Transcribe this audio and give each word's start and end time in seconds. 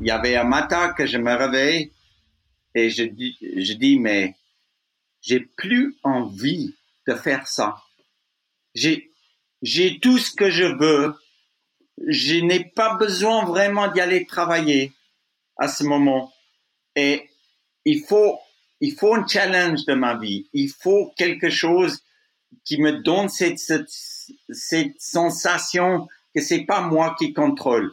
il 0.00 0.06
y 0.06 0.10
avait 0.10 0.36
un 0.36 0.44
matin 0.44 0.92
que 0.92 1.06
je 1.06 1.18
me 1.18 1.34
réveille 1.34 1.92
et 2.74 2.90
je 2.90 3.04
dis, 3.04 3.36
je 3.40 3.74
dis 3.74 3.98
mais 3.98 4.34
j'ai 5.20 5.40
plus 5.40 5.96
envie 6.02 6.74
de 7.06 7.14
faire 7.14 7.46
ça. 7.46 7.76
J'ai, 8.74 9.10
j'ai 9.62 10.00
tout 10.00 10.18
ce 10.18 10.32
que 10.32 10.50
je 10.50 10.64
veux. 10.64 11.14
Je 12.06 12.36
n'ai 12.36 12.64
pas 12.64 12.94
besoin 12.94 13.44
vraiment 13.44 13.88
d'y 13.88 14.00
aller 14.00 14.24
travailler 14.24 14.92
à 15.58 15.68
ce 15.68 15.84
moment. 15.84 16.32
Et 16.96 17.28
il 17.84 18.02
faut, 18.04 18.38
il 18.80 18.94
faut 18.94 19.14
un 19.14 19.26
challenge 19.26 19.84
de 19.84 19.94
ma 19.94 20.16
vie. 20.16 20.48
Il 20.54 20.70
faut 20.70 21.12
quelque 21.16 21.50
chose 21.50 22.02
qui 22.64 22.80
me 22.80 23.02
donne 23.02 23.28
cette, 23.28 23.58
cette, 23.58 23.90
cette 24.50 25.00
sensation 25.00 26.08
que 26.34 26.40
c'est 26.40 26.64
pas 26.64 26.80
moi 26.80 27.14
qui 27.18 27.34
contrôle. 27.34 27.92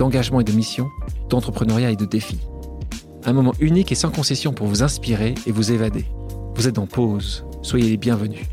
d'engagement 0.00 0.40
et 0.40 0.44
de 0.44 0.52
mission, 0.52 0.90
d'entrepreneuriat 1.28 1.90
et 1.90 1.96
de 1.96 2.06
défis. 2.06 2.40
Un 3.26 3.34
moment 3.34 3.52
unique 3.60 3.92
et 3.92 3.94
sans 3.94 4.10
concession 4.10 4.54
pour 4.54 4.66
vous 4.66 4.82
inspirer 4.82 5.34
et 5.46 5.52
vous 5.52 5.72
évader. 5.72 6.06
Vous 6.54 6.66
êtes 6.66 6.78
en 6.78 6.86
pause, 6.86 7.44
soyez 7.60 7.90
les 7.90 7.98
bienvenus. 7.98 8.46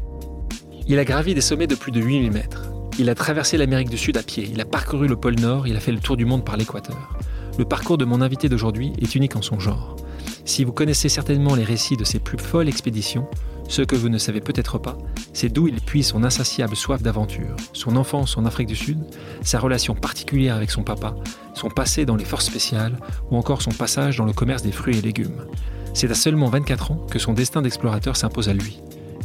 Il 0.89 0.99
a 0.99 1.05
gravi 1.05 1.33
des 1.33 1.39
sommets 1.39 1.65
de 1.65 1.75
plus 1.75 1.93
de 1.93 2.01
8000 2.01 2.33
mètres. 2.33 2.67
Il 2.99 3.09
a 3.09 3.15
traversé 3.15 3.55
l'Amérique 3.55 3.89
du 3.89 3.97
Sud 3.97 4.17
à 4.17 4.23
pied, 4.23 4.49
il 4.51 4.59
a 4.59 4.65
parcouru 4.65 5.07
le 5.07 5.15
pôle 5.15 5.39
Nord, 5.39 5.69
il 5.69 5.77
a 5.77 5.79
fait 5.79 5.93
le 5.93 5.99
tour 5.99 6.17
du 6.17 6.25
monde 6.25 6.43
par 6.43 6.57
l'équateur. 6.57 7.17
Le 7.57 7.63
parcours 7.63 7.97
de 7.97 8.03
mon 8.03 8.19
invité 8.19 8.49
d'aujourd'hui 8.49 8.91
est 9.01 9.15
unique 9.15 9.37
en 9.37 9.41
son 9.41 9.57
genre. 9.57 9.95
Si 10.43 10.65
vous 10.65 10.73
connaissez 10.73 11.07
certainement 11.07 11.55
les 11.55 11.63
récits 11.63 11.95
de 11.95 12.03
ses 12.03 12.19
plus 12.19 12.37
folles 12.37 12.67
expéditions, 12.67 13.25
ce 13.67 13.81
que 13.81 13.95
vous 13.95 14.09
ne 14.09 14.17
savez 14.17 14.39
peut-être 14.39 14.77
pas, 14.77 14.97
c'est 15.33 15.49
d'où 15.49 15.67
il 15.67 15.81
puise 15.81 16.07
son 16.07 16.23
insatiable 16.23 16.75
soif 16.75 17.01
d'aventure, 17.01 17.55
son 17.73 17.97
enfance 17.97 18.37
en 18.37 18.45
Afrique 18.45 18.67
du 18.67 18.75
Sud, 18.75 18.99
sa 19.41 19.59
relation 19.59 19.93
particulière 19.93 20.55
avec 20.55 20.71
son 20.71 20.83
papa, 20.83 21.15
son 21.53 21.69
passé 21.69 22.05
dans 22.05 22.15
les 22.15 22.25
forces 22.25 22.45
spéciales 22.45 22.97
ou 23.29 23.37
encore 23.37 23.61
son 23.61 23.71
passage 23.71 24.17
dans 24.17 24.25
le 24.25 24.33
commerce 24.33 24.63
des 24.63 24.71
fruits 24.71 24.97
et 24.97 25.01
légumes. 25.01 25.45
C'est 25.93 26.11
à 26.11 26.15
seulement 26.15 26.49
24 26.49 26.91
ans 26.91 27.05
que 27.11 27.19
son 27.19 27.33
destin 27.33 27.61
d'explorateur 27.61 28.15
s'impose 28.15 28.49
à 28.49 28.53
lui. 28.53 28.81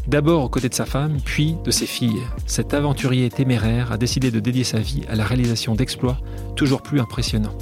D'abord 0.08 0.42
aux 0.42 0.48
côtés 0.48 0.68
de 0.68 0.74
sa 0.74 0.86
femme, 0.86 1.18
puis 1.24 1.56
de 1.64 1.70
ses 1.70 1.86
filles, 1.86 2.22
cet 2.46 2.74
aventurier 2.74 3.30
téméraire 3.30 3.92
a 3.92 3.98
décidé 3.98 4.32
de 4.32 4.40
dédier 4.40 4.64
sa 4.64 4.78
vie 4.78 5.02
à 5.08 5.14
la 5.14 5.24
réalisation 5.24 5.76
d'exploits 5.76 6.18
toujours 6.56 6.82
plus 6.82 7.00
impressionnants. 7.00 7.56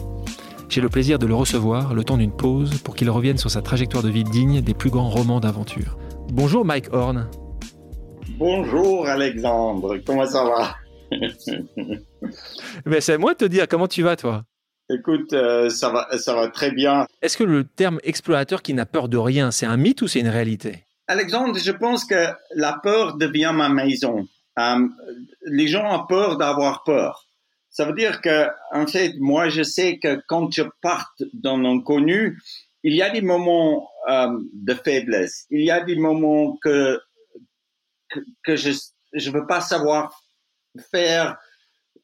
J'ai 0.71 0.81
le 0.81 0.89
plaisir 0.89 1.19
de 1.19 1.27
le 1.27 1.35
recevoir 1.35 1.93
le 1.93 2.05
temps 2.05 2.17
d'une 2.17 2.31
pause 2.31 2.79
pour 2.79 2.95
qu'il 2.95 3.11
revienne 3.11 3.37
sur 3.37 3.51
sa 3.51 3.61
trajectoire 3.61 4.03
de 4.03 4.09
vie 4.09 4.25
digne 4.25 4.63
des 4.63 4.73
plus 4.73 4.89
grands 4.89 5.11
romans 5.11 5.41
d'aventure. 5.41 5.99
Bonjour 6.33 6.65
Mike 6.65 6.93
Horn. 6.93 7.29
Bonjour 8.39 9.07
Alexandre, 9.09 9.99
comment 10.07 10.27
ça 10.27 10.45
va? 10.45 10.77
Mais 12.87 13.01
c'est 13.01 13.15
à 13.15 13.19
moi 13.19 13.33
de 13.35 13.39
te 13.39 13.45
dire 13.47 13.67
comment 13.67 13.89
tu 13.89 14.03
vas 14.03 14.15
toi? 14.15 14.45
Écoute, 14.89 15.33
euh, 15.33 15.69
ça 15.71 15.91
va, 15.91 16.07
ça 16.19 16.35
va 16.35 16.49
très 16.49 16.71
bien. 16.71 17.07
Est-ce 17.21 17.37
que 17.37 17.43
le 17.43 17.65
terme 17.65 17.99
explorateur 18.05 18.63
qui 18.63 18.75
n'a 18.75 18.87
peur 18.87 19.09
de 19.09 19.17
rien, 19.17 19.51
c'est 19.51 19.67
un 19.67 19.77
mythe 19.77 20.03
ou 20.03 20.09
c'est 20.09 20.21
une 20.21 20.29
réalité? 20.29 20.85
Alexandre, 21.09 21.59
je 21.59 21.73
pense 21.73 22.05
que 22.05 22.29
la 22.55 22.79
peur 22.81 23.17
devient 23.17 23.53
ma 23.53 23.69
maison. 23.69 24.29
Euh, 24.59 24.89
les 25.47 25.67
gens 25.67 26.01
ont 26.01 26.07
peur 26.07 26.39
d'avoir 26.39 26.85
peur. 26.85 27.27
Ça 27.71 27.85
veut 27.85 27.95
dire 27.95 28.21
que, 28.21 28.47
en 28.73 28.87
fait, 28.87 29.15
moi, 29.19 29.49
je 29.49 29.63
sais 29.63 29.99
que 29.99 30.21
quand 30.29 30.53
je 30.53 30.63
parte 30.81 31.25
dans 31.35 31.57
l'inconnu, 31.57 32.39
il 32.83 32.95
y 32.95 33.03
a 33.03 33.11
des 33.11 33.21
moments 33.21 33.89
euh, 34.11 34.39
de 34.53 34.75
faiblesse. 34.75 35.47
Il 35.51 35.65
y 35.65 35.71
a 35.71 35.81
des 35.85 35.97
moments 35.97 36.57
que 36.63 37.01
que, 38.43 38.57
je 38.57 38.73
je 39.13 39.31
veux 39.31 39.47
pas 39.47 39.61
savoir 39.61 40.21
faire 40.91 41.37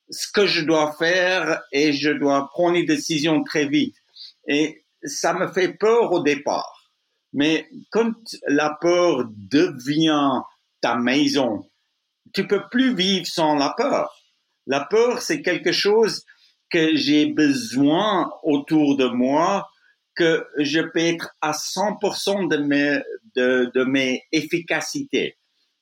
ce 0.08 0.30
que 0.32 0.46
je 0.46 0.64
dois 0.64 0.92
faire 0.92 1.62
et 1.72 1.92
je 1.92 2.10
dois 2.10 2.48
prendre 2.48 2.76
une 2.76 2.86
décision 2.86 3.42
très 3.42 3.66
vite. 3.66 3.96
Et 4.46 4.84
ça 5.02 5.34
me 5.34 5.48
fait 5.48 5.72
peur 5.72 6.12
au 6.12 6.22
départ. 6.22 6.92
Mais 7.32 7.68
quand 7.90 8.12
la 8.46 8.76
peur 8.80 9.24
devient 9.28 10.42
ta 10.80 10.96
maison, 10.96 11.68
tu 12.32 12.46
peux 12.46 12.62
plus 12.70 12.94
vivre 12.94 13.26
sans 13.26 13.56
la 13.56 13.74
peur. 13.76 14.10
La 14.66 14.84
peur, 14.84 15.20
c'est 15.22 15.42
quelque 15.42 15.72
chose 15.72 16.24
que 16.70 16.96
j'ai 16.96 17.26
besoin 17.26 18.30
autour 18.42 18.96
de 18.96 19.06
moi, 19.06 19.68
que 20.16 20.46
je 20.58 20.80
peux 20.80 20.98
être 20.98 21.30
à 21.40 21.52
100% 21.52 22.48
de 22.48 22.56
mes, 22.56 23.00
de, 23.34 23.70
de 23.74 23.84
mes 23.84 24.22
efficacités. 24.32 25.36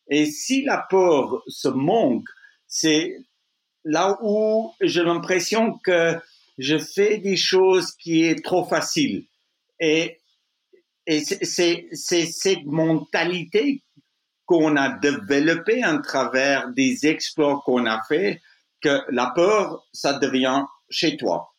Et 0.08 0.26
si 0.26 0.62
la 0.64 0.84
peur 0.90 1.42
se 1.48 1.68
manque, 1.68 2.28
c'est 2.66 3.16
là 3.84 4.18
où 4.22 4.72
j'ai 4.80 5.02
l'impression 5.02 5.78
que 5.78 6.18
je 6.58 6.78
fais 6.78 7.18
des 7.18 7.36
choses 7.36 7.92
qui 7.92 8.24
est 8.24 8.44
trop 8.44 8.64
facile. 8.64 9.24
Et, 9.80 10.20
et 11.06 11.20
c'est 11.20 11.88
cette 11.92 12.64
mentalité 12.64 13.82
qu'on 14.46 14.76
a 14.76 14.90
développée 14.98 15.82
à 15.82 15.96
travers 15.98 16.68
des 16.70 17.06
exploits 17.06 17.62
qu'on 17.64 17.86
a 17.86 18.02
fait 18.08 18.40
que 18.82 19.00
la 19.10 19.32
peur, 19.34 19.86
ça 19.92 20.18
devient 20.18 20.64
chez 20.90 21.16
toi. 21.16 21.53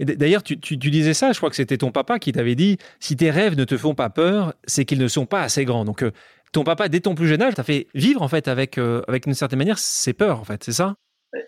D'ailleurs, 0.00 0.42
tu, 0.42 0.76
disais 0.76 1.14
ça, 1.14 1.32
je 1.32 1.38
crois 1.38 1.50
que 1.50 1.56
c'était 1.56 1.78
ton 1.78 1.90
papa 1.90 2.18
qui 2.18 2.32
t'avait 2.32 2.54
dit, 2.54 2.78
si 3.00 3.16
tes 3.16 3.30
rêves 3.30 3.56
ne 3.56 3.64
te 3.64 3.76
font 3.76 3.94
pas 3.94 4.10
peur, 4.10 4.54
c'est 4.64 4.84
qu'ils 4.84 5.00
ne 5.00 5.08
sont 5.08 5.26
pas 5.26 5.42
assez 5.42 5.64
grands. 5.64 5.84
Donc, 5.84 6.02
euh, 6.02 6.12
ton 6.52 6.62
papa, 6.62 6.88
dès 6.88 7.00
ton 7.00 7.14
plus 7.14 7.26
jeune 7.26 7.42
âge, 7.42 7.54
t'a 7.54 7.64
fait 7.64 7.88
vivre, 7.94 8.22
en 8.22 8.28
fait, 8.28 8.46
avec, 8.46 8.78
euh, 8.78 9.02
une 9.26 9.34
certaine 9.34 9.58
manière, 9.58 9.78
ses 9.78 10.12
peurs, 10.12 10.40
en 10.40 10.44
fait, 10.44 10.62
c'est 10.62 10.72
ça? 10.72 10.94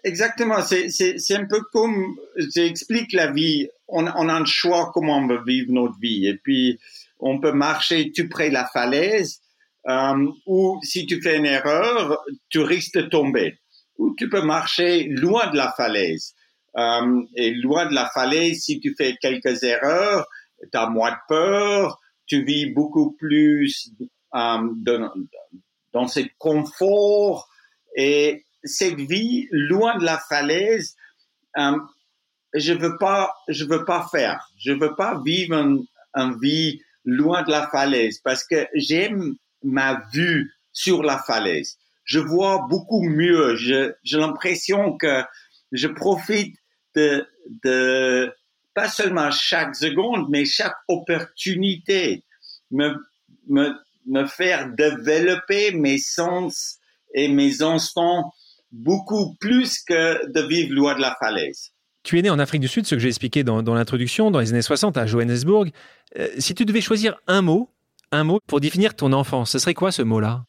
Exactement, 0.04 0.60
c'est 0.62 1.34
un 1.34 1.46
peu 1.46 1.60
comme, 1.72 2.16
j'explique 2.54 3.12
la 3.12 3.30
vie, 3.30 3.68
on, 3.88 4.06
on, 4.06 4.28
a 4.28 4.34
un 4.34 4.44
choix 4.44 4.90
comment 4.92 5.18
on 5.18 5.26
veut 5.26 5.42
vivre 5.46 5.72
notre 5.72 5.98
vie. 6.00 6.26
Et 6.26 6.34
puis, 6.34 6.78
on 7.18 7.40
peut 7.40 7.52
marcher 7.52 8.12
tout 8.12 8.28
près 8.28 8.48
de 8.48 8.54
la 8.54 8.66
falaise, 8.66 9.40
euh, 9.88 10.26
ou 10.46 10.78
si 10.82 11.06
tu 11.06 11.22
fais 11.22 11.38
une 11.38 11.46
erreur, 11.46 12.18
tu 12.50 12.60
risques 12.60 12.96
de 12.96 13.02
tomber 13.02 13.58
ou 14.00 14.14
tu 14.16 14.28
peux 14.28 14.42
marcher 14.42 15.04
loin 15.04 15.50
de 15.50 15.56
la 15.56 15.72
falaise. 15.76 16.34
Euh, 16.76 17.22
et 17.34 17.52
loin 17.52 17.86
de 17.86 17.94
la 17.94 18.08
falaise, 18.12 18.62
si 18.62 18.80
tu 18.80 18.94
fais 18.96 19.16
quelques 19.20 19.62
erreurs, 19.62 20.26
tu 20.60 20.78
as 20.78 20.88
moins 20.88 21.12
de 21.12 21.16
peur, 21.28 22.00
tu 22.26 22.44
vis 22.44 22.66
beaucoup 22.66 23.12
plus 23.12 23.90
euh, 24.34 24.58
dans 25.92 26.06
ce 26.06 26.20
confort. 26.38 27.48
Et 27.96 28.44
cette 28.62 29.00
vie 29.00 29.48
loin 29.50 29.98
de 29.98 30.04
la 30.04 30.18
falaise, 30.18 30.96
euh, 31.58 31.76
je 32.54 32.72
veux 32.72 32.96
pas, 32.98 33.34
je 33.48 33.64
veux 33.64 33.84
pas 33.84 34.06
faire. 34.10 34.48
Je 34.58 34.72
veux 34.72 34.94
pas 34.94 35.20
vivre 35.24 35.54
une 35.54 35.84
un 36.12 36.36
vie 36.40 36.82
loin 37.04 37.44
de 37.44 37.52
la 37.52 37.68
falaise 37.68 38.18
parce 38.18 38.42
que 38.44 38.66
j'aime 38.74 39.36
ma 39.62 40.02
vue 40.12 40.52
sur 40.72 41.04
la 41.04 41.18
falaise 41.18 41.78
je 42.10 42.18
vois 42.18 42.66
beaucoup 42.68 43.02
mieux. 43.02 43.54
J'ai 43.54 43.94
l'impression 44.18 44.96
que 44.96 45.22
je 45.70 45.86
profite 45.86 46.56
de, 46.94 47.26
de, 47.64 48.32
pas 48.74 48.88
seulement 48.88 49.30
chaque 49.30 49.74
seconde, 49.74 50.26
mais 50.30 50.44
chaque 50.44 50.76
opportunité 50.88 52.24
me, 52.70 52.94
me, 53.48 53.72
me 54.06 54.26
faire 54.26 54.70
développer 54.70 55.72
mes 55.72 55.98
sens 55.98 56.78
et 57.14 57.28
mes 57.28 57.62
instants 57.62 58.32
beaucoup 58.72 59.34
plus 59.40 59.82
que 59.82 60.30
de 60.30 60.40
vivre 60.46 60.72
loin 60.74 60.94
de 60.94 61.00
la 61.00 61.16
falaise. 61.18 61.72
Tu 62.02 62.18
es 62.18 62.22
né 62.22 62.30
en 62.30 62.38
Afrique 62.38 62.62
du 62.62 62.68
Sud, 62.68 62.86
ce 62.86 62.94
que 62.94 63.00
j'ai 63.00 63.08
expliqué 63.08 63.44
dans, 63.44 63.62
dans 63.62 63.74
l'introduction, 63.74 64.30
dans 64.30 64.40
les 64.40 64.50
années 64.50 64.62
60 64.62 64.96
à 64.96 65.06
Johannesburg. 65.06 65.70
Euh, 66.18 66.28
si 66.38 66.54
tu 66.54 66.64
devais 66.64 66.80
choisir 66.80 67.20
un 67.26 67.42
mot, 67.42 67.68
un 68.10 68.24
mot 68.24 68.40
pour 68.46 68.60
définir 68.60 68.96
ton 68.96 69.12
enfance, 69.12 69.50
ce 69.50 69.58
serait 69.58 69.74
quoi 69.74 69.92
ce 69.92 70.02
mot-là? 70.02 70.44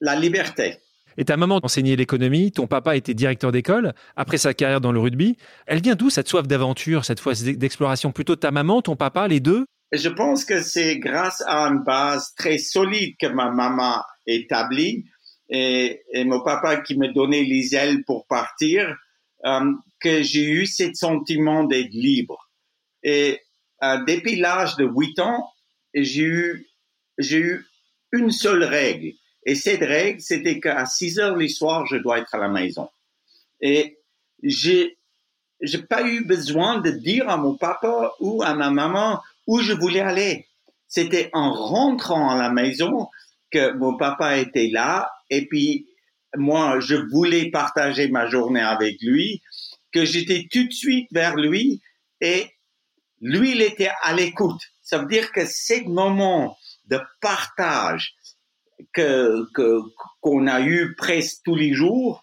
La 0.00 0.16
liberté. 0.16 0.78
Et 1.16 1.24
ta 1.24 1.36
maman 1.36 1.60
enseignait 1.62 1.96
l'économie, 1.96 2.52
ton 2.52 2.66
papa 2.66 2.96
était 2.96 3.14
directeur 3.14 3.52
d'école, 3.52 3.92
après 4.16 4.38
sa 4.38 4.54
carrière 4.54 4.80
dans 4.80 4.92
le 4.92 5.00
rugby. 5.00 5.36
Elle 5.66 5.82
vient 5.82 5.94
d'où 5.94 6.10
cette 6.10 6.28
soif 6.28 6.46
d'aventure, 6.46 7.04
cette 7.04 7.20
fois 7.20 7.34
d'exploration? 7.34 8.12
Plutôt 8.12 8.36
ta 8.36 8.50
maman, 8.50 8.82
ton 8.82 8.96
papa, 8.96 9.28
les 9.28 9.40
deux? 9.40 9.66
Je 9.92 10.08
pense 10.08 10.44
que 10.44 10.62
c'est 10.62 10.98
grâce 10.98 11.42
à 11.46 11.66
une 11.66 11.84
base 11.84 12.32
très 12.36 12.58
solide 12.58 13.14
que 13.20 13.26
ma 13.26 13.50
maman 13.50 14.02
établie 14.26 15.04
et, 15.50 16.00
et 16.12 16.24
mon 16.24 16.42
papa 16.42 16.78
qui 16.78 16.96
me 16.96 17.12
donnait 17.12 17.44
les 17.44 17.74
ailes 17.74 18.02
pour 18.04 18.26
partir, 18.26 18.96
euh, 19.44 19.72
que 20.00 20.22
j'ai 20.22 20.44
eu 20.44 20.66
ce 20.66 20.92
sentiment 20.94 21.64
d'être 21.64 21.92
libre. 21.92 22.50
Et 23.02 23.40
euh, 23.82 23.98
depuis 24.06 24.36
l'âge 24.36 24.76
de 24.76 24.84
8 24.84 25.18
ans, 25.18 25.52
j'ai 25.94 26.22
eu, 26.22 26.66
j'ai 27.18 27.38
eu 27.38 27.66
une 28.12 28.30
seule 28.30 28.64
règle. 28.64 29.12
Et 29.44 29.54
cette 29.54 29.80
règle, 29.80 30.20
c'était 30.20 30.60
qu'à 30.60 30.86
6 30.86 31.18
heures 31.18 31.36
le 31.36 31.48
soir, 31.48 31.86
je 31.86 31.96
dois 31.96 32.18
être 32.18 32.34
à 32.34 32.38
la 32.38 32.48
maison. 32.48 32.88
Et 33.60 33.98
j'ai, 34.42 34.98
j'ai 35.60 35.82
pas 35.82 36.02
eu 36.02 36.24
besoin 36.24 36.80
de 36.80 36.90
dire 36.90 37.28
à 37.28 37.36
mon 37.36 37.56
papa 37.56 38.12
ou 38.20 38.42
à 38.42 38.54
ma 38.54 38.70
maman 38.70 39.20
où 39.46 39.60
je 39.60 39.72
voulais 39.72 40.00
aller. 40.00 40.46
C'était 40.86 41.30
en 41.32 41.52
rentrant 41.52 42.30
à 42.30 42.36
la 42.36 42.50
maison 42.50 43.08
que 43.50 43.72
mon 43.72 43.96
papa 43.96 44.38
était 44.38 44.68
là 44.68 45.10
et 45.30 45.46
puis 45.46 45.86
moi, 46.36 46.80
je 46.80 46.94
voulais 46.94 47.50
partager 47.50 48.08
ma 48.08 48.26
journée 48.26 48.60
avec 48.60 49.00
lui, 49.02 49.42
que 49.92 50.04
j'étais 50.04 50.48
tout 50.50 50.66
de 50.66 50.72
suite 50.72 51.08
vers 51.12 51.36
lui 51.36 51.80
et 52.20 52.46
lui, 53.20 53.52
il 53.52 53.62
était 53.62 53.90
à 54.02 54.14
l'écoute. 54.14 54.60
Ça 54.82 54.98
veut 54.98 55.06
dire 55.06 55.30
que 55.32 55.44
ces 55.46 55.84
moments 55.84 56.56
de 56.86 57.00
partage 57.20 58.14
que, 58.92 59.44
qu'on 60.20 60.46
a 60.46 60.60
eu 60.60 60.94
presque 60.96 61.42
tous 61.44 61.54
les 61.54 61.72
jours 61.72 62.22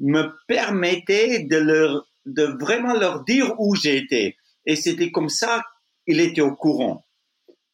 me 0.00 0.30
permettaient 0.46 1.44
de 1.44 1.56
leur, 1.56 2.06
de 2.26 2.44
vraiment 2.60 2.94
leur 2.94 3.24
dire 3.24 3.52
où 3.58 3.74
j'étais. 3.74 4.36
Et 4.66 4.76
c'était 4.76 5.10
comme 5.10 5.28
ça, 5.28 5.62
il 6.06 6.20
était 6.20 6.40
au 6.40 6.54
courant. 6.54 7.04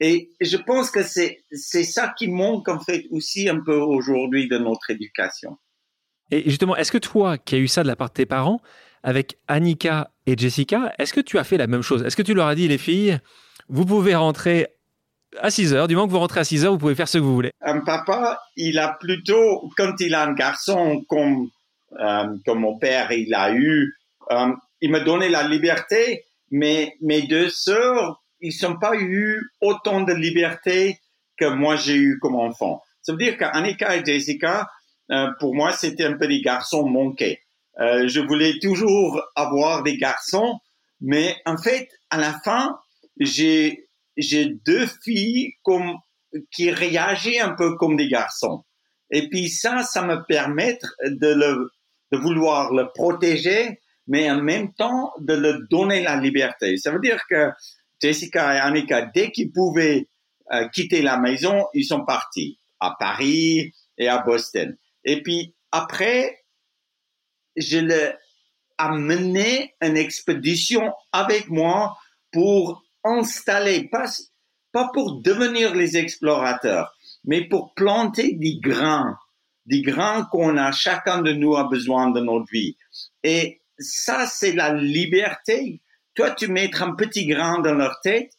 Et 0.00 0.32
je 0.40 0.56
pense 0.56 0.90
que 0.90 1.02
c'est, 1.02 1.44
c'est 1.52 1.84
ça 1.84 2.12
qui 2.16 2.28
manque 2.28 2.68
en 2.68 2.80
fait 2.80 3.06
aussi 3.10 3.48
un 3.48 3.60
peu 3.60 3.76
aujourd'hui 3.76 4.48
de 4.48 4.58
notre 4.58 4.90
éducation. 4.90 5.58
Et 6.30 6.48
justement, 6.48 6.76
est-ce 6.76 6.90
que 6.90 6.98
toi, 6.98 7.38
qui 7.38 7.54
as 7.54 7.58
eu 7.58 7.68
ça 7.68 7.82
de 7.82 7.88
la 7.88 7.96
part 7.96 8.08
de 8.08 8.14
tes 8.14 8.26
parents, 8.26 8.60
avec 9.02 9.38
Annika 9.48 10.10
et 10.26 10.36
Jessica, 10.36 10.92
est-ce 10.98 11.12
que 11.12 11.20
tu 11.20 11.38
as 11.38 11.44
fait 11.44 11.56
la 11.56 11.66
même 11.66 11.82
chose? 11.82 12.02
Est-ce 12.02 12.16
que 12.16 12.22
tu 12.22 12.34
leur 12.34 12.46
as 12.46 12.54
dit, 12.54 12.68
les 12.68 12.78
filles, 12.78 13.18
vous 13.68 13.84
pouvez 13.84 14.14
rentrer 14.14 14.68
à 15.40 15.50
6 15.50 15.74
heures, 15.74 15.88
du 15.88 15.94
moment 15.94 16.06
que 16.06 16.12
vous 16.12 16.18
rentrez 16.18 16.40
à 16.40 16.44
6 16.44 16.64
heures, 16.64 16.72
vous 16.72 16.78
pouvez 16.78 16.94
faire 16.94 17.08
ce 17.08 17.18
que 17.18 17.22
vous 17.22 17.34
voulez 17.34 17.52
Un 17.60 17.80
papa, 17.80 18.40
il 18.56 18.78
a 18.78 18.88
plutôt, 18.88 19.70
quand 19.76 19.94
il 20.00 20.14
a 20.14 20.24
un 20.24 20.32
garçon 20.32 21.04
comme, 21.08 21.48
euh, 21.98 22.26
comme 22.44 22.60
mon 22.60 22.78
père, 22.78 23.12
il 23.12 23.34
a 23.34 23.52
eu, 23.52 23.94
euh, 24.30 24.52
il 24.80 24.90
me 24.90 25.00
donnait 25.00 25.28
la 25.28 25.46
liberté, 25.46 26.24
mais 26.50 26.96
mes 27.00 27.22
deux 27.22 27.48
sœurs, 27.48 28.22
ils 28.40 28.54
n'ont 28.62 28.78
pas 28.78 28.96
eu 28.96 29.50
autant 29.60 30.02
de 30.02 30.12
liberté 30.12 30.98
que 31.36 31.46
moi 31.46 31.76
j'ai 31.76 31.96
eu 31.96 32.18
comme 32.18 32.36
enfant. 32.36 32.82
Ça 33.02 33.12
veut 33.12 33.18
dire 33.18 33.36
qu'Annika 33.36 33.96
et 33.96 34.04
Jessica, 34.04 34.68
euh, 35.10 35.28
pour 35.40 35.54
moi, 35.54 35.72
c'était 35.72 36.04
un 36.04 36.16
peu 36.16 36.28
des 36.28 36.40
garçons 36.40 36.86
manqués. 36.88 37.40
Je 37.78 38.20
voulais 38.20 38.58
toujours 38.60 39.22
avoir 39.34 39.82
des 39.82 39.96
garçons, 39.96 40.60
mais 41.00 41.36
en 41.46 41.56
fait, 41.56 41.88
à 42.10 42.18
la 42.18 42.38
fin, 42.44 42.78
j'ai 43.18 43.86
j'ai 44.16 44.46
deux 44.66 44.86
filles 45.02 45.54
comme 45.62 45.96
qui 46.50 46.70
réagissent 46.70 47.42
un 47.42 47.54
peu 47.54 47.76
comme 47.76 47.96
des 47.96 48.08
garçons. 48.08 48.64
Et 49.10 49.28
puis 49.28 49.48
ça, 49.48 49.82
ça 49.82 50.02
me 50.02 50.24
permet 50.26 50.78
de 51.04 51.28
le 51.28 51.70
de 52.12 52.18
vouloir 52.18 52.72
le 52.74 52.92
protéger, 52.92 53.80
mais 54.06 54.30
en 54.30 54.42
même 54.42 54.74
temps 54.74 55.12
de 55.18 55.34
le 55.34 55.66
donner 55.70 56.02
la 56.02 56.16
liberté. 56.16 56.76
Ça 56.76 56.90
veut 56.90 57.00
dire 57.00 57.22
que 57.28 57.50
Jessica 58.00 58.54
et 58.54 58.60
Annika, 58.60 59.10
dès 59.14 59.30
qu'ils 59.30 59.50
pouvaient 59.50 60.08
euh, 60.52 60.68
quitter 60.68 61.00
la 61.00 61.18
maison, 61.18 61.66
ils 61.72 61.84
sont 61.84 62.04
partis 62.04 62.58
à 62.80 62.94
Paris 62.98 63.72
et 63.96 64.08
à 64.08 64.18
Boston. 64.18 64.76
Et 65.04 65.22
puis 65.22 65.54
après, 65.70 66.38
je 67.56 67.78
l'ai 67.78 68.12
amené 68.76 69.74
une 69.80 69.96
expédition 69.96 70.92
avec 71.12 71.48
moi 71.48 71.96
pour 72.32 72.81
installer, 73.04 73.88
pas, 73.88 74.06
pas 74.72 74.90
pour 74.92 75.20
devenir 75.22 75.74
les 75.74 75.96
explorateurs, 75.96 76.94
mais 77.24 77.44
pour 77.48 77.74
planter 77.74 78.34
des 78.34 78.58
grains, 78.60 79.18
des 79.66 79.82
grains 79.82 80.28
qu'on 80.30 80.56
a, 80.56 80.72
chacun 80.72 81.22
de 81.22 81.32
nous 81.32 81.56
a 81.56 81.68
besoin 81.68 82.10
de 82.10 82.20
notre 82.20 82.50
vie. 82.50 82.76
Et 83.22 83.60
ça, 83.78 84.26
c'est 84.26 84.52
la 84.52 84.72
liberté. 84.72 85.80
Toi, 86.14 86.32
tu 86.32 86.48
mets 86.48 86.70
un 86.80 86.94
petit 86.94 87.26
grain 87.26 87.60
dans 87.60 87.74
leur 87.74 88.00
tête 88.02 88.32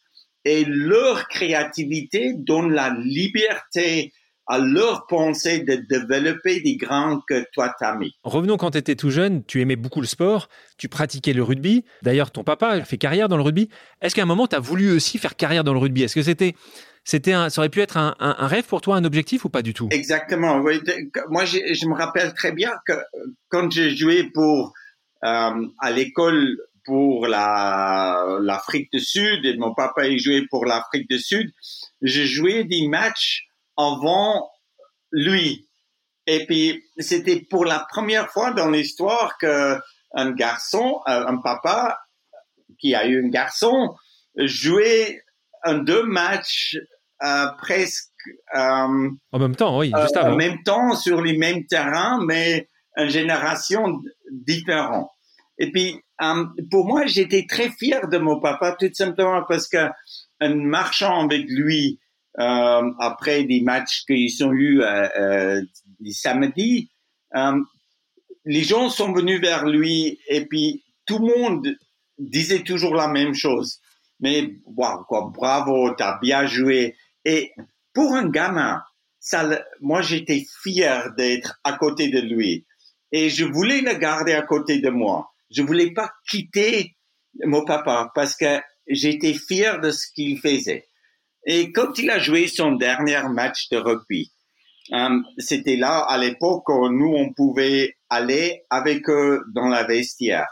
et 0.46 0.66
leur 0.66 1.28
créativité 1.28 2.34
donne 2.34 2.74
la 2.74 2.90
liberté 2.90 4.14
à 4.54 4.60
leur 4.60 5.08
pensée 5.08 5.60
de 5.62 5.76
développer 5.76 6.62
des 6.62 6.76
grains 6.76 7.24
que 7.28 7.44
toi 7.54 7.74
t'as 7.80 7.96
mis. 7.98 8.14
Revenons 8.24 8.56
quand 8.58 8.72
tu 8.72 8.78
étais 8.78 8.96
tout 8.96 9.10
jeune, 9.10 9.44
tu 9.44 9.62
aimais 9.62 9.76
beaucoup 9.76 10.00
le 10.00 10.06
sport, 10.06 10.48
tu 10.78 10.90
pratiquais 10.90 11.34
le 11.34 11.42
rugby. 11.42 11.86
D'ailleurs, 12.04 12.30
ton 12.30 12.44
papa 12.44 12.86
fait 12.86 12.98
carrière 12.98 13.30
dans 13.30 13.38
le 13.38 13.42
rugby. 13.42 13.70
Est-ce 14.02 14.14
qu'à 14.14 14.22
un 14.22 14.28
moment, 14.28 14.46
tu 14.46 14.56
as 14.56 14.60
voulu 14.60 14.92
aussi 14.92 15.18
faire 15.18 15.36
carrière 15.36 15.64
dans 15.64 15.74
le 15.74 15.80
rugby? 15.80 16.04
Est-ce 16.04 16.14
que 16.14 16.22
c'était 16.22 16.54
c'était 17.04 17.34
un, 17.34 17.50
ça 17.50 17.62
aurait 17.62 17.70
pu 17.70 17.82
être 17.82 17.98
un, 17.98 18.16
un, 18.20 18.48
rêve 18.48 18.66
pour 18.66 18.82
toi, 18.82 18.96
un 18.96 19.04
objectif 19.04 19.44
ou 19.44 19.50
pas 19.50 19.64
du 19.64 19.74
tout? 19.74 19.88
Exactement. 19.90 20.60
Moi, 20.60 21.46
je, 21.46 21.74
je, 21.74 21.88
me 21.88 21.96
rappelle 21.96 22.34
très 22.36 22.52
bien 22.52 22.74
que 22.86 22.94
quand 23.50 23.72
j'ai 23.72 23.96
joué 23.96 24.30
pour 24.36 24.72
euh, 25.26 25.68
à 25.80 25.92
l'école 25.92 26.58
pour 26.86 27.26
la 27.26 28.38
l'Afrique 28.40 28.92
du 28.94 29.00
Sud 29.00 29.46
et 29.46 29.58
mon 29.58 29.74
papa 29.74 30.06
il 30.06 30.20
jouait 30.20 30.46
pour 30.50 30.66
l'Afrique 30.66 31.10
du 31.10 31.18
Sud, 31.18 31.52
j'ai 32.04 32.28
joué 32.28 32.66
des 32.66 32.88
matchs 32.88 33.48
avant 33.78 34.52
lui. 35.12 35.68
Et 36.28 36.46
puis, 36.46 36.84
c'était 36.98 37.42
pour 37.50 37.66
la 37.66 37.86
première 37.90 38.30
fois 38.32 38.52
dans 38.52 38.70
l'histoire 38.70 39.38
que 39.38 39.78
un 40.14 40.32
garçon, 40.32 41.02
euh, 41.08 41.26
un 41.28 41.38
papa 41.38 42.00
qui 42.80 42.96
a 42.96 43.06
eu 43.08 43.26
un 43.26 43.30
garçon, 43.30 43.96
jouait 44.38 45.22
un 45.64 45.80
deux 45.80 46.04
matchs 46.04 46.78
euh, 47.24 47.48
presque 47.58 48.10
euh, 48.56 49.10
en 49.32 49.40
même 49.40 49.56
temps, 49.56 49.78
oui, 49.78 49.92
juste 50.02 50.18
avant. 50.18 50.34
En 50.34 50.38
même 50.38 50.64
temps 50.64 50.96
sur 50.96 51.22
les 51.22 51.38
mêmes 51.38 51.66
terrains, 51.66 52.24
mais 52.26 52.70
une 52.96 53.10
génération 53.10 54.02
différente. 54.32 55.10
Et 55.58 55.72
puis, 55.72 56.00
pour 56.72 56.86
moi, 56.86 57.06
j'étais 57.06 57.46
très 57.48 57.70
fier 57.70 58.08
de 58.08 58.18
mon 58.18 58.40
papa, 58.40 58.76
tout 58.80 58.90
simplement 58.94 59.44
parce 59.48 59.68
que 59.68 59.90
en 60.42 60.56
marchant 60.56 61.26
avec 61.26 61.46
lui 61.48 62.00
euh, 62.40 62.92
après 63.00 63.44
des 63.44 63.62
matchs 63.62 64.06
qu'ils 64.06 64.44
ont 64.44 64.52
eu 64.52 64.82
euh, 64.82 65.08
euh, 65.20 65.62
samedi, 66.12 66.90
euh, 67.36 67.60
les 68.46 68.64
gens 68.64 68.90
sont 68.90 69.14
venus 69.14 69.40
vers 69.40 69.66
lui 69.66 70.20
et 70.28 70.46
puis 70.46 70.84
tout 71.06 71.20
le 71.20 71.38
monde 71.38 71.76
disait 72.18 72.64
toujours 72.64 72.96
la 72.96 73.08
même 73.08 73.34
chose. 73.34 73.80
Mais 74.20 74.56
wow, 74.66 75.04
quoi, 75.08 75.32
bravo, 75.34 75.92
t'as 75.96 76.20
bien 76.20 76.46
joué. 76.46 76.96
Et 77.26 77.52
pour 77.94 78.14
un 78.14 78.30
gamin, 78.30 78.82
ça, 79.20 79.64
moi 79.82 80.02
j'étais 80.02 80.44
fier 80.62 81.14
d'être 81.16 81.60
à 81.64 81.74
côté 81.74 82.10
de 82.10 82.20
lui 82.20 82.66
et 83.12 83.30
je 83.30 83.46
voulais 83.46 83.82
le 83.82 83.94
garder 83.94 84.34
à 84.34 84.42
côté 84.42 84.80
de 84.80 84.90
moi. 84.90 85.32
Je 85.56 85.62
voulais 85.62 85.92
pas 85.94 86.12
quitter 86.28 86.98
mon 87.46 87.64
papa 87.64 88.12
parce 88.16 88.36
que 88.36 88.60
j'étais 88.88 89.34
fier 89.34 89.80
de 89.80 89.92
ce 89.92 90.08
qu'il 90.14 90.40
faisait. 90.40 90.88
Et 91.46 91.72
quand 91.72 91.98
il 91.98 92.10
a 92.10 92.20
joué 92.20 92.48
son 92.48 92.74
dernier 92.74 93.22
match 93.30 93.70
de 93.70 93.78
rugby, 93.78 94.32
euh, 94.92 95.20
c'était 95.38 95.76
là 95.76 96.00
à 96.00 96.18
l'époque 96.18 96.68
où 96.70 96.90
nous 96.90 97.14
on 97.14 97.34
pouvait 97.34 97.96
aller 98.10 98.64
avec 98.70 99.10
eux 99.10 99.44
dans 99.54 99.68
la 99.68 99.84
vestiaire. 99.84 100.48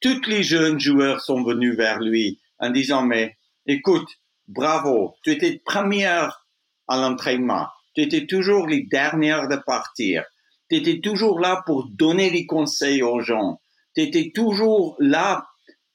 Tous 0.00 0.26
les 0.26 0.42
jeunes 0.42 0.80
joueurs 0.80 1.20
sont 1.20 1.42
venus 1.42 1.76
vers 1.76 2.00
lui 2.00 2.40
en 2.58 2.70
disant 2.70 3.04
mais 3.04 3.36
écoute, 3.66 4.08
bravo, 4.48 5.14
tu 5.22 5.30
étais 5.30 5.60
première 5.64 6.46
à 6.88 6.96
l'entraînement, 6.96 7.68
tu 7.94 8.02
étais 8.02 8.26
toujours 8.26 8.66
les 8.66 8.82
dernières 8.82 9.48
de 9.48 9.56
partir, 9.56 10.24
tu 10.68 10.76
étais 10.76 11.00
toujours 11.00 11.38
là 11.38 11.62
pour 11.66 11.88
donner 11.90 12.30
des 12.30 12.46
conseils 12.46 13.02
aux 13.02 13.20
gens, 13.20 13.60
tu 13.94 14.02
étais 14.02 14.32
toujours 14.34 14.96
là 14.98 15.46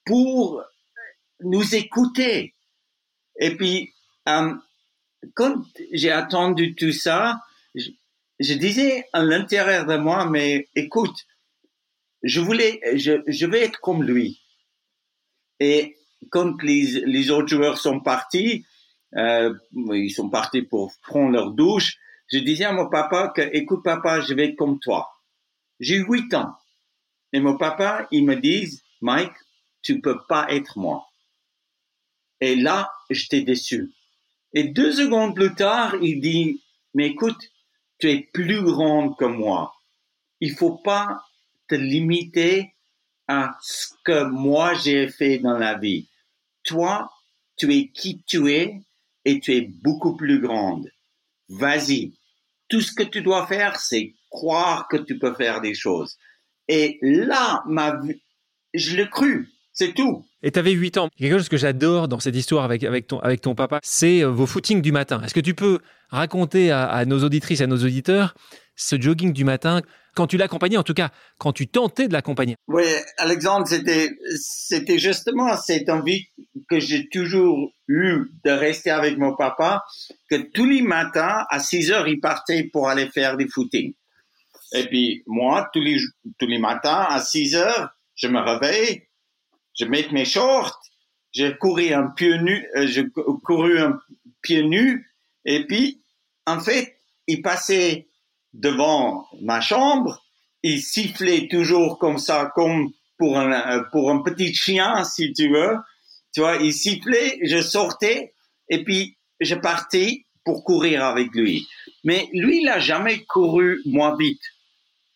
pour 0.06 0.64
nous 1.42 1.76
écouter. 1.76 2.56
Et 3.40 3.56
puis 3.56 3.94
euh, 4.28 4.54
quand 5.34 5.64
j'ai 5.92 6.12
attendu 6.12 6.76
tout 6.76 6.92
ça, 6.92 7.40
je, 7.76 8.54
disais 8.54 9.06
à 9.14 9.24
l'intérieur 9.24 9.86
de 9.86 9.98
moi, 9.98 10.26
mais 10.26 10.68
écoute, 10.76 11.26
je 12.24 12.40
voulais, 12.40 12.80
je, 12.96 13.22
je 13.28 13.46
vais 13.46 13.62
être 13.62 13.80
comme 13.80 14.04
lui. 14.04 14.42
Et 15.60 15.98
quand 16.30 16.62
les, 16.62 17.02
les 17.06 17.32
autres 17.32 17.48
joueurs 17.48 17.78
sont 17.78 18.00
partis, 18.00 18.66
euh, 19.16 19.54
ils 19.74 20.12
sont 20.12 20.30
partis 20.30 20.62
pour 20.62 20.94
prendre 21.02 21.32
leur 21.32 21.52
douche, 21.52 21.98
je 22.32 22.40
disais 22.40 22.66
à 22.66 22.74
mon 22.74 22.90
papa 22.90 23.30
que, 23.30 23.42
écoute 23.54 23.84
papa, 23.84 24.22
je 24.22 24.34
vais 24.34 24.50
être 24.50 24.56
comme 24.56 24.80
toi. 24.80 25.10
J'ai 25.80 25.98
huit 25.98 26.34
ans. 26.34 26.54
Et 27.34 27.40
mon 27.40 27.58
papa, 27.58 28.08
il 28.12 28.26
me 28.26 28.36
dit, 28.36 28.82
Mike, 29.02 29.34
tu 29.82 30.02
peux 30.02 30.20
pas 30.28 30.52
être 30.52 30.78
moi. 30.78 31.08
Et 32.42 32.56
là, 32.56 32.92
j'étais 33.10 33.42
déçu. 33.42 33.92
Et 34.58 34.64
deux 34.64 34.92
secondes 34.92 35.36
plus 35.36 35.54
tard, 35.54 35.98
il 36.02 36.20
dit, 36.20 36.64
mais 36.96 37.10
écoute, 37.10 37.38
tu 38.00 38.10
es 38.10 38.28
plus 38.34 38.64
grande 38.64 39.16
que 39.16 39.26
moi. 39.26 39.76
Il 40.40 40.52
faut 40.56 40.78
pas 40.78 41.24
te 41.68 41.76
limiter 41.76 42.74
à 43.28 43.56
ce 43.62 43.90
que 44.04 44.24
moi 44.24 44.74
j'ai 44.74 45.10
fait 45.10 45.38
dans 45.38 45.60
la 45.60 45.78
vie. 45.78 46.10
toi, 46.64 47.12
tu 47.56 47.72
es 47.72 47.90
qui 47.90 48.24
tu 48.24 48.52
es 48.52 48.82
et 49.26 49.40
tu 49.40 49.56
es 49.56 49.62
beaucoup 49.62 50.18
plus 50.18 50.42
grande. 50.42 50.90
Vas-y. 51.50 52.14
Tout 52.68 52.82
ce 52.82 52.94
que 52.94 53.04
tu 53.04 53.22
dois 53.22 53.46
faire, 53.46 53.80
c'est 53.80 54.16
croire 54.32 54.88
que 54.88 54.98
tu 54.98 55.20
peux 55.20 55.36
faire 55.36 55.62
des 55.62 55.76
choses. 55.76 56.18
Et 56.68 56.98
là, 57.04 57.62
ma, 57.68 58.02
je 58.74 58.96
l'ai 58.96 59.08
cru. 59.08 59.52
C'est 59.72 59.94
tout. 59.94 60.27
Et 60.44 60.52
tu 60.52 60.60
avais 60.60 60.72
8 60.72 60.98
ans. 60.98 61.10
Quelque 61.18 61.38
chose 61.38 61.50
que 61.50 61.58
j'adore 61.58 62.08
dans 62.08 62.20
cette 62.20 62.36
histoire 62.36 62.64
avec, 62.64 62.84
avec, 62.84 63.08
ton, 63.08 63.20
avec 63.20 63.42
ton 63.42 63.56
papa, 63.56 63.80
c'est 63.84 64.24
euh, 64.24 64.28
vos 64.28 64.46
footings 64.46 64.82
du 64.82 64.92
matin. 64.92 65.22
Est-ce 65.24 65.34
que 65.34 65.40
tu 65.40 65.56
peux 65.56 65.80
raconter 66.10 66.72
à, 66.72 67.04
nos 67.06 67.24
auditrices, 67.24 67.62
à 67.62 67.68
nos 67.68 67.78
auditeurs, 67.78 68.36
ce 68.76 69.02
jogging 69.02 69.34
du 69.34 69.44
matin 69.44 69.82
quand 70.16 70.28
tu 70.28 70.38
l'accompagnais, 70.38 70.78
en 70.78 70.84
tout 70.84 70.94
cas, 70.94 71.10
quand 71.38 71.54
tu 71.54 71.68
tentais 71.68 72.08
de 72.08 72.14
l'accompagner? 72.14 72.56
Oui, 72.68 72.86
Alexandre, 73.18 73.68
c'était, 73.68 74.10
c'était 74.40 74.98
justement 74.98 75.56
cette 75.58 75.90
envie 75.90 76.26
que 76.70 76.80
j'ai 76.80 77.08
toujours 77.10 77.72
eu 77.88 78.32
de 78.44 78.52
rester 78.52 78.90
avec 78.90 79.18
mon 79.18 79.36
papa, 79.36 79.84
que 80.30 80.36
tous 80.54 80.66
les 80.66 80.82
matins, 80.82 81.46
à 81.50 81.60
6 81.60 81.92
heures, 81.92 82.08
il 82.08 82.20
partait 82.20 82.64
pour 82.72 82.90
aller 82.90 83.08
faire 83.10 83.38
des 83.38 83.48
footings. 83.48 83.94
Et 84.74 84.86
puis, 84.86 85.24
moi, 85.28 85.70
tous 85.74 85.82
les, 85.82 85.98
tous 86.40 86.48
les 86.48 86.60
matins, 86.60 87.06
à 87.10 87.20
6 87.20 87.56
heures, 87.56 87.90
je 88.16 88.28
me 88.28 88.40
réveille, 88.40 89.07
je 89.80 89.86
mets 89.86 90.08
mes 90.12 90.26
shorts, 90.26 90.80
j'ai 91.32 91.56
couru 91.58 91.94
un 91.94 92.08
pied 92.08 92.38
nu, 92.40 92.68
euh, 92.76 92.88
j'ai 92.88 93.06
couru 93.44 93.80
un 93.80 94.00
pied 94.42 94.64
nu, 94.64 95.08
et 95.46 95.66
puis, 95.66 96.02
en 96.46 96.60
fait, 96.60 96.98
il 97.28 97.42
passait 97.42 98.08
devant 98.54 99.26
ma 99.42 99.62
chambre, 99.62 100.24
il 100.64 100.82
sifflait 100.82 101.48
toujours 101.48 102.00
comme 102.00 102.18
ça, 102.18 102.52
comme 102.56 102.92
pour 103.18 103.38
un, 103.38 103.52
euh, 103.52 103.84
pour 103.92 104.12
un 104.12 104.22
petit 104.22 104.54
chien, 104.54 105.04
si 105.04 105.34
tu 105.34 105.50
veux. 105.50 105.78
Tu 106.34 106.42
vois, 106.42 106.58
il 106.58 106.74
sifflait, 106.74 107.40
je 107.44 107.62
sortais, 107.62 108.34
et 108.70 108.84
puis 108.84 109.18
je 109.40 109.56
partais 109.56 110.26
pour 110.44 110.64
courir 110.64 111.04
avec 111.04 111.34
lui. 111.34 111.68
Mais 112.04 112.30
lui, 112.34 112.60
il 112.60 112.66
n'a 112.66 112.80
jamais 112.80 113.24
couru 113.26 113.82
moins 113.86 114.16
vite 114.18 114.42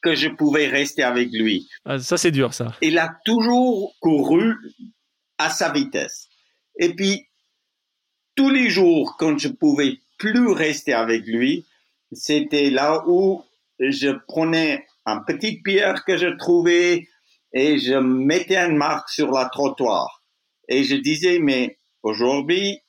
que 0.01 0.15
je 0.15 0.29
pouvais 0.29 0.67
rester 0.67 1.03
avec 1.03 1.29
lui. 1.31 1.69
Ah, 1.85 1.99
ça, 1.99 2.17
c'est 2.17 2.31
dur, 2.31 2.53
ça. 2.53 2.75
Il 2.81 2.97
a 2.97 3.15
toujours 3.25 3.95
couru 3.99 4.55
à 5.37 5.49
sa 5.49 5.71
vitesse. 5.71 6.27
Et 6.79 6.93
puis, 6.95 7.27
tous 8.35 8.49
les 8.49 8.69
jours, 8.69 9.15
quand 9.17 9.37
je 9.37 9.49
pouvais 9.49 9.97
plus 10.17 10.51
rester 10.51 10.93
avec 10.93 11.25
lui, 11.25 11.65
c'était 12.11 12.69
là 12.69 13.03
où 13.07 13.43
je 13.79 14.09
prenais 14.27 14.85
une 15.05 15.23
petite 15.25 15.63
pierre 15.63 16.03
que 16.05 16.17
je 16.17 16.27
trouvais 16.37 17.07
et 17.53 17.79
je 17.79 17.95
mettais 17.95 18.57
une 18.57 18.77
marque 18.77 19.09
sur 19.09 19.31
la 19.31 19.45
trottoir. 19.45 20.23
Et 20.67 20.83
je 20.83 20.95
disais, 20.95 21.39
mais 21.39 21.77
aujourd'hui, 22.03 22.79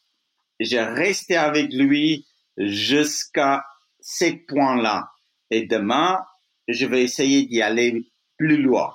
j'ai 0.60 0.82
resté 0.82 1.36
avec 1.36 1.72
lui 1.72 2.26
jusqu'à 2.56 3.64
ce 4.00 4.26
point-là. 4.46 5.08
Et 5.50 5.66
demain, 5.66 6.20
je 6.68 6.86
vais 6.86 7.02
essayer 7.02 7.46
d'y 7.46 7.62
aller 7.62 8.04
plus 8.36 8.62
loin. 8.62 8.94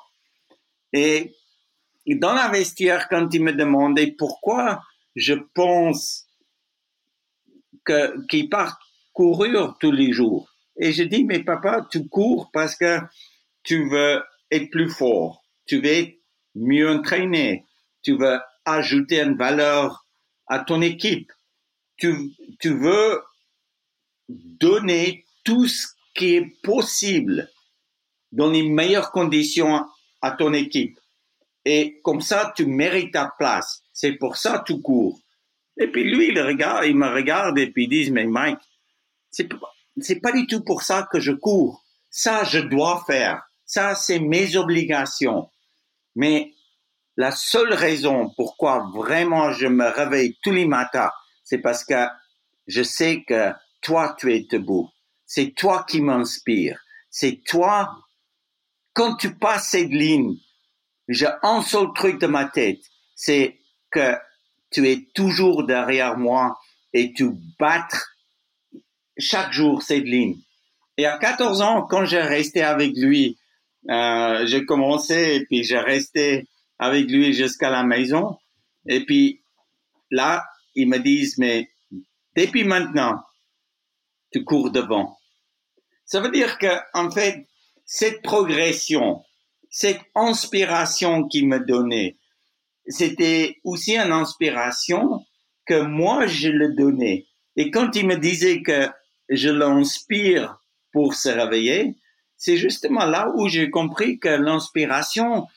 Et 0.94 1.34
dans 2.08 2.34
la 2.34 2.50
vestiaire, 2.50 3.08
quand 3.10 3.34
il 3.34 3.44
me 3.44 3.54
demandait 3.54 4.16
pourquoi 4.18 4.82
je 5.16 5.34
pense 5.34 6.28
que, 7.84 8.26
qu'il 8.28 8.50
part 8.50 8.80
courir 9.14 9.76
tous 9.80 9.92
les 9.92 10.12
jours. 10.14 10.48
Et 10.80 10.94
je 10.94 11.04
dis, 11.04 11.24
mais 11.24 11.44
papa, 11.44 11.88
tu 11.90 12.08
cours 12.08 12.52
parce 12.52 12.76
que 12.76 13.00
tu 13.64 13.90
veux 13.90 14.22
être 14.52 14.70
plus 14.70 14.90
fort, 14.90 15.44
tu 15.66 15.82
veux 15.82 15.88
être 15.88 16.20
mieux 16.54 16.90
entraîné, 16.90 17.66
tu 18.04 18.16
veux 18.16 18.40
ajouter 18.64 19.22
une 19.22 19.36
valeur 19.36 20.06
à 20.46 20.60
ton 20.60 20.82
équipe, 20.82 21.32
tu, 21.98 22.32
tu 22.60 22.78
veux 22.78 23.22
donner 24.30 25.26
tout 25.44 25.68
ce 25.68 25.88
qui 26.14 26.36
est 26.36 26.62
possible 26.62 27.50
dans 28.32 28.50
les 28.50 28.68
meilleures 28.68 29.12
conditions 29.12 29.86
à 30.22 30.32
ton 30.32 30.54
équipe. 30.54 31.00
Et 31.66 32.00
comme 32.04 32.22
ça, 32.22 32.54
tu 32.56 32.66
mérites 32.66 33.14
ta 33.14 33.34
place. 33.38 33.82
C'est 33.94 34.14
pour 34.14 34.38
ça 34.38 34.60
que 34.60 34.74
tu 34.74 34.82
cours. 34.82 35.20
Et 35.80 35.88
puis 35.88 36.04
lui, 36.04 36.30
il 36.30 36.42
regarde, 36.42 36.86
il 36.86 36.96
me 36.96 37.08
regarde 37.08 37.58
et 37.60 37.72
puis 37.72 37.84
il 37.86 37.90
dit, 37.90 38.12
mais 38.12 38.26
Mike, 38.26 38.60
c'est 39.30 39.50
c'est 40.00 40.20
pas 40.20 40.32
du 40.32 40.46
tout 40.46 40.64
pour 40.64 40.84
ça 40.84 41.08
que 41.12 41.20
je 41.20 41.32
cours. 41.32 41.84
Ça, 42.10 42.44
je 42.44 42.60
dois 42.60 43.04
faire. 43.08 43.42
Ça, 43.66 43.96
c'est 43.96 44.20
mes 44.20 44.56
obligations. 44.56 45.50
Mais 46.16 46.54
la 47.16 47.32
seule 47.32 47.74
raison 47.74 48.32
pourquoi 48.36 48.90
vraiment 48.94 49.52
je 49.52 49.68
me 49.68 49.88
réveille 49.88 50.38
tous 50.44 50.52
les 50.52 50.66
matins, 50.66 51.12
c'est 51.44 51.58
parce 51.58 51.84
que 51.84 52.06
je 52.68 52.84
sais 52.84 53.24
que 53.28 53.52
toi, 53.82 54.16
tu 54.18 54.34
es 54.34 54.46
debout. 54.50 54.90
C'est 55.26 55.54
toi 55.56 55.86
qui 55.88 56.02
m'inspire. 56.02 56.80
C'est 57.10 57.42
toi, 57.46 57.92
quand 58.98 59.16
tu 59.16 59.36
passes 59.36 59.70
cette 59.70 59.92
ligne, 59.92 60.38
j'ai 61.08 61.28
un 61.44 61.62
seul 61.62 61.90
truc 61.94 62.20
de 62.20 62.26
ma 62.26 62.46
tête, 62.46 62.82
c'est 63.14 63.60
que 63.92 64.16
tu 64.72 64.90
es 64.90 65.08
toujours 65.14 65.68
derrière 65.68 66.18
moi 66.18 66.58
et 66.94 67.14
tu 67.14 67.30
battre 67.60 68.10
chaque 69.20 69.54
jour 69.54 69.84
cette 69.84 70.04
ligne. 70.04 70.38
Et 70.98 71.06
à 71.06 71.20
14 71.20 71.62
ans, 71.62 71.84
quand 71.84 72.06
j'ai 72.06 72.22
resté 72.22 72.64
avec 72.64 72.94
lui, 72.98 73.38
euh, 73.88 74.48
j'ai 74.48 74.66
commencé 74.66 75.36
et 75.36 75.46
puis 75.46 75.64
j'ai 75.64 75.78
resté 75.78 76.48
avec 76.80 77.06
lui 77.06 77.34
jusqu'à 77.34 77.70
la 77.70 77.84
maison. 77.84 78.40
Et 78.88 79.06
puis 79.06 79.44
là, 80.10 80.44
ils 80.74 80.90
me 80.90 80.98
disent, 80.98 81.38
mais 81.38 81.70
depuis 82.36 82.64
maintenant, 82.64 83.22
tu 84.32 84.44
cours 84.44 84.72
devant. 84.72 85.20
Ça 86.06 86.20
veut 86.20 86.32
dire 86.32 86.58
que, 86.58 86.76
en 86.96 87.12
fait, 87.12 87.46
cette 87.88 88.22
progression, 88.22 89.24
cette 89.72 90.02
inspiration 90.14 91.28
qu'il 91.28 91.48
me 91.48 91.60
donnait, 91.60 92.18
c'était 92.88 93.58
aussi 93.64 93.98
une 93.98 94.12
inspiration 94.12 95.26
que 95.66 95.82
moi 95.82 96.28
je 96.28 96.50
le 96.50 96.76
donnais. 96.76 97.26
Et 97.56 97.72
quand 97.72 97.96
il 97.96 98.06
me 98.06 98.18
disait 98.18 98.62
que 98.62 98.90
je 99.30 99.50
l'inspire 99.50 100.60
pour 100.92 101.16
se 101.16 101.30
réveiller, 101.30 101.96
c'est 102.38 102.58
justement 102.58 103.06
là 103.06 103.32
où 103.36 103.48
j'ai 103.48 103.70
compris 103.70 104.20
que 104.20 104.30
l'inspiration 104.30 105.48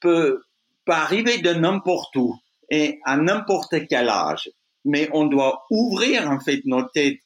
peut, 0.00 0.42
peut 0.84 0.92
arriver 0.92 1.38
de 1.38 1.52
n'importe 1.52 2.14
où 2.16 2.38
et 2.70 3.00
à 3.04 3.16
n'importe 3.16 3.86
quel 3.88 4.08
âge. 4.08 4.50
Mais 4.84 5.08
on 5.12 5.26
doit 5.26 5.64
ouvrir 5.70 6.30
en 6.30 6.40
fait 6.40 6.60
nos 6.66 6.82
têtes 6.82 7.20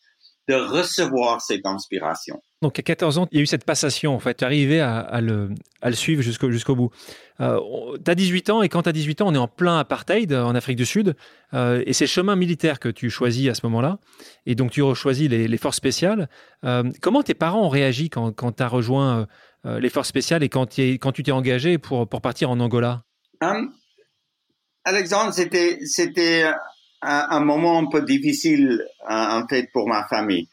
de 0.48 0.54
recevoir 0.54 1.40
cette 1.40 1.64
inspiration. 1.64 2.40
Donc 2.60 2.78
à 2.78 2.82
14 2.82 3.18
ans, 3.18 3.28
il 3.30 3.36
y 3.36 3.40
a 3.40 3.42
eu 3.42 3.46
cette 3.46 3.64
passation, 3.64 4.14
en 4.14 4.18
fait, 4.18 4.42
arriver 4.42 4.80
à, 4.80 4.98
à, 4.98 5.20
le, 5.20 5.50
à 5.82 5.90
le 5.90 5.96
suivre 5.96 6.22
jusqu'au 6.22 6.50
jusqu'au 6.50 6.74
bout. 6.74 6.90
Euh, 7.40 7.58
tu 8.02 8.10
as 8.10 8.14
18 8.14 8.50
ans 8.50 8.62
et 8.62 8.68
quand 8.68 8.82
tu 8.82 8.88
as 8.88 8.92
18 8.92 9.22
ans, 9.22 9.28
on 9.28 9.34
est 9.34 9.38
en 9.38 9.48
plein 9.48 9.78
apartheid 9.78 10.32
euh, 10.32 10.44
en 10.44 10.54
Afrique 10.54 10.76
du 10.76 10.86
Sud 10.86 11.14
euh, 11.52 11.82
et 11.86 11.92
c'est 11.92 12.04
le 12.04 12.10
chemin 12.10 12.36
militaire 12.36 12.78
que 12.78 12.88
tu 12.88 13.10
choisis 13.10 13.48
à 13.48 13.54
ce 13.54 13.60
moment-là 13.64 13.98
et 14.46 14.54
donc 14.54 14.70
tu 14.70 14.82
choisis 14.94 15.28
les, 15.28 15.48
les 15.48 15.58
forces 15.58 15.76
spéciales. 15.76 16.28
Euh, 16.64 16.84
comment 17.00 17.22
tes 17.22 17.34
parents 17.34 17.66
ont 17.66 17.70
réagi 17.70 18.08
quand, 18.08 18.32
quand 18.32 18.52
tu 18.52 18.62
as 18.62 18.68
rejoint 18.68 19.26
les 19.64 19.88
forces 19.88 20.08
spéciales 20.08 20.42
et 20.42 20.50
quand, 20.50 20.78
quand 20.78 21.12
tu 21.12 21.22
t'es 21.22 21.32
engagé 21.32 21.78
pour, 21.78 22.06
pour 22.06 22.20
partir 22.20 22.50
en 22.50 22.60
Angola? 22.60 23.02
Um, 23.40 23.72
Alexandre, 24.84 25.32
c'était 25.32 26.52
un, 27.04 27.40
moment 27.40 27.78
un 27.78 27.86
peu 27.86 28.02
difficile 28.02 28.84
en 29.08 29.46
fait 29.48 29.68
pour 29.72 29.88
ma 29.88 30.06
famille. 30.08 30.48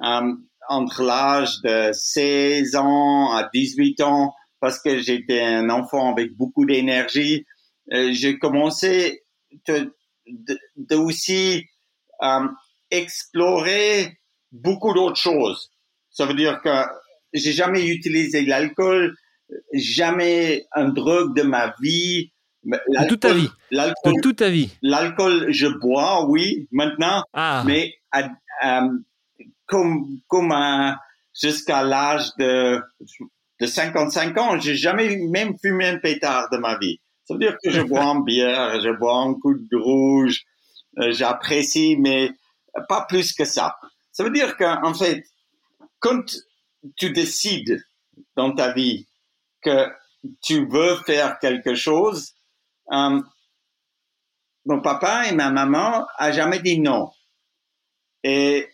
Um, 0.00 0.44
entre 0.68 1.02
l'âge 1.02 1.60
de 1.64 1.90
16 1.92 2.76
ans 2.76 3.32
à 3.32 3.48
18 3.52 4.00
ans, 4.02 4.34
parce 4.60 4.78
que 4.80 4.98
j'étais 5.00 5.40
un 5.40 5.70
enfant 5.70 6.12
avec 6.12 6.36
beaucoup 6.36 6.66
d'énergie, 6.66 7.46
euh, 7.92 8.10
j'ai 8.12 8.38
commencé 8.38 9.22
de, 9.66 9.90
aussi 10.94 11.64
euh, 12.22 12.46
explorer 12.90 14.18
beaucoup 14.52 14.92
d'autres 14.92 15.20
choses. 15.20 15.70
Ça 16.10 16.26
veut 16.26 16.34
dire 16.34 16.60
que 16.62 16.84
j'ai 17.32 17.52
jamais 17.52 17.86
utilisé 17.86 18.42
l'alcool, 18.44 19.14
jamais 19.72 20.66
un 20.72 20.88
drogue 20.88 21.34
de 21.34 21.42
ma 21.42 21.74
vie. 21.80 22.32
De 22.64 23.08
toute 23.08 23.20
ta 23.20 23.32
vie. 23.32 23.48
De 23.70 24.20
toute 24.20 24.36
ta 24.36 24.50
vie. 24.50 24.70
L'alcool, 24.82 25.46
je 25.50 25.66
bois, 25.66 26.26
oui, 26.26 26.68
maintenant, 26.72 27.22
ah. 27.32 27.62
mais 27.66 27.94
euh, 28.14 28.88
comme, 29.66 30.18
comme 30.26 30.52
jusqu'à 31.40 31.82
l'âge 31.82 32.30
de, 32.38 32.80
de 33.60 33.66
55 33.66 34.36
ans, 34.38 34.58
j'ai 34.58 34.74
jamais 34.74 35.16
même 35.16 35.56
fumé 35.58 35.86
un 35.86 35.98
pétard 35.98 36.48
de 36.50 36.58
ma 36.58 36.78
vie. 36.78 37.00
Ça 37.24 37.34
veut 37.34 37.40
dire 37.40 37.56
que 37.62 37.70
je 37.70 37.82
bois 37.82 38.04
en 38.04 38.20
bière, 38.20 38.80
je 38.80 38.90
bois 38.90 39.16
un 39.16 39.34
coup 39.34 39.54
de 39.54 39.76
rouge, 39.76 40.44
euh, 40.98 41.12
j'apprécie, 41.12 41.96
mais 41.98 42.30
pas 42.88 43.04
plus 43.08 43.32
que 43.32 43.44
ça. 43.44 43.76
Ça 44.12 44.24
veut 44.24 44.30
dire 44.30 44.56
qu'en 44.56 44.94
fait, 44.94 45.24
quand 46.00 46.22
tu 46.96 47.10
décides 47.10 47.84
dans 48.36 48.54
ta 48.54 48.72
vie 48.72 49.06
que 49.62 49.86
tu 50.42 50.66
veux 50.66 50.96
faire 51.06 51.38
quelque 51.38 51.74
chose, 51.74 52.34
euh, 52.92 53.20
mon 54.64 54.80
papa 54.80 55.28
et 55.28 55.34
ma 55.34 55.50
maman 55.50 56.06
a 56.16 56.32
jamais 56.32 56.60
dit 56.60 56.78
non. 56.78 57.10
Et 58.22 58.68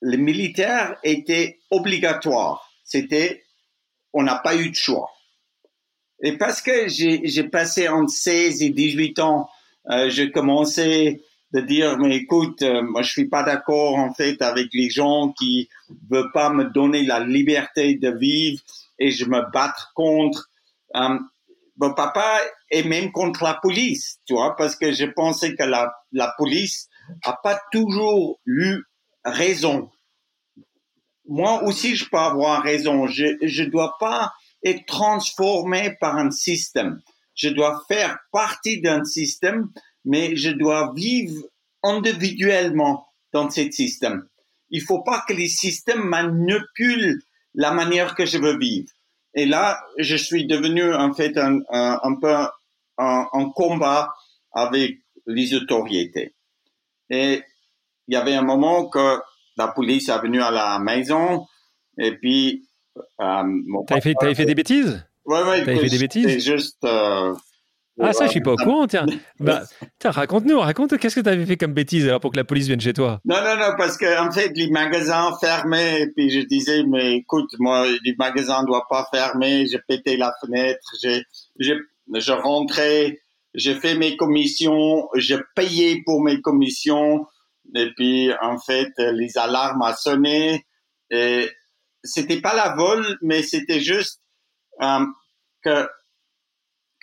le 0.00 0.16
militaire 0.16 0.96
était 1.02 1.60
obligatoire. 1.70 2.70
C'était, 2.84 3.44
on 4.12 4.22
n'a 4.22 4.36
pas 4.36 4.56
eu 4.56 4.70
de 4.70 4.74
choix. 4.74 5.10
Et 6.22 6.38
parce 6.38 6.62
que 6.62 6.88
j'ai 6.88 7.44
passé 7.44 7.88
entre 7.88 8.12
16 8.12 8.62
et 8.62 8.70
18 8.70 9.18
ans, 9.18 9.48
euh, 9.90 10.08
j'ai 10.08 10.30
commencé 10.30 11.22
de 11.52 11.60
dire, 11.60 11.98
mais 11.98 12.16
écoute, 12.16 12.62
euh, 12.62 12.82
moi 12.82 13.02
je 13.02 13.10
suis 13.10 13.28
pas 13.28 13.42
d'accord 13.42 13.96
en 13.96 14.12
fait 14.12 14.40
avec 14.40 14.68
les 14.72 14.90
gens 14.90 15.32
qui 15.38 15.68
veulent 16.10 16.32
pas 16.32 16.50
me 16.50 16.64
donner 16.64 17.04
la 17.04 17.20
liberté 17.20 17.94
de 17.94 18.10
vivre 18.10 18.62
et 18.98 19.10
je 19.10 19.24
me 19.26 19.50
battre 19.52 19.92
contre. 19.94 20.50
Euh, 20.96 21.18
mon 21.76 21.92
papa 21.94 22.40
est 22.70 22.84
même 22.84 23.10
contre 23.12 23.42
la 23.42 23.54
police, 23.54 24.18
tu 24.26 24.34
vois, 24.34 24.56
parce 24.56 24.76
que 24.76 24.92
je 24.92 25.06
pensais 25.06 25.54
que 25.54 25.64
la, 25.64 25.92
la 26.12 26.32
police 26.38 26.88
a 27.24 27.34
pas 27.42 27.60
toujours 27.72 28.40
eu 28.46 28.82
raison. 29.24 29.90
Moi 31.26 31.62
aussi, 31.64 31.96
je 31.96 32.08
peux 32.08 32.18
avoir 32.18 32.62
raison. 32.62 33.06
Je 33.06 33.36
je 33.40 33.64
dois 33.64 33.96
pas 33.98 34.32
être 34.64 34.84
transformé 34.86 35.96
par 36.00 36.16
un 36.16 36.30
système. 36.30 37.00
Je 37.34 37.48
dois 37.48 37.82
faire 37.88 38.18
partie 38.30 38.80
d'un 38.80 39.04
système, 39.04 39.68
mais 40.04 40.36
je 40.36 40.50
dois 40.50 40.92
vivre 40.94 41.42
individuellement 41.82 43.06
dans 43.32 43.50
ce 43.50 43.70
système. 43.70 44.26
Il 44.70 44.82
faut 44.82 45.02
pas 45.02 45.24
que 45.26 45.34
les 45.34 45.48
systèmes 45.48 46.04
manipulent 46.04 47.20
la 47.54 47.72
manière 47.72 48.14
que 48.14 48.26
je 48.26 48.38
veux 48.38 48.58
vivre. 48.58 48.88
Et 49.34 49.46
là, 49.46 49.80
je 49.98 50.16
suis 50.16 50.46
devenu 50.46 50.92
en 50.92 51.12
fait 51.12 51.36
un, 51.36 51.60
un, 51.70 52.14
peu 52.20 52.34
en, 52.96 53.50
combat 53.50 54.14
avec 54.52 54.98
les 55.26 55.54
autorités. 55.54 56.34
Et 57.10 57.42
il 58.06 58.14
y 58.14 58.16
avait 58.16 58.34
un 58.34 58.42
moment 58.42 58.88
que 58.88 59.18
la 59.56 59.68
police 59.68 60.08
est 60.08 60.18
venue 60.18 60.42
à 60.42 60.50
la 60.50 60.78
maison 60.78 61.46
et 61.98 62.12
puis... 62.12 62.68
Euh, 63.20 63.42
T'avais 63.88 64.00
fait, 64.00 64.34
fait 64.34 64.44
des 64.44 64.54
bêtises? 64.54 65.04
Ouais, 65.24 65.42
ouais. 65.42 65.64
T'avais 65.64 65.80
fait 65.80 65.88
des 65.88 65.98
bêtises? 65.98 66.44
juste... 66.44 66.84
Euh, 66.84 67.34
ah, 68.00 68.12
ça, 68.12 68.26
je 68.26 68.32
suis 68.32 68.40
pas 68.40 68.52
au 68.52 68.56
courant, 68.56 68.86
tiens. 68.86 69.06
Bah, 69.40 69.62
raconte-nous, 70.04 70.58
raconte, 70.58 70.96
qu'est-ce 70.98 71.16
que 71.16 71.20
tu 71.20 71.28
avais 71.28 71.46
fait 71.46 71.56
comme 71.56 71.74
bêtise 71.74 72.06
alors 72.06 72.20
pour 72.20 72.32
que 72.32 72.36
la 72.36 72.44
police 72.44 72.66
vienne 72.66 72.80
chez 72.80 72.92
toi? 72.92 73.20
Non, 73.24 73.36
non, 73.36 73.56
non, 73.56 73.74
parce 73.76 73.96
que 73.96 74.20
en 74.20 74.30
fait, 74.30 74.52
les 74.54 74.68
magasins 74.70 75.30
fermaient, 75.40 76.02
et 76.02 76.10
puis 76.10 76.30
je 76.30 76.40
disais, 76.40 76.82
mais 76.84 77.16
écoute, 77.16 77.50
moi, 77.58 77.86
les 78.04 78.14
magasins 78.18 78.62
ne 78.62 78.66
doivent 78.66 78.88
pas 78.88 79.08
fermer, 79.12 79.66
j'ai 79.66 79.80
pété 79.86 80.16
la 80.16 80.32
fenêtre, 80.40 80.84
j'ai, 81.02 81.22
j'ai, 81.58 81.76
je 82.14 82.32
rentrais, 82.32 83.20
j'ai 83.54 83.74
fait 83.74 83.94
mes 83.94 84.16
commissions, 84.16 85.08
j'ai 85.14 85.38
payé 85.54 86.02
pour 86.04 86.22
mes 86.22 86.40
commissions, 86.40 87.26
et 87.74 87.90
puis 87.96 88.30
en 88.42 88.58
fait, 88.58 88.92
les 88.98 89.38
alarmes 89.38 89.82
ont 89.82 89.94
sonné, 89.94 90.64
et 91.10 91.48
c'était 92.02 92.40
pas 92.40 92.54
la 92.54 92.74
vol, 92.74 93.04
mais 93.22 93.42
c'était 93.42 93.80
juste 93.80 94.20
euh, 94.82 95.06
que 95.62 95.88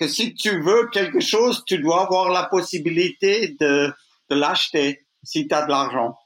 que 0.01 0.08
si 0.08 0.34
tu 0.34 0.62
veux 0.62 0.89
quelque 0.91 1.20
chose, 1.20 1.63
tu 1.67 1.77
dois 1.77 2.05
avoir 2.05 2.31
la 2.31 2.46
possibilité 2.46 3.55
de, 3.60 3.93
de 4.31 4.36
l'acheter 4.36 5.05
si 5.24 5.48
tu 5.48 5.53
as 5.53 5.65
de 5.65 5.70
l'argent, 5.70 6.17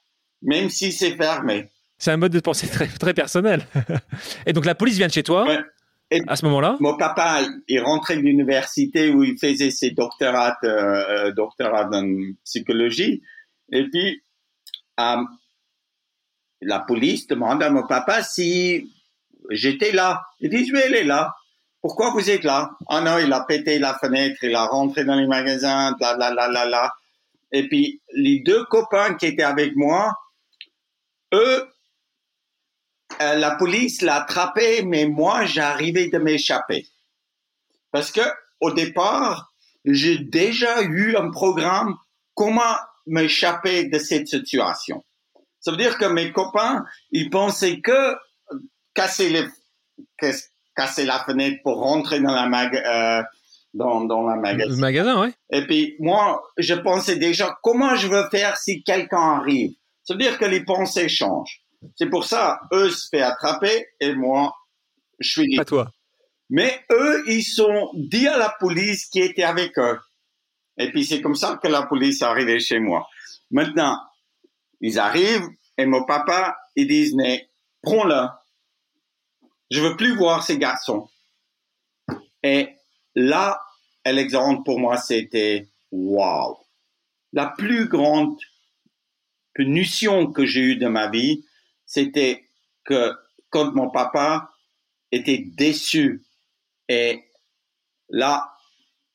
même 0.41 0.69
si 0.69 0.93
c'est 0.93 1.17
fermé. 1.17 1.69
C'est 1.97 2.11
un 2.11 2.17
mode 2.17 2.31
de 2.31 2.39
pensée 2.39 2.69
très, 2.69 2.87
très 2.87 3.13
personnel. 3.13 3.67
Et 4.45 4.53
donc 4.53 4.63
la 4.65 4.75
police 4.75 4.95
vient 4.95 5.07
de 5.07 5.11
chez 5.11 5.23
toi 5.23 5.45
Et 6.09 6.21
à 6.25 6.37
ce 6.37 6.45
moment-là? 6.45 6.77
Mon 6.79 6.95
papa 6.95 7.41
est 7.67 7.79
rentré 7.79 8.15
de 8.15 8.21
l'université 8.21 9.09
où 9.09 9.25
il 9.25 9.37
faisait 9.37 9.71
ses 9.71 9.91
doctorats, 9.91 10.57
euh, 10.63 11.33
doctorats 11.33 11.89
en 11.91 12.31
psychologie. 12.45 13.23
Et 13.73 13.83
puis, 13.89 14.23
euh, 15.01 15.23
la 16.61 16.79
police 16.79 17.27
demande 17.27 17.61
à 17.61 17.69
mon 17.69 17.85
papa 17.85 18.23
si 18.23 18.89
j'étais 19.49 19.91
là. 19.91 20.21
Il 20.39 20.49
dit, 20.49 20.71
oui, 20.71 20.79
elle 20.85 20.95
est 20.95 21.03
là 21.03 21.33
pourquoi 21.85 22.09
vous 22.09 22.31
êtes 22.31 22.43
là? 22.43 22.71
Ah 22.89 22.99
non, 22.99 23.19
il 23.19 23.31
a 23.31 23.41
pété 23.41 23.77
la 23.77 23.95
fenêtre, 23.99 24.43
il 24.43 24.55
a 24.55 24.65
rentré 24.65 25.05
dans 25.05 25.13
les 25.13 25.27
magasins, 25.27 25.95
la 25.99 26.17
la 26.17 26.31
la 26.31 26.47
la 26.47 26.65
la. 26.65 26.95
Et 27.51 27.67
puis 27.67 28.01
les 28.11 28.39
deux 28.39 28.65
copains 28.65 29.13
qui 29.13 29.27
étaient 29.27 29.43
avec 29.43 29.75
moi, 29.75 30.11
eux, 31.35 31.69
euh, 33.21 33.35
la 33.35 33.51
police 33.51 34.01
l'a 34.01 34.23
attrapé, 34.23 34.81
mais 34.81 35.05
moi 35.05 35.45
j'arrivais 35.45 36.09
de 36.09 36.17
m'échapper 36.17 36.87
parce 37.91 38.11
que 38.11 38.27
au 38.61 38.71
départ, 38.71 39.53
j'ai 39.85 40.17
déjà 40.17 40.81
eu 40.81 41.15
un 41.15 41.29
programme 41.29 41.93
comment 42.33 42.77
m'échapper 43.05 43.89
de 43.89 43.99
cette 43.99 44.27
situation. 44.27 45.05
Ça 45.59 45.69
veut 45.69 45.77
dire 45.77 45.99
que 45.99 46.05
mes 46.05 46.31
copains, 46.31 46.83
ils 47.11 47.29
pensaient 47.29 47.79
que 47.79 48.15
casser 48.95 49.29
les 49.29 49.47
casser 50.75 51.05
la 51.05 51.23
fenêtre 51.23 51.57
pour 51.63 51.79
rentrer 51.81 52.19
dans 52.19 52.33
la 52.33 52.47
mag 52.47 52.75
euh, 52.75 53.23
dans, 53.73 54.05
dans 54.05 54.23
la 54.23 54.35
magasin. 54.35 54.69
Le 54.69 54.77
magasin, 54.77 55.21
ouais. 55.21 55.33
Et 55.51 55.65
puis 55.65 55.95
moi, 55.99 56.43
je 56.57 56.73
pensais 56.73 57.17
déjà 57.17 57.57
comment 57.61 57.95
je 57.95 58.07
veux 58.07 58.27
faire 58.29 58.57
si 58.57 58.83
quelqu'un 58.83 59.39
arrive? 59.39 59.73
Ça 60.03 60.13
veut 60.13 60.19
dire 60.19 60.37
que 60.37 60.45
les 60.45 60.63
pensées 60.63 61.09
changent. 61.09 61.61
C'est 61.95 62.09
pour 62.09 62.25
ça, 62.25 62.59
eux 62.71 62.89
se 62.89 63.07
fait 63.09 63.21
attraper 63.21 63.87
et 63.99 64.13
moi, 64.15 64.53
je 65.19 65.29
suis 65.29 65.47
libre. 65.47 65.61
Pas 65.61 65.65
toi. 65.65 65.91
Mais 66.49 66.83
eux, 66.91 67.23
ils 67.27 67.43
sont 67.43 67.89
dit 67.95 68.27
à 68.27 68.37
la 68.37 68.55
police 68.59 69.07
qui 69.07 69.19
était 69.19 69.43
avec 69.43 69.77
eux. 69.77 69.99
Et 70.77 70.91
puis 70.91 71.05
c'est 71.05 71.21
comme 71.21 71.35
ça 71.35 71.59
que 71.61 71.67
la 71.67 71.83
police 71.83 72.21
est 72.21 72.25
arrivée 72.25 72.59
chez 72.59 72.79
moi. 72.79 73.07
Maintenant, 73.51 73.97
ils 74.81 74.99
arrivent 74.99 75.47
et 75.77 75.85
mon 75.85 76.05
papa, 76.05 76.55
ils 76.75 76.87
disent, 76.87 77.15
mais 77.15 77.49
prends-le. 77.81 78.27
Je 79.71 79.81
veux 79.81 79.95
plus 79.95 80.15
voir 80.15 80.43
ces 80.43 80.57
garçons. 80.57 81.09
Et 82.43 82.69
là, 83.15 83.61
Alexandre, 84.03 84.63
pour 84.63 84.79
moi, 84.79 84.97
c'était 84.97 85.67
wow. 85.91 86.57
La 87.33 87.47
plus 87.47 87.87
grande 87.87 88.37
punition 89.53 90.31
que 90.31 90.45
j'ai 90.45 90.61
eue 90.61 90.75
de 90.75 90.87
ma 90.87 91.09
vie, 91.09 91.43
c'était 91.85 92.45
que 92.83 93.13
quand 93.49 93.73
mon 93.73 93.89
papa 93.89 94.51
était 95.11 95.39
déçu 95.39 96.25
et 96.87 97.23
là, 98.09 98.51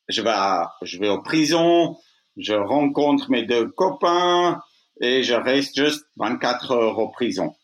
je 0.09 0.23
vais, 0.23 0.35
je 0.83 0.99
vais 0.99 1.09
en 1.09 1.23
prison, 1.23 1.97
je 2.37 2.55
rencontre 2.55 3.31
mes 3.31 3.45
deux 3.45 3.69
copains 3.69 4.61
et 5.01 5.23
je 5.23 5.35
reste 5.35 5.77
juste 5.77 6.05
24 6.17 6.73
heures 6.73 6.99
en 6.99 7.09
prison. 7.09 7.55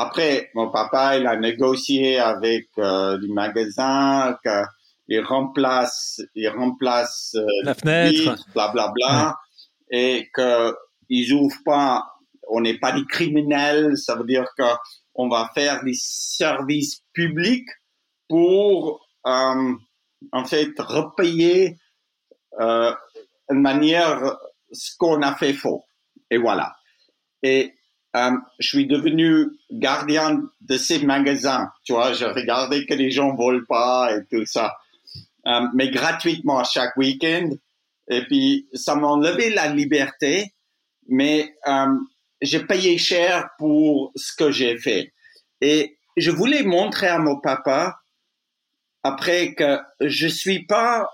Après, 0.00 0.48
mon 0.54 0.70
papa, 0.70 1.18
il 1.18 1.26
a 1.26 1.34
négocié 1.36 2.20
avec 2.20 2.68
euh, 2.78 3.18
du 3.18 3.26
magasin 3.32 4.38
qu'il 4.44 5.24
remplace, 5.24 6.20
il 6.36 6.48
remplace 6.48 7.34
euh, 7.34 7.44
la 7.64 7.74
fenêtre, 7.74 8.36
blablabla, 8.54 8.92
bla, 8.94 8.94
bla, 8.94 9.36
et 9.90 10.30
qu'ils 10.32 11.32
ouvrent 11.32 11.64
pas. 11.64 12.06
On 12.48 12.60
n'est 12.60 12.78
pas 12.78 12.92
des 12.92 13.04
criminels, 13.06 13.98
ça 13.98 14.14
veut 14.14 14.24
dire 14.24 14.46
que 14.56 14.62
on 15.16 15.28
va 15.28 15.50
faire 15.52 15.82
des 15.82 15.96
services 15.96 17.02
publics 17.12 17.68
pour 18.28 19.04
euh, 19.26 19.74
en 20.30 20.44
fait 20.44 20.70
repayer 20.78 21.76
euh, 22.60 22.94
une 23.50 23.62
manière 23.62 24.36
ce 24.70 24.92
qu'on 24.96 25.22
a 25.22 25.34
fait 25.34 25.54
faux. 25.54 25.82
Et 26.30 26.38
voilà. 26.38 26.72
Et 27.42 27.74
euh, 28.16 28.30
je 28.58 28.68
suis 28.68 28.86
devenu 28.86 29.48
gardien 29.70 30.42
de 30.60 30.76
ces 30.76 31.04
magasins. 31.04 31.70
Tu 31.84 31.92
vois, 31.92 32.12
je 32.12 32.24
regardais 32.24 32.86
que 32.86 32.94
les 32.94 33.10
gens 33.10 33.34
volent 33.34 33.64
pas 33.68 34.16
et 34.16 34.24
tout 34.30 34.46
ça, 34.46 34.76
euh, 35.46 35.60
mais 35.74 35.90
gratuitement 35.90 36.64
chaque 36.64 36.96
week-end. 36.96 37.50
Et 38.08 38.22
puis 38.24 38.66
ça 38.72 38.94
m'a 38.94 39.08
enlevé 39.08 39.50
la 39.50 39.68
liberté, 39.68 40.54
mais 41.08 41.54
euh, 41.66 41.86
j'ai 42.40 42.64
payé 42.64 42.96
cher 42.96 43.50
pour 43.58 44.12
ce 44.16 44.34
que 44.34 44.50
j'ai 44.50 44.78
fait. 44.78 45.12
Et 45.60 45.98
je 46.16 46.30
voulais 46.30 46.62
montrer 46.62 47.08
à 47.08 47.18
mon 47.18 47.38
papa 47.38 48.00
après 49.02 49.54
que 49.54 49.78
je 50.00 50.26
suis 50.26 50.64
pas 50.64 51.10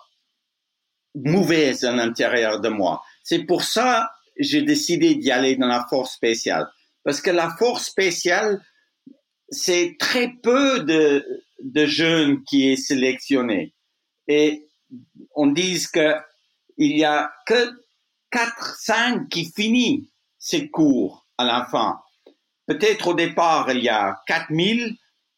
mauvaise 1.17 1.85
à 1.85 1.93
l'intérieur 1.93 2.61
de 2.61 2.69
moi. 2.69 3.03
C'est 3.23 3.45
pour 3.45 3.63
ça 3.63 4.11
j'ai 4.39 4.63
décidé 4.63 5.15
d'y 5.15 5.31
aller 5.31 5.57
dans 5.57 5.67
la 5.67 5.87
force 5.89 6.15
spéciale 6.15 6.69
parce 7.05 7.21
que 7.21 7.31
la 7.31 7.55
force 7.57 7.87
spéciale, 7.87 8.63
c'est 9.51 9.97
très 9.99 10.33
peu 10.43 10.81
de, 10.81 11.25
de 11.63 11.87
jeunes 11.87 12.43
qui 12.45 12.71
est 12.71 12.77
sélectionné. 12.77 13.75
Et 14.27 14.67
on 15.35 15.49
dit 15.49 15.85
que 15.93 16.15
il 16.77 16.97
y 16.97 17.05
a 17.05 17.33
que 17.47 17.71
4, 18.31 18.77
5 18.81 19.29
qui 19.29 19.53
finissent 19.55 20.09
ces 20.39 20.69
cours 20.71 21.27
à 21.39 21.45
la 21.45 21.67
fin. 21.71 22.01
Peut-être 22.67 23.09
au 23.09 23.15
départ, 23.15 23.71
il 23.71 23.83
y 23.83 23.89
a 23.89 24.17
4000. 24.27 24.97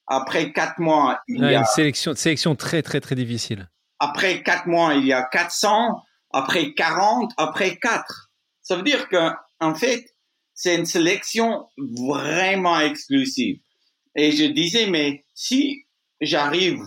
Après 0.08 0.52
4 0.52 0.78
mois, 0.78 1.20
il 1.26 1.40
y 1.40 1.54
a... 1.54 1.58
Une 1.58 1.64
sélection, 1.64 2.14
sélection 2.14 2.54
très, 2.54 2.80
très, 2.82 3.00
très 3.00 3.16
difficile. 3.16 3.68
Après 3.98 4.42
4 4.42 4.66
mois, 4.66 4.94
il 4.94 5.04
y 5.04 5.12
a 5.12 5.24
400. 5.24 6.00
après 6.32 6.74
40, 6.74 7.32
après 7.36 7.76
4. 7.76 8.30
Ça 8.62 8.76
veut 8.76 8.82
dire 8.82 9.08
que, 9.08 9.30
en 9.60 9.74
fait, 9.74 10.04
c'est 10.56 10.74
une 10.74 10.86
sélection 10.86 11.68
vraiment 11.76 12.80
exclusive. 12.80 13.60
Et 14.16 14.32
je 14.32 14.46
disais, 14.46 14.86
mais 14.86 15.24
si 15.34 15.84
j'arrive 16.20 16.80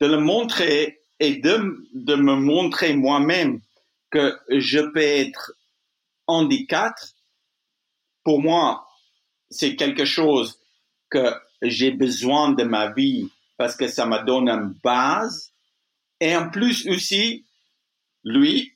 de 0.00 0.06
le 0.06 0.18
montrer 0.18 1.02
et 1.18 1.36
de, 1.36 1.84
de 1.92 2.14
me 2.14 2.36
montrer 2.36 2.94
moi-même 2.94 3.60
que 4.10 4.38
je 4.48 4.78
peux 4.78 5.00
être 5.00 5.52
handicap, 6.28 6.94
pour 8.22 8.40
moi, 8.40 8.86
c'est 9.50 9.74
quelque 9.74 10.04
chose 10.04 10.60
que 11.10 11.34
j'ai 11.62 11.90
besoin 11.90 12.52
de 12.52 12.62
ma 12.62 12.92
vie 12.92 13.28
parce 13.56 13.74
que 13.74 13.88
ça 13.88 14.06
me 14.06 14.24
donne 14.24 14.48
une 14.48 14.72
base. 14.84 15.52
Et 16.20 16.36
en 16.36 16.48
plus 16.48 16.86
aussi, 16.86 17.44
lui, 18.22 18.72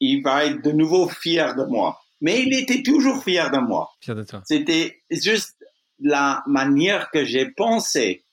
il 0.00 0.22
va 0.22 0.44
être 0.44 0.62
de 0.62 0.72
nouveau 0.72 1.08
fier 1.08 1.56
de 1.56 1.64
moi. 1.64 2.03
Mais 2.24 2.42
il 2.42 2.54
était 2.54 2.82
toujours 2.82 3.22
fier 3.22 3.50
de 3.50 3.58
moi. 3.58 3.90
Fier 4.00 4.14
de 4.16 4.22
toi. 4.22 4.40
C'était 4.46 5.02
juste 5.10 5.62
la 5.98 6.42
manière 6.46 7.10
que 7.10 7.22
j'ai 7.22 7.50
pensé, 7.50 8.24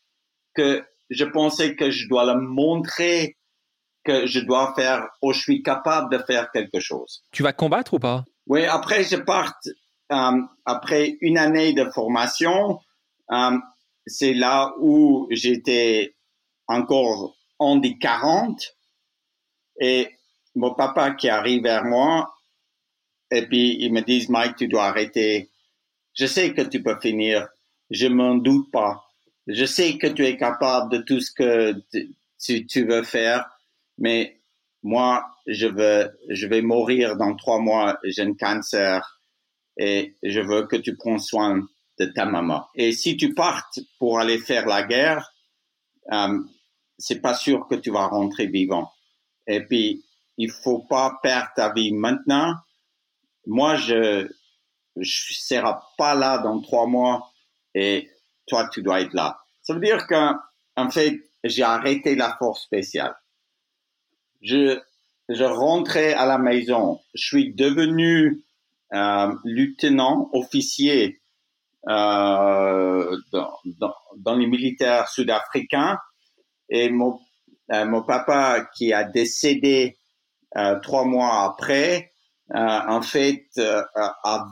que 0.54 0.82
je 1.10 1.26
pensais 1.26 1.76
que 1.76 1.92
je 1.92 2.08
dois 2.08 2.24
le 2.34 2.40
montrer, 2.40 3.36
que 4.06 4.26
je 4.28 4.40
dois 4.40 4.74
faire, 4.76 5.10
ou 5.22 5.34
je 5.34 5.42
suis 5.42 5.62
capable 5.62 6.10
de 6.18 6.24
faire 6.24 6.50
quelque 6.54 6.80
chose. 6.80 7.26
Tu 7.32 7.44
vas 7.44 7.52
combattre 7.52 7.96
ou 7.96 8.00
pas? 8.00 8.24
Oui, 8.48 8.64
après 8.64 9.04
je 9.04 9.18
parte, 9.18 9.68
euh, 10.14 10.42
après 10.64 11.18
une 11.20 11.38
année 11.38 11.74
de 11.74 11.84
formation, 11.90 12.80
euh, 13.34 13.58
c'est 14.06 14.34
là 14.34 14.74
où 14.80 15.28
j'étais 15.32 16.16
encore 16.68 17.36
en 17.60 17.76
des 17.76 17.98
40 17.98 18.58
et 19.82 20.08
mon 20.56 20.74
papa 20.76 21.12
qui 21.12 21.28
arrive 21.28 21.64
vers 21.64 21.84
moi 21.84 22.34
et 23.32 23.48
puis 23.48 23.78
ils 23.80 23.92
me 23.92 24.02
disent 24.02 24.30
Mike 24.30 24.56
tu 24.58 24.68
dois 24.68 24.86
arrêter 24.86 25.50
je 26.14 26.26
sais 26.26 26.54
que 26.54 26.62
tu 26.62 26.84
peux 26.84 27.00
finir 27.00 27.48
je 27.90 28.08
m'en 28.08 28.36
doute 28.36 28.72
pas 28.72 29.04
je 29.48 29.66
sais 29.66 29.98
que 29.98 30.08
tu 30.08 30.26
es 30.26 30.38
capable 30.38 30.92
de 30.92 30.98
tout 31.00 31.20
ce 31.20 31.32
que 31.32 31.76
tu, 32.40 32.86
veux 32.86 33.04
faire 33.04 33.50
mais 33.98 34.40
moi 34.84 35.26
je 35.48 35.68
veux 35.68 36.12
je 36.30 36.48
vais 36.48 36.62
mourir 36.62 37.18
dans 37.18 37.36
trois 37.36 37.60
mois 37.60 37.98
j'ai 38.04 38.24
un 38.24 38.34
cancer 38.34 39.22
et 39.78 40.16
je 40.22 40.40
veux 40.40 40.68
que 40.68 40.76
tu 40.76 40.96
prends 40.96 41.18
soin 41.18 41.62
de 42.00 42.06
ta 42.06 42.26
maman. 42.26 42.68
Et 42.76 42.92
si 42.92 43.18
tu 43.18 43.34
partes 43.34 43.80
pour 44.00 44.20
aller 44.20 44.38
faire 44.38 44.66
la 44.66 44.84
guerre, 44.84 45.32
euh, 46.12 46.40
c'est 46.98 47.22
pas 47.22 47.36
sûr 47.36 47.68
que 47.68 47.76
tu 47.76 47.92
vas 47.92 48.08
rentrer 48.08 48.48
vivant. 48.48 48.92
Et 49.48 49.62
puis, 49.62 50.04
il 50.38 50.52
faut 50.52 50.80
pas 50.80 51.20
perdre 51.22 51.50
ta 51.56 51.74
vie 51.74 51.94
maintenant. 51.94 52.56
Moi, 53.46 53.76
je 53.76 54.28
je 54.98 55.34
serai 55.34 55.74
pas 55.98 56.16
là 56.16 56.40
dans 56.40 56.62
trois 56.62 56.86
mois 56.86 57.32
et 57.74 58.10
toi, 58.46 58.68
tu 58.72 58.82
dois 58.82 59.02
être 59.02 59.14
là. 59.14 59.40
Ça 59.62 59.74
veut 59.74 59.80
dire 59.80 60.06
qu'en 60.08 60.90
fait, 60.90 61.20
j'ai 61.44 61.64
arrêté 61.64 62.16
la 62.16 62.36
force 62.38 62.64
spéciale. 62.64 63.16
Je, 64.42 64.80
je 65.30 65.44
rentrais 65.44 66.14
à 66.14 66.26
la 66.26 66.38
maison. 66.38 67.00
Je 67.14 67.26
suis 67.26 67.54
devenu 67.54 68.44
euh, 68.94 69.34
lieutenant 69.46 70.30
officier 70.34 71.22
euh, 71.88 73.18
dans, 73.32 73.54
dans, 73.66 73.96
dans, 74.18 74.36
les 74.36 74.48
militaires 74.48 75.08
sud-africains. 75.08 75.98
Et 76.70 76.90
mon, 76.90 77.20
euh, 77.72 77.86
mon 77.86 78.04
papa 78.04 78.68
qui 78.76 78.94
a 78.94 79.04
décédé 79.04 79.98
euh, 80.58 80.80
trois 80.82 81.06
mois 81.06 81.44
après, 81.44 82.11
en 82.54 83.02
fait, 83.02 83.46
euh, 83.58 83.82
a, 83.96 84.48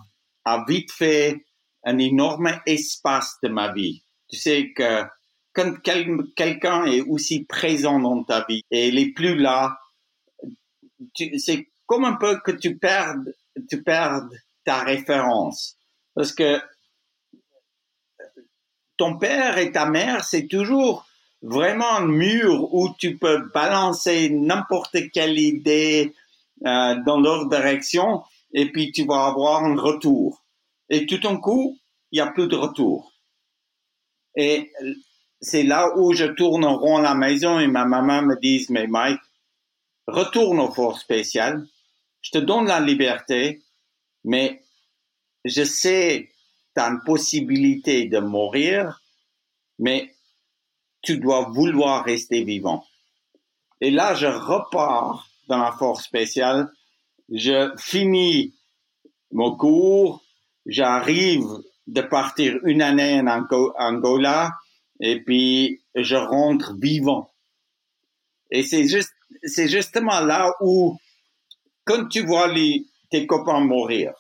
a 0.46 0.66
vite 0.68 0.92
fait 0.92 1.46
un 1.84 1.98
énorme 1.98 2.52
espace 2.66 3.38
de 3.44 3.50
ma 3.50 3.72
vie. 3.74 4.04
Tu 4.30 4.38
sais 4.38 4.72
que 4.74 5.04
quand 5.54 5.82
quel, 5.84 6.18
quelqu'un 6.36 6.86
est 6.86 7.02
aussi 7.02 7.46
présent 7.46 8.00
dans 8.00 8.24
ta 8.24 8.46
vie 8.48 8.64
et 8.72 8.90
il 8.90 9.00
est 9.00 9.14
plus 9.14 9.36
là, 9.36 9.78
c'est 11.38 11.68
comme 11.86 12.06
un 12.06 12.14
peu 12.14 12.40
que 12.40 12.52
tu 12.52 12.78
perdes, 12.78 13.34
tu 13.70 13.82
perdes 13.82 14.30
ta 14.64 14.84
référence. 14.84 15.78
Parce 16.14 16.34
que 16.34 16.62
ton 18.98 19.18
père 19.18 19.58
et 19.58 19.72
ta 19.72 19.90
mère, 19.90 20.24
c'est 20.24 20.48
toujours 20.48 21.08
vraiment 21.42 21.96
un 21.96 22.06
mur 22.06 22.74
où 22.74 22.94
tu 22.98 23.18
peux 23.18 23.50
balancer 23.54 24.30
n'importe 24.30 24.98
quelle 25.14 25.40
idée 25.40 26.14
euh, 26.66 26.96
dans 27.06 27.20
leur 27.20 27.48
direction 27.48 28.24
et 28.54 28.72
puis 28.72 28.92
tu 28.92 29.06
vas 29.06 29.26
avoir 29.26 29.64
un 29.64 29.76
retour. 29.76 30.44
Et 30.90 31.06
tout 31.06 31.20
d'un 31.20 31.38
coup, 31.38 31.78
il 32.12 32.16
n'y 32.16 32.28
a 32.28 32.32
plus 32.32 32.48
de 32.48 32.56
retour. 32.56 33.14
Et 34.36 34.72
c'est 35.42 35.64
là 35.64 35.98
où 35.98 36.14
je 36.14 36.26
tourne 36.26 36.66
rond 36.66 36.98
la 37.00 37.16
maison 37.16 37.60
et 37.60 37.68
ma 37.68 37.86
maman 37.86 38.22
me 38.24 38.40
dit, 38.40 38.66
mais 38.70 38.88
Mike, 38.88 39.22
retourne 40.08 40.60
aux 40.60 40.72
forces 40.72 41.02
spéciales, 41.02 41.66
je 42.22 42.32
te 42.32 42.38
donne 42.40 42.66
la 42.66 42.80
liberté, 42.80 43.62
mais 44.24 44.62
je 45.46 45.64
sais 45.64 46.30
tu 46.76 46.82
as 46.82 46.88
une 46.88 47.02
possibilité 47.02 48.06
de 48.06 48.20
mourir, 48.20 49.02
mais 49.80 50.14
tu 51.02 51.18
dois 51.18 51.50
vouloir 51.50 52.04
rester 52.04 52.44
vivant. 52.44 52.86
Et 53.82 53.92
là, 53.92 54.14
je 54.14 54.28
repars 54.28 55.29
dans 55.50 55.58
la 55.58 55.72
force 55.72 56.06
spéciale, 56.06 56.72
je 57.32 57.74
finis 57.78 58.56
mon 59.32 59.58
cours, 59.58 60.24
j'arrive 60.66 61.48
de 61.88 62.02
partir 62.02 62.60
une 62.64 62.82
année 62.82 63.20
en 63.20 63.46
Angola, 63.78 64.52
et 65.00 65.22
puis 65.22 65.82
je 65.96 66.16
rentre 66.16 66.76
vivant. 66.80 67.32
Et 68.52 68.64
c'est 68.64 68.88
juste, 68.88 69.14
c'est 69.44 69.68
justement 69.68 70.20
là 70.22 70.52
où, 70.62 70.98
quand 71.84 72.08
tu 72.08 72.26
vois 72.26 72.54
tes 73.10 73.26
copains 73.26 73.62
mourir, 73.62 74.14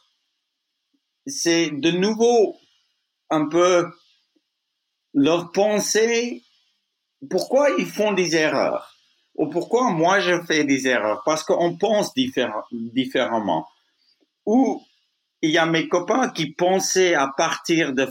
c'est 1.27 1.69
de 1.69 1.91
nouveau 1.91 2.57
un 3.29 3.47
peu 3.47 3.87
leur 5.13 5.51
pensée, 5.51 6.43
pourquoi 7.29 7.69
ils 7.77 7.85
font 7.85 8.13
des 8.13 8.35
erreurs? 8.35 8.98
Ou 9.39 9.47
pourquoi 9.47 9.89
moi 9.91 10.19
je 10.19 10.43
fais 10.43 10.65
des 10.65 10.85
erreurs? 10.85 11.23
Parce 11.23 11.43
qu'on 11.45 11.77
pense 11.77 12.13
différemment. 12.13 13.65
Ou 14.45 14.83
il 15.41 15.51
y 15.51 15.57
a 15.57 15.65
mes 15.65 15.87
copains 15.87 16.29
qui 16.29 16.51
pensaient 16.51 17.15
à 17.15 17.29
partir 17.37 17.93
de 17.93 18.09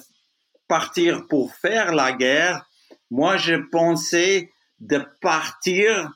partir 0.69 1.27
pour 1.29 1.55
faire 1.55 1.95
la 1.95 2.13
guerre, 2.13 2.67
moi 3.11 3.37
je 3.37 3.57
pensais 3.71 4.51
de 4.81 5.05
partir 5.21 6.11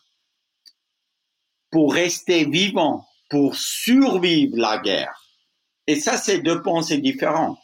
pour 1.71 1.93
rester 1.93 2.47
vivant, 2.47 3.07
pour 3.29 3.55
survivre 3.55 4.57
la 4.57 4.79
guerre. 4.79 5.15
Et 5.87 5.97
ça, 5.97 6.17
c'est 6.17 6.39
deux 6.39 6.63
pensées 6.63 6.99
différentes. 6.99 7.59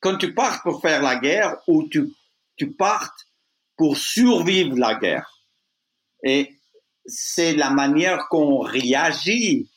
Quand 0.00 0.16
tu 0.16 0.34
pars 0.34 0.62
pour 0.62 0.80
faire 0.80 1.02
la 1.02 1.14
guerre 1.14 1.58
ou 1.68 1.88
tu, 1.88 2.08
tu 2.56 2.72
partes 2.72 3.28
pour 3.76 3.96
survivre 3.96 4.76
la 4.76 4.96
guerre. 4.96 5.44
Et 6.24 6.57
c'est 7.08 7.54
la 7.54 7.70
manière 7.70 8.28
qu'on 8.28 8.60
réagit 8.60 9.68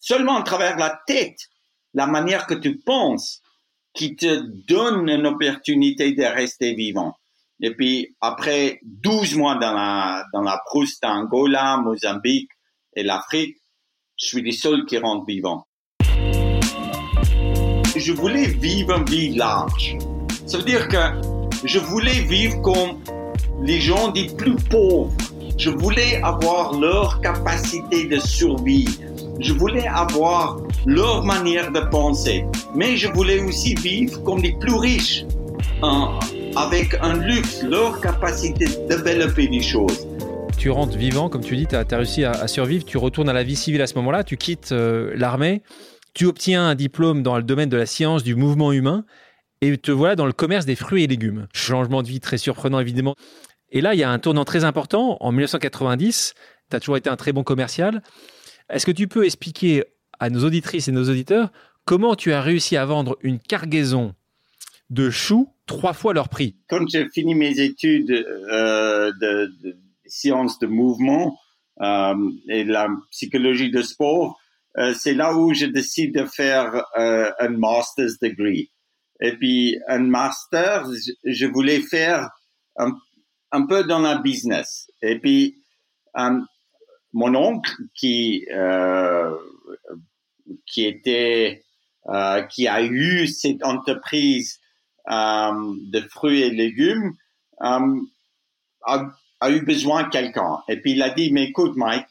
seulement 0.00 0.36
à 0.36 0.42
travers 0.42 0.76
la 0.76 1.00
tête, 1.06 1.38
la 1.94 2.06
manière 2.06 2.46
que 2.46 2.54
tu 2.54 2.78
penses 2.78 3.40
qui 3.94 4.16
te 4.16 4.42
donne 4.66 5.08
une 5.08 5.26
opportunité 5.26 6.12
de 6.12 6.24
rester 6.24 6.74
vivant. 6.74 7.14
Et 7.60 7.72
puis, 7.72 8.16
après 8.20 8.80
12 8.82 9.36
mois 9.36 9.54
dans 9.54 9.72
la, 9.72 10.24
dans 10.32 10.42
la 10.42 10.60
brousse 10.66 10.98
d'Angola, 11.00 11.76
Mozambique 11.76 12.50
et 12.96 13.04
l'Afrique, 13.04 13.56
je 14.18 14.26
suis 14.26 14.42
le 14.42 14.50
seul 14.50 14.84
qui 14.84 14.98
rentre 14.98 15.24
vivant 15.24 15.64
je 17.96 18.12
voulais 18.12 18.46
vivre 18.46 18.98
une 18.98 19.04
vie 19.04 19.34
large. 19.34 19.96
Ça 20.46 20.58
veut 20.58 20.64
dire 20.64 20.88
que 20.88 20.96
je 21.64 21.78
voulais 21.78 22.20
vivre 22.20 22.60
comme 22.60 23.02
les 23.62 23.80
gens 23.80 24.08
des 24.08 24.26
plus 24.26 24.56
pauvres. 24.56 25.16
Je 25.56 25.70
voulais 25.70 26.20
avoir 26.22 26.78
leur 26.78 27.20
capacité 27.20 28.06
de 28.06 28.18
survie. 28.18 28.88
Je 29.40 29.52
voulais 29.52 29.86
avoir 29.86 30.58
leur 30.86 31.24
manière 31.24 31.70
de 31.70 31.80
penser. 31.90 32.44
Mais 32.74 32.96
je 32.96 33.08
voulais 33.12 33.40
aussi 33.40 33.74
vivre 33.74 34.22
comme 34.22 34.40
les 34.40 34.56
plus 34.58 34.74
riches, 34.74 35.24
hein, 35.82 36.18
avec 36.56 36.96
un 37.00 37.14
luxe, 37.14 37.62
leur 37.62 38.00
capacité 38.00 38.66
de 38.66 39.02
développer 39.02 39.48
des 39.48 39.62
choses 39.62 40.06
tu 40.64 40.70
rentres 40.70 40.96
vivant, 40.96 41.28
comme 41.28 41.42
tu 41.42 41.56
dis, 41.56 41.66
tu 41.66 41.76
as, 41.76 41.84
réussi 41.90 42.24
à, 42.24 42.48
survivre, 42.48 42.86
tu 42.86 42.96
retournes 42.96 43.28
à 43.28 43.34
la 43.34 43.42
vie 43.42 43.54
civile 43.54 43.82
à 43.82 43.86
ce 43.86 43.96
moment-là, 43.96 44.24
tu 44.24 44.38
quittes 44.38 44.72
euh, 44.72 45.12
l'armée, 45.14 45.62
tu 46.14 46.24
obtiens 46.24 46.66
un 46.68 46.74
diplôme 46.74 47.22
dans 47.22 47.36
le 47.36 47.42
domaine 47.42 47.68
de 47.68 47.76
la 47.76 47.84
science 47.84 48.22
du 48.22 48.34
mouvement 48.34 48.72
humain 48.72 49.04
et 49.60 49.76
te 49.76 49.90
voilà 49.90 50.16
dans 50.16 50.24
le 50.24 50.32
commerce 50.32 50.64
des 50.64 50.74
fruits 50.74 51.04
et 51.04 51.06
légumes. 51.06 51.48
Changement 51.52 52.02
de 52.02 52.08
vie 52.08 52.20
très 52.20 52.38
surprenant 52.38 52.80
évidemment. 52.80 53.14
Et 53.74 53.80
là, 53.80 53.92
il 53.92 54.00
y 54.00 54.04
a 54.04 54.10
un 54.10 54.20
tournant 54.20 54.44
très 54.44 54.64
important. 54.64 55.18
En 55.20 55.32
1990, 55.32 56.34
tu 56.70 56.76
as 56.76 56.80
toujours 56.80 56.96
été 56.96 57.10
un 57.10 57.16
très 57.16 57.32
bon 57.32 57.42
commercial. 57.42 58.02
Est-ce 58.70 58.86
que 58.86 58.92
tu 58.92 59.08
peux 59.08 59.24
expliquer 59.24 59.84
à 60.20 60.30
nos 60.30 60.44
auditrices 60.44 60.86
et 60.86 60.92
nos 60.92 61.10
auditeurs 61.10 61.50
comment 61.84 62.14
tu 62.14 62.32
as 62.32 62.40
réussi 62.40 62.76
à 62.76 62.86
vendre 62.86 63.18
une 63.20 63.40
cargaison 63.40 64.14
de 64.90 65.10
choux 65.10 65.52
trois 65.66 65.92
fois 65.92 66.14
leur 66.14 66.28
prix? 66.28 66.56
Quand 66.68 66.88
j'ai 66.88 67.08
fini 67.08 67.34
mes 67.34 67.58
études 67.58 68.12
euh, 68.12 69.12
de, 69.20 69.52
sciences 70.06 70.60
de 70.60 70.68
mouvement 70.68 71.36
euh, 71.82 72.14
et 72.48 72.62
la 72.62 72.88
psychologie 73.10 73.72
de 73.72 73.82
sport, 73.82 74.38
euh, 74.78 74.94
c'est 74.94 75.14
là 75.14 75.36
où 75.36 75.52
je 75.52 75.66
décide 75.66 76.14
de 76.14 76.26
faire 76.26 76.84
euh, 76.96 77.28
un 77.40 77.48
master's 77.48 78.20
degree. 78.20 78.70
Et 79.20 79.32
puis 79.32 79.78
un 79.88 79.98
master, 79.98 80.86
je 81.24 81.46
voulais 81.46 81.80
faire 81.80 82.30
un, 82.76 82.92
un 83.54 83.66
peu 83.66 83.84
dans 83.84 84.00
la 84.00 84.16
business. 84.16 84.90
Et 85.00 85.18
puis 85.20 85.62
euh, 86.18 86.40
mon 87.12 87.34
oncle 87.36 87.72
qui 87.94 88.46
euh, 88.50 89.32
qui 90.66 90.84
était 90.84 91.62
euh, 92.08 92.42
qui 92.42 92.66
a 92.66 92.82
eu 92.82 93.28
cette 93.28 93.64
entreprise 93.64 94.60
de 95.06 96.00
fruits 96.08 96.42
et 96.42 96.50
légumes 96.50 97.12
a, 97.60 97.78
a, 99.40 99.50
eu 99.50 99.60
besoin 99.60 100.04
de 100.04 100.08
quelqu'un. 100.08 100.60
Et 100.68 100.80
puis 100.80 100.92
il 100.92 101.02
a 101.02 101.10
dit, 101.10 101.30
mais 101.30 101.44
écoute 101.44 101.76
Mike, 101.76 102.06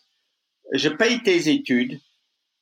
je 0.73 0.89
paye 0.89 1.21
tes 1.23 1.49
études, 1.49 1.99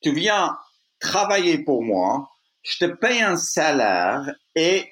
tu 0.02 0.14
viens 0.14 0.58
travailler 1.00 1.58
pour 1.66 1.84
moi, 1.84 2.30
je 2.64 2.78
te 2.78 2.86
paye 2.86 3.22
un 3.22 3.36
salaire 3.36 4.34
et 4.56 4.90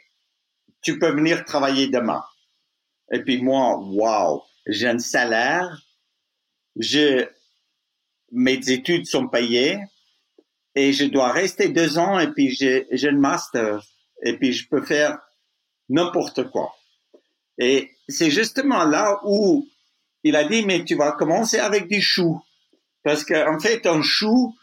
tu 0.81 0.99
peux 0.99 1.11
venir 1.11 1.45
travailler 1.45 1.87
demain. 1.87 2.23
Et 3.11 3.23
puis 3.23 3.41
moi, 3.41 3.77
wow, 3.77 4.43
j'ai 4.67 4.87
un 4.87 4.99
salaire, 4.99 5.81
je, 6.75 7.27
mes 8.31 8.59
études 8.69 9.05
sont 9.05 9.27
payées 9.27 9.79
et 10.75 10.93
je 10.93 11.05
dois 11.05 11.31
rester 11.31 11.69
deux 11.69 11.97
ans 11.97 12.19
et 12.19 12.31
puis 12.31 12.51
j'ai, 12.51 12.87
j'ai 12.91 13.09
un 13.09 13.17
master 13.17 13.83
et 14.23 14.37
puis 14.37 14.53
je 14.53 14.67
peux 14.67 14.83
faire 14.83 15.17
n'importe 15.89 16.49
quoi. 16.51 16.73
Et 17.57 17.91
c'est 18.07 18.29
justement 18.29 18.85
là 18.85 19.19
où 19.25 19.67
il 20.23 20.35
a 20.35 20.43
dit, 20.43 20.65
mais 20.65 20.83
tu 20.85 20.95
vas 20.95 21.11
commencer 21.13 21.57
avec 21.59 21.87
des 21.87 22.01
choux. 22.01 22.41
Parce 23.03 23.23
qu'en 23.23 23.55
en 23.55 23.59
fait, 23.59 23.85
un 23.85 24.01
chou, 24.01 24.55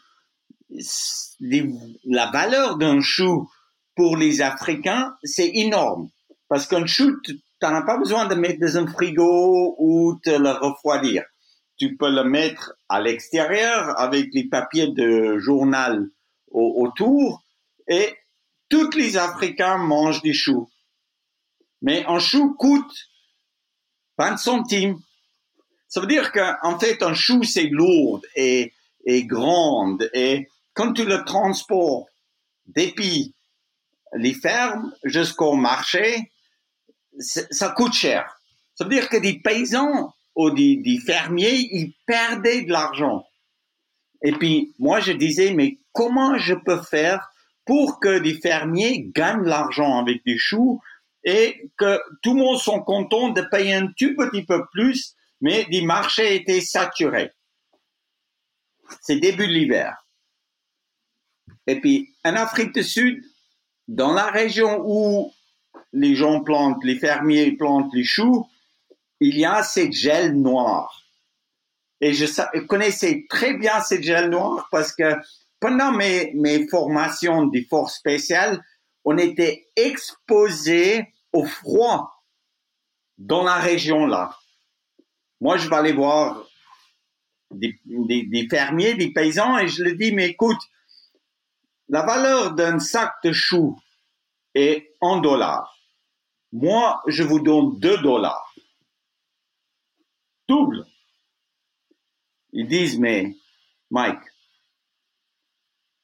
la 0.69 2.31
valeur 2.31 2.77
d'un 2.77 3.01
chou 3.01 3.49
pour 3.95 4.17
les 4.17 4.41
Africains, 4.41 5.15
c'est 5.23 5.49
énorme. 5.55 6.09
Parce 6.47 6.67
qu'un 6.67 6.85
chou, 6.85 7.17
tu 7.59 7.65
n'en 7.65 7.75
as 7.75 7.81
pas 7.83 7.97
besoin 7.97 8.25
de 8.25 8.35
mettre 8.35 8.59
dans 8.59 8.77
un 8.77 8.87
frigo 8.87 9.75
ou 9.79 10.19
de 10.25 10.31
le 10.31 10.51
refroidir. 10.51 11.23
Tu 11.77 11.95
peux 11.95 12.09
le 12.09 12.23
mettre 12.23 12.73
à 12.89 13.01
l'extérieur 13.01 13.99
avec 13.99 14.27
les 14.33 14.47
papiers 14.47 14.87
de 14.87 15.37
journal 15.37 16.09
autour 16.51 17.43
et 17.87 18.15
tous 18.69 18.91
les 18.95 19.17
Africains 19.17 19.77
mangent 19.77 20.21
des 20.21 20.33
choux. 20.33 20.69
Mais 21.81 22.03
un 22.07 22.19
chou 22.19 22.55
coûte 22.55 23.09
20 24.17 24.37
centimes. 24.37 24.99
Ça 25.87 26.01
veut 26.01 26.07
dire 26.07 26.31
qu'en 26.31 26.79
fait, 26.79 27.01
un 27.03 27.13
chou, 27.13 27.43
c'est 27.43 27.69
lourd 27.69 28.21
et, 28.35 28.73
et 29.05 29.25
grande. 29.25 30.09
Et 30.13 30.47
quand 30.73 30.93
tu 30.93 31.05
le 31.05 31.23
transportes 31.23 32.09
depuis 32.65 33.33
les 34.13 34.33
fermes 34.33 34.91
jusqu'au 35.03 35.53
marché, 35.53 36.31
ça 37.19 37.69
coûte 37.69 37.93
cher. 37.93 38.39
Ça 38.75 38.83
veut 38.83 38.91
dire 38.91 39.09
que 39.09 39.17
des 39.17 39.39
paysans 39.39 40.13
ou 40.35 40.51
des, 40.51 40.77
des 40.77 40.99
fermiers, 40.99 41.67
ils 41.71 41.93
perdaient 42.05 42.61
de 42.61 42.71
l'argent. 42.71 43.25
Et 44.23 44.31
puis, 44.31 44.73
moi, 44.79 44.99
je 44.99 45.11
disais, 45.11 45.53
mais 45.53 45.77
comment 45.93 46.37
je 46.37 46.53
peux 46.53 46.81
faire 46.81 47.27
pour 47.65 47.99
que 47.99 48.07
les 48.07 48.35
fermiers 48.35 49.09
gagnent 49.13 49.43
l'argent 49.45 49.99
avec 49.99 50.23
des 50.25 50.37
choux 50.37 50.79
et 51.23 51.69
que 51.77 51.99
tout 52.21 52.33
le 52.33 52.43
monde 52.43 52.57
soit 52.57 52.81
content 52.83 53.29
de 53.29 53.41
payer 53.41 53.73
un 53.73 53.87
tout 53.87 54.15
petit 54.15 54.45
peu 54.45 54.65
plus, 54.71 55.15
mais 55.41 55.65
les 55.69 55.81
marchés 55.81 56.35
étaient 56.35 56.61
saturés. 56.61 57.31
C'est 59.01 59.19
début 59.19 59.47
de 59.47 59.51
l'hiver. 59.51 60.07
Et 61.67 61.81
puis, 61.81 62.15
en 62.23 62.35
Afrique 62.35 62.73
du 62.73 62.83
Sud, 62.83 63.21
dans 63.87 64.13
la 64.13 64.27
région 64.27 64.81
où 64.85 65.33
les 65.97 66.15
gens 66.15 66.41
plantent, 66.41 66.83
les 66.83 66.95
fermiers 66.95 67.51
plantent 67.53 67.93
les 67.93 68.03
choux, 68.03 68.47
il 69.19 69.37
y 69.37 69.45
a 69.45 69.63
cette 69.63 69.93
gel 69.93 70.39
noire. 70.39 71.03
Et 72.01 72.13
je, 72.13 72.25
connaissais 72.67 73.25
très 73.29 73.55
bien 73.55 73.81
cette 73.81 74.03
gel 74.03 74.29
noire 74.29 74.67
parce 74.71 74.93
que 74.93 75.15
pendant 75.59 75.91
mes, 75.91 76.67
formations 76.69 77.47
des 77.47 77.63
forces 77.63 77.95
spéciales, 77.95 78.63
on 79.03 79.17
était 79.17 79.67
exposé 79.75 81.13
au 81.33 81.45
froid 81.45 82.23
dans 83.17 83.43
la 83.43 83.55
région 83.55 84.05
là. 84.05 84.37
Moi, 85.41 85.57
je 85.57 85.67
vais 85.67 85.75
aller 85.75 85.93
voir 85.93 86.45
des, 87.51 87.79
des, 87.85 88.23
des 88.23 88.47
fermiers, 88.47 88.93
des 88.93 89.11
paysans 89.11 89.57
et 89.57 89.67
je 89.67 89.83
leur 89.83 89.95
dis, 89.95 90.11
mais 90.11 90.29
écoute, 90.29 90.59
la 91.89 92.03
valeur 92.03 92.53
d'un 92.53 92.77
sac 92.77 93.13
de 93.23 93.31
choux 93.31 93.79
est 94.53 94.93
en 95.01 95.17
dollars. 95.17 95.76
Moi, 96.59 97.03
je 97.05 97.21
vous 97.21 97.39
donne 97.39 97.77
2 97.77 97.99
dollars. 97.99 98.51
Double. 100.47 100.87
Ils 102.51 102.67
disent, 102.67 102.97
mais 102.97 103.35
Mike, 103.91 104.17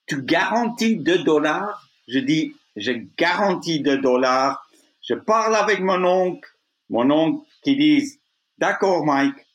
tu 0.06 0.22
garantis 0.22 0.98
2 0.98 1.24
dollars? 1.24 1.90
Je 2.08 2.20
dis, 2.20 2.56
je 2.76 2.92
garantis 3.18 3.80
2 3.80 3.98
dollars. 3.98 4.70
Je 5.02 5.16
parle 5.16 5.56
avec 5.56 5.80
mon 5.80 6.04
oncle, 6.06 6.48
mon 6.88 7.10
oncle 7.10 7.44
qui 7.64 7.76
dit, 7.76 8.20
d'accord 8.60 9.04
Mike, 9.06 9.48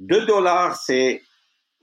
2 0.00 0.26
dollars, 0.26 0.74
c'est, 0.74 1.22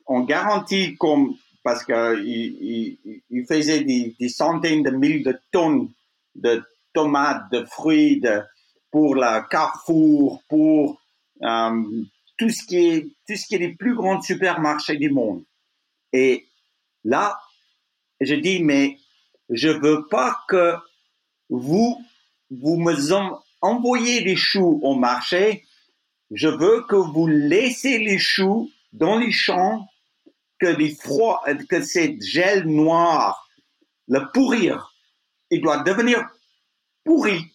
on 0.06 0.20
garantit 0.26 0.98
comme, 0.98 1.38
parce 1.64 1.86
que 1.86 2.22
il, 2.26 3.46
faisait 3.48 3.86
des, 3.86 4.18
des, 4.20 4.30
centaines 4.30 4.84
de 4.84 4.90
mille 4.90 5.24
de 5.24 5.40
tonnes 5.52 5.94
de 6.36 6.62
tomates, 6.94 7.52
de 7.52 7.66
fruits, 7.66 8.22
pour 8.92 9.16
la 9.16 9.42
Carrefour, 9.42 10.42
pour 10.50 11.02
euh, 11.44 11.84
tout 12.38 12.50
ce 12.50 12.64
qui 12.66 12.78
est 12.78 13.04
tout 13.28 13.36
ce 13.36 13.46
qui 13.46 13.56
est 13.56 13.60
les 13.60 13.76
plus 13.76 13.96
grands 13.96 14.22
supermarchés 14.22 14.98
du 14.98 15.10
monde. 15.10 15.44
Et 16.14 16.48
là, 17.04 17.40
je 18.20 18.36
dis 18.36 18.62
mais 18.64 18.98
je 19.50 19.70
veux 19.70 20.08
pas 20.08 20.40
que 20.48 20.76
vous 21.50 21.98
vous 22.50 22.78
me 22.78 22.94
envoyez 23.62 24.22
les 24.22 24.36
choux 24.36 24.80
au 24.84 24.96
marché. 24.96 25.66
Je 26.32 26.48
veux 26.48 26.84
que 26.84 26.96
vous 26.96 27.28
laissez 27.28 27.98
les 28.00 28.18
choux 28.18 28.70
dans 28.94 29.18
les 29.18 29.32
champs, 29.32 29.88
que 30.60 30.68
les 30.68 30.94
froids, 30.96 31.44
que 31.70 31.82
cette 31.82 32.22
gel 32.22 32.66
noir 32.66 33.48
le 34.08 34.32
pourrir. 34.34 34.94
Il 35.50 35.62
doit 35.62 35.84
devenir 35.84 36.28
pourri. 37.04 37.52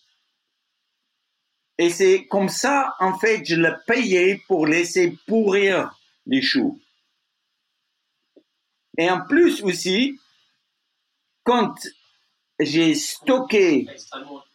Et 1.78 1.90
c'est 1.90 2.26
comme 2.26 2.48
ça, 2.48 2.94
en 3.00 3.18
fait, 3.18 3.44
je 3.44 3.56
le 3.56 3.74
payais 3.86 4.40
pour 4.48 4.66
laisser 4.66 5.16
pourrir 5.26 5.94
les 6.26 6.42
choux. 6.42 6.80
Et 8.98 9.10
en 9.10 9.20
plus 9.26 9.62
aussi, 9.62 10.18
quand 11.44 11.74
j'ai 12.58 12.94
stocké 12.94 13.86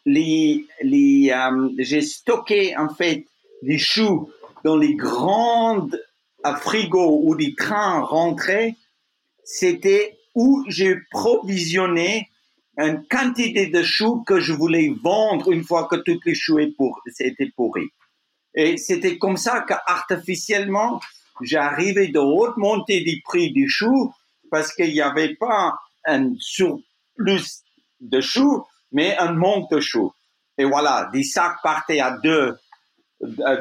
les, 0.05 0.65
euh, 0.83 1.69
j'ai 1.77 2.01
stocké 2.01 2.75
en 2.75 2.89
fait 2.89 3.25
les 3.61 3.77
choux 3.77 4.31
dans 4.63 4.77
les 4.77 4.95
grandes 4.95 6.01
à 6.43 6.55
frigo 6.55 7.21
où 7.23 7.35
les 7.35 7.53
trains 7.53 8.01
rentraient, 8.01 8.75
c'était 9.43 10.17
où 10.33 10.63
j'ai 10.67 10.95
provisionné 11.11 12.30
une 12.77 13.05
quantité 13.07 13.67
de 13.67 13.83
choux 13.83 14.23
que 14.23 14.39
je 14.39 14.53
voulais 14.53 14.93
vendre 15.03 15.51
une 15.51 15.63
fois 15.63 15.87
que 15.87 15.97
toutes 15.97 16.25
les 16.25 16.35
choux 16.35 16.59
étaient 16.59 17.51
pourris. 17.55 17.89
Et 18.55 18.77
c'était 18.77 19.17
comme 19.17 19.37
ça 19.37 19.61
qu'artificiellement, 19.61 20.99
j'arrivais 21.41 22.07
de 22.07 22.19
haute 22.19 22.57
montée 22.57 23.01
du 23.01 23.21
prix 23.23 23.51
du 23.51 23.69
chou 23.69 24.13
parce 24.49 24.73
qu'il 24.73 24.91
n'y 24.91 25.01
avait 25.01 25.35
pas 25.35 25.75
un 26.05 26.33
surplus 26.39 27.63
de 27.99 28.21
choux, 28.21 28.65
mais 28.91 29.17
un 29.17 29.33
manque 29.33 29.69
de 29.71 29.79
choux. 29.79 30.13
Et 30.57 30.65
voilà, 30.65 31.09
des 31.13 31.23
sacs 31.23 31.61
partaient 31.63 32.01
à 32.01 32.11
2 32.17 32.57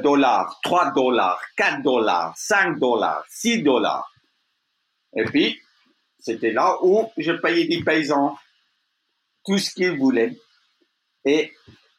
dollars, 0.03 0.59
3 0.63 0.93
dollars, 0.93 1.41
4 1.57 1.83
dollars, 1.83 2.35
5 2.37 2.79
dollars, 2.79 3.25
6 3.29 3.63
dollars. 3.63 4.11
Et 5.15 5.25
puis, 5.25 5.61
c'était 6.19 6.53
là 6.53 6.77
où 6.83 7.07
je 7.17 7.33
payais 7.33 7.67
des 7.67 7.83
paysans 7.85 8.37
tout 9.45 9.59
ce 9.59 9.71
qu'ils 9.71 9.99
voulaient. 9.99 10.37
Et 11.25 11.53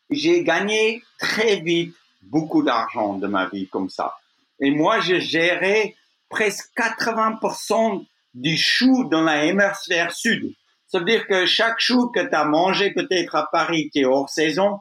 j'ai 0.10 0.44
gagné 0.44 1.02
très 1.20 1.58
vite 1.62 1.96
beaucoup 2.22 2.64
d'argent 2.64 3.18
de 3.18 3.28
ma 3.28 3.48
vie 3.48 3.68
comme 3.68 3.90
ça. 3.90 4.16
Et 4.60 4.72
moi, 4.72 5.00
je 5.00 5.20
gérais 5.20 5.96
presque 6.30 6.70
80% 6.78 8.06
du 8.34 8.58
chou 8.58 9.08
dans 9.10 9.22
la 9.22 9.46
hémisphère 9.46 10.12
sud. 10.12 10.54
Ça 10.88 11.00
veut 11.00 11.06
dire 11.06 11.28
que 11.28 11.46
chaque 11.46 11.80
chou 11.80 12.10
que 12.10 12.20
tu 12.20 12.36
as 12.36 12.46
mangé 12.46 12.92
peut-être 12.92 13.36
à 13.36 13.48
Paris 13.52 13.90
qui 13.92 14.02
est 14.02 14.06
hors 14.06 14.30
saison, 14.30 14.80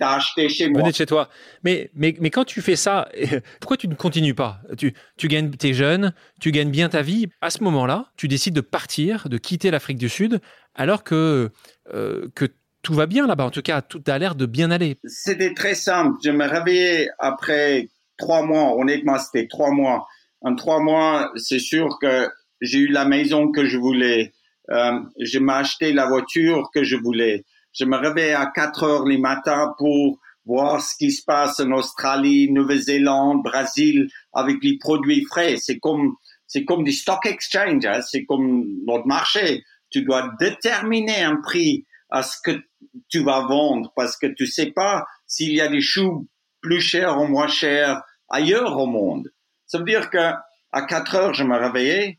tu 0.00 0.06
as 0.06 0.12
acheté 0.12 0.48
chez 0.48 0.68
moi. 0.68 0.80
Venez 0.80 0.92
de 0.92 0.96
chez 0.96 1.06
toi. 1.06 1.28
Mais, 1.62 1.90
mais, 1.94 2.14
mais 2.20 2.30
quand 2.30 2.44
tu 2.44 2.62
fais 2.62 2.76
ça, 2.76 3.08
pourquoi 3.60 3.76
tu 3.76 3.88
ne 3.88 3.94
continues 3.94 4.34
pas? 4.34 4.60
Tu, 4.78 4.94
tu 5.16 5.28
gagnes, 5.28 5.50
es 5.62 5.72
jeune, 5.72 6.14
tu 6.40 6.50
gagnes 6.52 6.70
bien 6.70 6.88
ta 6.88 7.02
vie. 7.02 7.28
À 7.40 7.50
ce 7.50 7.62
moment-là, 7.64 8.06
tu 8.16 8.28
décides 8.28 8.54
de 8.54 8.60
partir, 8.60 9.28
de 9.28 9.38
quitter 9.38 9.70
l'Afrique 9.70 9.98
du 9.98 10.08
Sud, 10.08 10.40
alors 10.74 11.04
que, 11.04 11.50
euh, 11.92 12.28
que 12.34 12.46
tout 12.82 12.94
va 12.94 13.06
bien 13.06 13.26
là-bas. 13.26 13.44
En 13.44 13.50
tout 13.50 13.62
cas, 13.62 13.82
tout 13.82 14.02
a 14.06 14.18
l'air 14.18 14.34
de 14.34 14.46
bien 14.46 14.70
aller. 14.70 14.96
C'était 15.04 15.54
très 15.54 15.74
simple. 15.74 16.16
Je 16.24 16.30
me 16.30 16.46
réveillais 16.46 17.10
après 17.18 17.88
trois 18.18 18.42
mois. 18.42 18.76
Honnêtement, 18.76 19.18
c'était 19.18 19.48
trois 19.48 19.70
mois. 19.70 20.06
En 20.40 20.54
trois 20.54 20.80
mois, 20.80 21.30
c'est 21.36 21.58
sûr 21.58 21.98
que 22.00 22.28
j'ai 22.60 22.78
eu 22.78 22.88
la 22.88 23.04
maison 23.04 23.50
que 23.52 23.66
je 23.66 23.76
voulais. 23.76 24.32
Euh, 24.70 25.00
je 25.18 25.38
m'ai 25.38 25.52
acheté 25.52 25.92
la 25.92 26.06
voiture 26.06 26.70
que 26.72 26.84
je 26.84 26.96
voulais. 26.96 27.44
Je 27.72 27.84
me 27.84 27.96
réveille 27.96 28.32
à 28.32 28.46
4 28.46 28.82
heures 28.82 29.06
les 29.06 29.18
matins 29.18 29.74
pour 29.78 30.18
voir 30.44 30.80
ce 30.80 30.96
qui 30.96 31.12
se 31.12 31.22
passe 31.24 31.60
en 31.60 31.70
Australie, 31.72 32.50
Nouvelle-Zélande, 32.50 33.42
Brésil 33.42 34.08
avec 34.32 34.56
les 34.62 34.78
produits 34.78 35.24
frais. 35.24 35.56
C'est 35.56 35.78
comme 35.78 36.16
c'est 36.46 36.64
comme 36.64 36.82
des 36.82 36.92
stock 36.92 37.24
exchange, 37.26 37.86
hein. 37.86 38.00
c'est 38.02 38.24
comme 38.24 38.66
notre 38.84 39.06
marché. 39.06 39.62
Tu 39.88 40.02
dois 40.02 40.32
déterminer 40.40 41.22
un 41.22 41.36
prix 41.36 41.86
à 42.10 42.24
ce 42.24 42.38
que 42.42 42.60
tu 43.08 43.22
vas 43.22 43.46
vendre 43.46 43.92
parce 43.94 44.16
que 44.16 44.26
tu 44.26 44.46
sais 44.48 44.72
pas 44.72 45.04
s'il 45.28 45.52
y 45.52 45.60
a 45.60 45.68
des 45.68 45.80
choux 45.80 46.28
plus 46.60 46.80
chers 46.80 47.20
ou 47.20 47.26
moins 47.26 47.46
chers 47.46 48.02
ailleurs 48.28 48.76
au 48.76 48.86
monde. 48.86 49.28
Ça 49.66 49.78
veut 49.78 49.84
dire 49.84 50.10
que 50.10 50.32
à 50.72 50.82
4 50.82 51.14
heures, 51.14 51.34
je 51.34 51.44
me 51.44 51.56
réveillais 51.56 52.18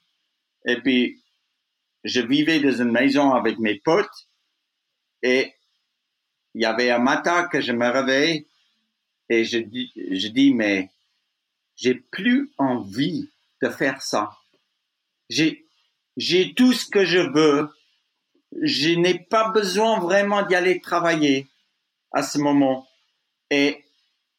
et 0.65 0.77
puis 0.77 1.21
je 2.05 2.21
vivais 2.21 2.61
dans 2.61 2.81
une 2.81 2.91
maison 2.91 3.31
avec 3.33 3.59
mes 3.59 3.81
potes 3.83 4.29
et 5.23 5.53
il 6.53 6.61
y 6.61 6.65
avait 6.65 6.91
un 6.91 6.99
matin 6.99 7.47
que 7.47 7.61
je 7.61 7.71
me 7.71 7.87
réveille 7.89 8.47
et 9.29 9.45
je 9.45 9.57
dis, 9.57 9.91
je 9.95 10.27
dis 10.27 10.53
mais 10.53 10.89
j'ai 11.75 11.95
plus 11.95 12.51
envie 12.57 13.29
de 13.61 13.69
faire 13.69 14.01
ça. 14.01 14.31
J'ai, 15.29 15.65
j'ai 16.17 16.53
tout 16.53 16.73
ce 16.73 16.89
que 16.89 17.05
je 17.05 17.19
veux. 17.19 17.69
Je 18.61 18.89
n'ai 18.89 19.17
pas 19.17 19.49
besoin 19.51 19.99
vraiment 19.99 20.45
d'y 20.45 20.55
aller 20.55 20.81
travailler 20.81 21.47
à 22.11 22.21
ce 22.23 22.37
moment. 22.37 22.87
Et 23.49 23.83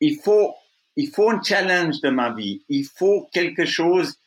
il 0.00 0.20
faut 0.20 0.54
il 0.96 1.08
faut 1.08 1.30
un 1.30 1.42
challenge 1.42 2.00
de 2.00 2.10
ma 2.10 2.32
vie. 2.32 2.64
Il 2.68 2.84
faut 2.84 3.28
quelque 3.32 3.64
chose 3.64 4.18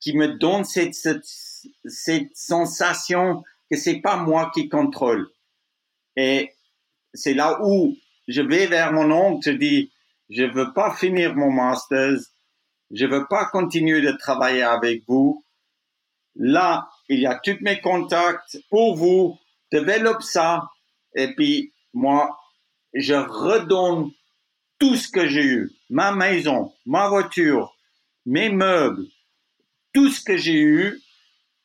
qui 0.00 0.16
me 0.16 0.28
donne 0.28 0.64
cette, 0.64 0.94
cette, 0.94 1.24
cette 1.84 2.36
sensation 2.36 3.42
que 3.70 3.76
c'est 3.76 4.00
pas 4.00 4.16
moi 4.16 4.50
qui 4.54 4.68
contrôle. 4.68 5.30
Et 6.16 6.52
c'est 7.14 7.34
là 7.34 7.58
où 7.62 7.96
je 8.28 8.42
vais 8.42 8.66
vers 8.66 8.92
mon 8.92 9.10
oncle, 9.10 9.50
je 9.50 9.56
dis, 9.56 9.92
je 10.30 10.44
veux 10.44 10.72
pas 10.72 10.94
finir 10.94 11.34
mon 11.34 11.50
master, 11.50 12.16
je 12.90 13.06
veux 13.06 13.26
pas 13.26 13.46
continuer 13.46 14.00
de 14.00 14.12
travailler 14.12 14.62
avec 14.62 15.02
vous. 15.06 15.44
Là, 16.36 16.88
il 17.08 17.20
y 17.20 17.26
a 17.26 17.38
tous 17.42 17.58
mes 17.60 17.80
contacts 17.80 18.58
pour 18.70 18.96
vous, 18.96 19.38
développe 19.70 20.22
ça, 20.22 20.68
et 21.14 21.34
puis 21.34 21.72
moi, 21.92 22.38
je 22.94 23.14
redonne 23.14 24.10
tout 24.78 24.96
ce 24.96 25.08
que 25.08 25.28
j'ai 25.28 25.44
eu, 25.44 25.70
ma 25.90 26.12
maison, 26.12 26.72
ma 26.86 27.08
voiture, 27.08 27.76
mes 28.26 28.50
meubles, 28.50 29.06
tout 29.92 30.08
ce 30.08 30.22
que 30.22 30.36
j'ai 30.36 30.60
eu, 30.60 31.00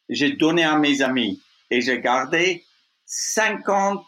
j'ai 0.10 0.34
donné 0.34 0.64
à 0.64 0.78
mes 0.78 1.02
amis. 1.02 1.42
Et 1.70 1.82
j'ai 1.82 2.00
gardé 2.00 2.66
50 3.06 4.06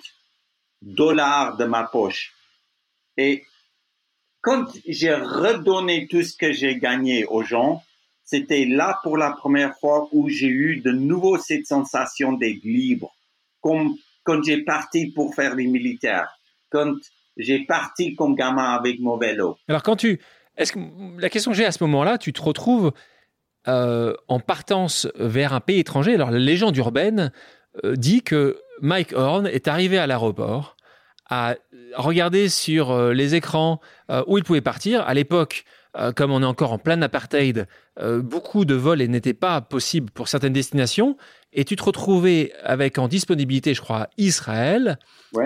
dollars 0.82 1.58
de 1.58 1.66
ma 1.66 1.84
poche. 1.84 2.34
Et 3.18 3.44
quand 4.42 4.66
j'ai 4.88 5.14
redonné 5.14 6.08
tout 6.08 6.24
ce 6.24 6.36
que 6.36 6.52
j'ai 6.52 6.78
gagné 6.78 7.26
aux 7.26 7.44
gens, 7.44 7.84
c'était 8.24 8.66
là 8.66 9.00
pour 9.04 9.18
la 9.18 9.32
première 9.32 9.78
fois 9.80 10.08
où 10.12 10.30
j'ai 10.30 10.48
eu 10.48 10.82
de 10.82 10.92
nouveau 10.92 11.38
cette 11.38 11.66
sensation 11.66 12.34
d'être 12.34 12.64
libre, 12.64 13.14
comme 13.62 13.96
quand 14.24 14.44
j'ai 14.44 14.64
parti 14.64 15.08
pour 15.08 15.36
faire 15.36 15.56
les 15.56 15.68
militaires, 15.68 16.30
quand 16.70 16.94
j'ai 17.38 17.66
parti 17.66 18.16
comme 18.16 18.36
gamin 18.36 18.76
avec 18.76 19.00
mon 19.00 19.18
vélo. 19.18 19.58
Alors 19.68 19.84
quand 19.84 19.96
tu, 19.96 20.20
est-ce 20.56 20.74
que 20.74 20.80
la 21.20 21.30
question 21.30 21.52
que 21.52 21.58
j'ai 21.58 21.66
à 21.66 21.72
ce 21.72 21.84
moment-là, 21.84 22.18
tu 22.18 22.32
te 22.32 22.42
retrouves 22.42 22.94
euh, 23.68 24.14
en 24.30 24.40
partance 24.40 25.06
vers 25.16 25.52
un 25.52 25.60
pays 25.60 25.80
étranger. 25.80 26.16
Alors 26.16 26.32
la 26.32 26.40
légende 26.40 26.78
urbaine 26.78 27.34
euh, 27.84 27.98
dit 27.98 28.24
que 28.24 28.62
Mike 28.82 29.14
Horn 29.14 29.48
est 29.48 29.68
arrivé 29.68 29.98
à 29.98 30.08
l'aéroport, 30.08 30.76
a 31.30 31.56
regardé 31.96 32.50
sur 32.50 32.92
euh, 32.92 33.14
les 33.14 33.36
écrans 33.36 33.80
où 34.28 34.38
il 34.38 34.44
pouvait 34.44 34.62
partir. 34.62 35.02
À 35.02 35.14
l'époque, 35.14 35.66
comme 36.16 36.32
on 36.32 36.42
est 36.42 36.46
encore 36.46 36.72
en 36.72 36.80
plein 36.80 37.02
apartheid, 37.02 37.68
beaucoup 38.02 38.66
de 38.66 38.74
vols 38.74 39.04
n'étaient 39.04 39.34
pas 39.34 39.62
possibles 39.62 40.10
pour 40.10 40.28
certaines 40.28 40.54
destinations. 40.54 41.16
Et 41.54 41.66
tu 41.66 41.76
te 41.76 41.84
retrouvais 41.84 42.52
avec 42.64 42.98
en 42.98 43.08
disponibilité, 43.08 43.74
je 43.74 43.82
crois, 43.82 44.08
Israël, 44.18 44.98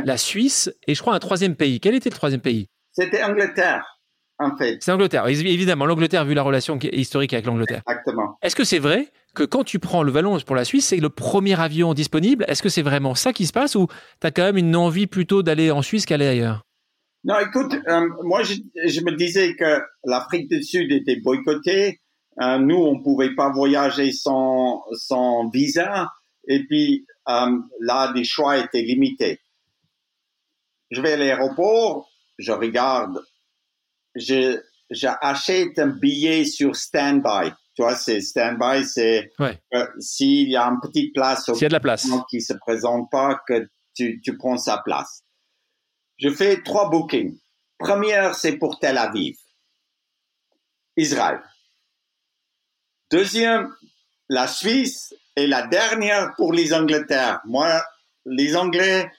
la 0.06 0.18
Suisse 0.18 0.74
et 0.88 0.96
je 0.96 1.02
crois 1.02 1.14
un 1.14 1.20
troisième 1.20 1.56
pays. 1.56 1.80
Quel 1.80 1.96
était 1.96 2.10
le 2.10 2.16
troisième 2.16 2.42
pays? 2.42 2.70
C'était 2.92 3.24
Angleterre. 3.24 3.93
En 4.44 4.58
fait. 4.58 4.78
C'est 4.82 4.92
Angleterre, 4.92 5.28
évidemment. 5.28 5.86
L'Angleterre, 5.86 6.26
vu 6.26 6.34
la 6.34 6.44
relation 6.44 6.78
historique 6.80 7.34
avec 7.34 7.46
l'Angleterre. 7.46 7.82
Exactement. 7.88 8.38
Est-ce 8.42 8.56
que 8.56 8.64
c'est 8.64 8.80
vrai 8.80 9.08
que 9.36 9.44
quand 9.44 9.64
tu 9.64 9.80
prends 9.80 10.04
le 10.04 10.12
ballon 10.12 10.38
pour 10.46 10.56
la 10.56 10.66
Suisse, 10.66 10.88
c'est 10.88 10.98
le 10.98 11.10
premier 11.10 11.60
avion 11.60 11.94
disponible? 11.94 12.46
Est-ce 12.48 12.62
que 12.62 12.70
c'est 12.70 12.82
vraiment 12.82 13.16
ça 13.16 13.34
qui 13.34 13.46
se 13.46 13.54
passe 13.54 13.76
ou 13.76 13.88
tu 14.22 14.28
as 14.28 14.32
quand 14.32 14.44
même 14.44 14.58
une 14.58 14.76
envie 14.76 15.08
plutôt 15.08 15.44
d'aller 15.44 15.72
en 15.72 15.82
Suisse 15.82 16.06
qu'aller 16.06 16.28
ailleurs? 16.28 16.64
Non, 17.24 17.36
écoute, 17.40 17.74
euh, 17.88 18.08
moi, 18.24 18.44
je, 18.44 18.56
me 19.02 19.16
disais 19.16 19.56
que 19.56 19.82
l'Afrique 20.04 20.50
du 20.50 20.62
Sud 20.62 20.92
était 20.92 21.22
boycottée. 21.22 22.00
Euh, 22.42 22.58
nous, 22.58 22.76
on 22.76 23.02
pouvait 23.02 23.34
pas 23.34 23.50
voyager 23.52 24.12
sans, 24.12 24.84
sans 24.94 25.50
visa. 25.50 26.10
Et 26.48 26.66
puis, 26.66 27.06
euh, 27.30 27.58
là, 27.80 28.12
les 28.14 28.26
choix 28.26 28.58
étaient 28.58 28.82
limités 28.82 29.40
je 30.94 31.02
vais 31.02 31.14
à 31.14 31.18
l'aéroport, 31.18 32.10
je 32.38 32.52
regarde, 32.52 33.20
je, 34.16 34.62
j'achète 34.90 35.80
un 35.80 35.88
billet 35.88 36.46
sur 36.46 36.76
standby. 36.76 37.52
Tu 37.76 37.82
vois, 37.82 37.96
c'est 37.96 38.22
standby, 38.22 38.86
c'est 38.86 39.32
euh, 39.40 39.88
s'il 40.00 40.50
y 40.50 40.56
a 40.56 40.66
une 40.66 40.80
petite 40.80 41.14
place, 41.14 41.46
s'il 41.46 41.56
y 41.56 41.66
a 41.66 41.70
de 41.70 41.74
la 41.74 41.80
place 41.80 42.08
qui 42.30 42.42
se 42.42 42.54
présente 42.54 43.10
pas, 43.10 43.42
que 43.48 43.68
tu, 43.96 44.22
tu 44.22 44.38
prends 44.38 44.58
sa 44.58 44.78
place. 44.78 45.24
Je 46.18 46.30
fais 46.30 46.62
trois 46.62 46.90
bookings. 46.90 47.40
Première, 47.80 48.36
c'est 48.36 48.58
pour 48.58 48.80
Tel 48.80 48.98
Aviv, 48.98 49.36
Israël. 50.96 51.42
Deuxième, 53.12 53.74
la 54.30 54.48
Suisse. 54.48 55.14
Et 55.36 55.48
la 55.48 55.66
dernière 55.66 56.36
pour 56.36 56.54
les 56.54 56.74
Angleterres. 56.74 57.42
Moi, 57.46 57.82
les 58.26 58.56
Anglais, 58.56 59.12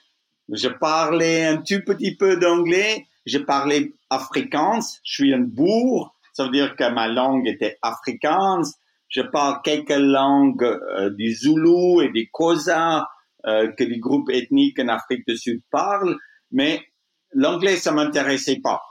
je 0.47 0.69
parlais 0.69 1.45
un 1.45 1.57
tout 1.57 1.81
petit 1.85 2.15
peu 2.15 2.37
d'anglais. 2.37 3.05
Je 3.25 3.37
parlais 3.39 3.91
afrikaans. 4.09 4.99
Je 5.03 5.13
suis 5.13 5.33
un 5.33 5.41
bourg. 5.41 6.15
Ça 6.33 6.45
veut 6.45 6.51
dire 6.51 6.75
que 6.75 6.89
ma 6.91 7.07
langue 7.07 7.47
était 7.47 7.77
afrikaans. 7.81 8.63
Je 9.09 9.21
parle 9.21 9.61
quelques 9.63 9.89
langues 9.89 10.63
euh, 10.63 11.09
du 11.11 11.33
Zoulou 11.33 12.01
et 12.01 12.09
du 12.09 12.29
Kosa 12.31 13.07
euh, 13.45 13.71
que 13.71 13.83
les 13.83 13.99
groupes 13.99 14.29
ethniques 14.29 14.79
en 14.79 14.87
Afrique 14.89 15.25
du 15.27 15.37
Sud 15.37 15.61
parlent. 15.71 16.17
Mais 16.51 16.81
l'anglais, 17.31 17.77
ça 17.77 17.91
m'intéressait 17.91 18.59
pas. 18.61 18.81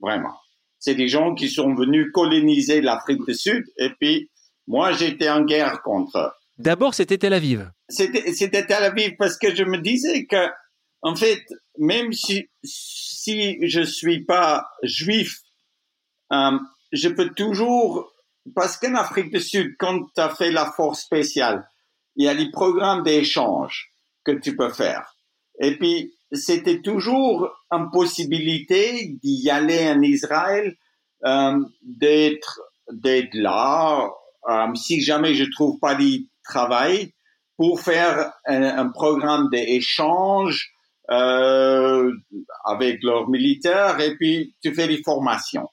Vraiment. 0.00 0.34
C'est 0.78 0.94
des 0.94 1.08
gens 1.08 1.34
qui 1.34 1.48
sont 1.48 1.74
venus 1.74 2.10
coloniser 2.12 2.80
l'Afrique 2.80 3.24
du 3.26 3.34
Sud 3.34 3.64
et 3.78 3.90
puis 4.00 4.30
moi, 4.66 4.92
j'étais 4.92 5.28
en 5.28 5.44
guerre 5.44 5.82
contre 5.82 6.18
eux. 6.18 6.30
D'abord, 6.58 6.94
c'était 6.94 7.18
Tel 7.18 7.32
Aviv. 7.32 7.70
C'était 7.88 8.66
Tel 8.66 8.84
Aviv 8.84 9.12
parce 9.18 9.38
que 9.38 9.54
je 9.54 9.64
me 9.64 9.78
disais 9.78 10.26
que 10.26 10.48
en 11.02 11.16
fait, 11.16 11.44
même 11.78 12.12
si, 12.12 12.48
si 12.62 13.58
je 13.66 13.82
suis 13.82 14.24
pas 14.24 14.68
juif, 14.84 15.40
euh, 16.32 16.58
je 16.92 17.08
peux 17.08 17.30
toujours, 17.30 18.12
parce 18.54 18.76
qu'en 18.76 18.94
Afrique 18.94 19.32
du 19.32 19.40
Sud, 19.40 19.74
quand 19.78 20.04
tu 20.14 20.20
as 20.20 20.30
fait 20.30 20.52
la 20.52 20.70
force 20.70 21.02
spéciale, 21.02 21.68
il 22.14 22.24
y 22.24 22.28
a 22.28 22.34
des 22.34 22.50
programmes 22.50 23.02
d'échange 23.02 23.92
que 24.24 24.32
tu 24.32 24.56
peux 24.56 24.72
faire. 24.72 25.16
Et 25.60 25.76
puis, 25.76 26.14
c'était 26.30 26.80
toujours 26.80 27.50
une 27.70 27.90
possibilité 27.90 29.16
d'y 29.22 29.50
aller 29.50 29.90
en 29.90 30.00
Israël, 30.02 30.76
euh, 31.24 31.58
d'être, 31.82 32.60
d'être 32.92 33.34
là, 33.34 34.08
euh, 34.48 34.74
si 34.74 35.00
jamais 35.00 35.34
je 35.34 35.44
trouve 35.50 35.78
pas 35.80 35.96
de 35.96 36.20
travail, 36.44 37.12
pour 37.56 37.80
faire 37.80 38.32
un 38.46 38.88
programme 38.88 39.48
d'échange 39.50 40.72
euh, 41.12 42.10
avec 42.64 43.02
leurs 43.02 43.28
militaires 43.28 44.00
et 44.00 44.16
puis 44.16 44.54
tu 44.62 44.74
fais 44.74 44.88
des 44.88 45.02
formations. 45.02 45.68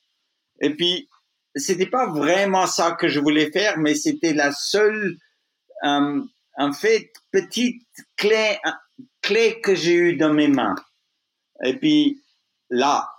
Et 0.59 0.75
puis 0.75 1.07
c'était 1.55 1.89
pas 1.89 2.07
vraiment 2.07 2.67
ça 2.67 2.91
que 2.91 3.07
je 3.07 3.19
voulais 3.19 3.49
faire, 3.51 3.77
mais 3.77 3.95
c'était 3.95 4.33
la 4.33 4.51
seule, 4.51 5.17
euh, 5.85 6.21
en 6.57 6.73
fait, 6.73 7.11
petite 7.31 7.81
clé, 8.17 8.57
clé 9.21 9.61
que 9.61 9.75
j'ai 9.75 9.93
eue 9.93 10.15
dans 10.17 10.33
mes 10.33 10.47
mains. 10.47 10.75
Et 11.63 11.77
puis 11.77 12.21
là, 12.69 13.09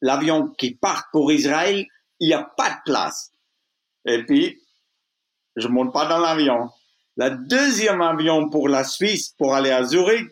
l'avion 0.00 0.48
qui 0.48 0.74
part 0.74 1.08
pour 1.10 1.32
Israël, 1.32 1.86
il 2.20 2.28
n'y 2.28 2.34
a 2.34 2.44
pas 2.44 2.70
de 2.70 2.76
place. 2.84 3.32
Et 4.06 4.24
puis, 4.24 4.60
je 5.56 5.68
monte 5.68 5.92
pas 5.92 6.06
dans 6.06 6.18
l'avion. 6.18 6.68
La 7.16 7.30
deuxième 7.30 8.00
avion 8.00 8.48
pour 8.48 8.68
la 8.68 8.84
Suisse 8.84 9.34
pour 9.38 9.54
aller 9.54 9.70
à 9.70 9.84
Zurich, 9.84 10.30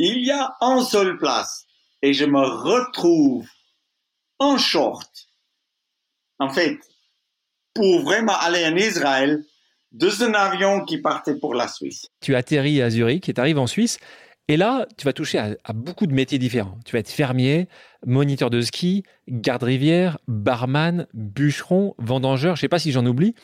il 0.00 0.24
y 0.24 0.30
a 0.30 0.56
un 0.60 0.82
seul 0.82 1.18
place. 1.18 1.66
Et 2.02 2.14
je 2.14 2.24
me 2.24 2.40
retrouve 2.40 3.46
en 4.38 4.56
short. 4.56 5.10
En 6.38 6.48
fait, 6.48 6.78
pour 7.74 8.00
vraiment 8.02 8.36
aller 8.38 8.64
en 8.64 8.76
Israël, 8.76 9.44
dans 9.92 10.22
un 10.22 10.32
avion 10.32 10.84
qui 10.86 10.98
partait 10.98 11.34
pour 11.38 11.54
la 11.54 11.68
Suisse. 11.68 12.06
Tu 12.20 12.34
atterris 12.34 12.80
à 12.80 12.88
Zurich 12.88 13.28
et 13.28 13.34
tu 13.34 13.40
arrives 13.40 13.58
en 13.58 13.66
Suisse. 13.66 13.98
Et 14.48 14.56
là, 14.56 14.86
tu 14.96 15.04
vas 15.04 15.12
toucher 15.12 15.38
à, 15.38 15.72
beaucoup 15.74 16.06
de 16.06 16.14
métiers 16.14 16.38
différents. 16.38 16.78
Tu 16.86 16.92
vas 16.92 17.00
être 17.00 17.10
fermier, 17.10 17.68
moniteur 18.06 18.48
de 18.48 18.62
ski, 18.62 19.04
garde-rivière, 19.28 20.18
barman, 20.26 21.06
bûcheron, 21.12 21.94
vendangeur. 21.98 22.56
Je 22.56 22.60
ne 22.60 22.62
sais 22.62 22.68
pas 22.68 22.78
si 22.78 22.90
j'en 22.90 23.04
oublie. 23.04 23.34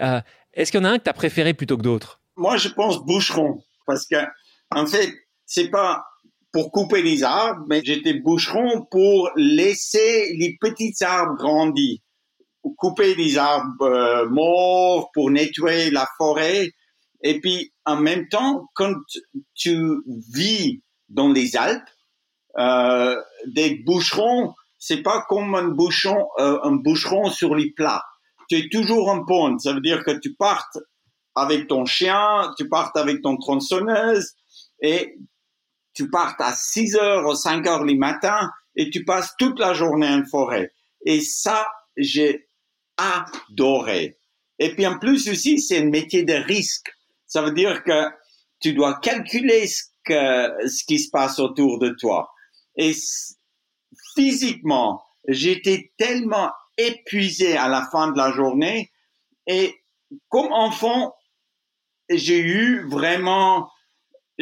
Euh, 0.00 0.20
est-ce 0.52 0.70
qu'il 0.70 0.80
y 0.80 0.84
en 0.84 0.86
a 0.86 0.90
un 0.90 0.98
que 0.98 1.04
tu 1.04 1.10
as 1.10 1.14
préféré 1.14 1.54
plutôt 1.54 1.78
que 1.78 1.82
d'autres? 1.82 2.20
Moi, 2.36 2.58
je 2.58 2.68
pense 2.68 3.04
bûcheron. 3.04 3.62
Parce 3.86 4.06
que, 4.06 4.16
en 4.70 4.86
fait, 4.86 5.12
c'est 5.52 5.68
pas 5.68 6.04
pour 6.52 6.70
couper 6.70 7.02
les 7.02 7.24
arbres, 7.24 7.64
mais 7.68 7.82
j'étais 7.84 8.14
bûcheron 8.14 8.86
pour 8.90 9.30
laisser 9.36 10.34
les 10.38 10.56
petits 10.60 10.94
arbres 11.02 11.36
grandir. 11.36 11.98
Couper 12.76 13.14
les 13.14 13.38
arbres 13.38 13.82
euh, 13.82 14.28
morts 14.28 15.10
pour 15.14 15.30
nettoyer 15.30 15.90
la 15.90 16.06
forêt 16.16 16.70
et 17.22 17.40
puis, 17.40 17.72
en 17.84 17.96
même 17.96 18.28
temps, 18.28 18.68
quand 18.74 18.94
tu 19.54 20.02
vis 20.32 20.82
dans 21.08 21.32
les 21.32 21.56
Alpes, 21.56 21.88
euh, 22.58 23.16
des 23.46 23.76
boucherons, 23.86 24.54
c'est 24.78 25.02
pas 25.02 25.24
comme 25.28 25.54
un 25.54 25.68
bouchon, 25.68 26.28
euh, 26.38 26.58
un 26.64 26.72
boucheron 26.72 27.30
sur 27.30 27.54
les 27.54 27.70
plats. 27.70 28.02
Tu 28.48 28.58
es 28.58 28.68
toujours 28.68 29.08
en 29.08 29.24
pente. 29.24 29.60
Ça 29.60 29.72
veut 29.72 29.80
dire 29.80 30.04
que 30.04 30.10
tu 30.18 30.34
partes 30.34 30.78
avec 31.34 31.68
ton 31.68 31.86
chien, 31.86 32.52
tu 32.58 32.68
partes 32.68 32.96
avec 32.96 33.22
ton 33.22 33.36
tronçonneuse 33.36 34.32
et 34.82 35.16
tu 35.94 36.10
partes 36.10 36.40
à 36.40 36.52
6 36.52 36.96
heures 36.96 37.26
ou 37.26 37.34
5 37.34 37.66
heures 37.66 37.84
le 37.84 37.94
matin 37.96 38.50
et 38.76 38.90
tu 38.90 39.04
passes 39.04 39.34
toute 39.38 39.58
la 39.58 39.74
journée 39.74 40.08
en 40.08 40.24
forêt. 40.24 40.72
Et 41.04 41.20
ça, 41.20 41.66
j'ai 41.96 42.46
adoré. 42.96 44.18
Et 44.58 44.74
puis 44.74 44.86
en 44.86 44.98
plus 44.98 45.28
aussi, 45.28 45.60
c'est 45.60 45.78
un 45.78 45.90
métier 45.90 46.24
de 46.24 46.34
risque. 46.34 46.90
Ça 47.26 47.42
veut 47.42 47.52
dire 47.52 47.82
que 47.82 48.08
tu 48.60 48.74
dois 48.74 48.98
calculer 49.00 49.66
ce, 49.66 49.82
que, 50.04 50.68
ce 50.68 50.84
qui 50.84 50.98
se 50.98 51.10
passe 51.10 51.38
autour 51.38 51.78
de 51.78 51.90
toi. 51.90 52.30
Et 52.76 52.92
physiquement, 54.14 55.02
j'étais 55.28 55.92
tellement 55.98 56.50
épuisé 56.78 57.56
à 57.56 57.68
la 57.68 57.86
fin 57.90 58.10
de 58.10 58.18
la 58.18 58.32
journée. 58.32 58.92
Et 59.46 59.74
comme 60.28 60.52
enfant, 60.52 61.14
j'ai 62.10 62.38
eu 62.38 62.88
vraiment, 62.88 63.70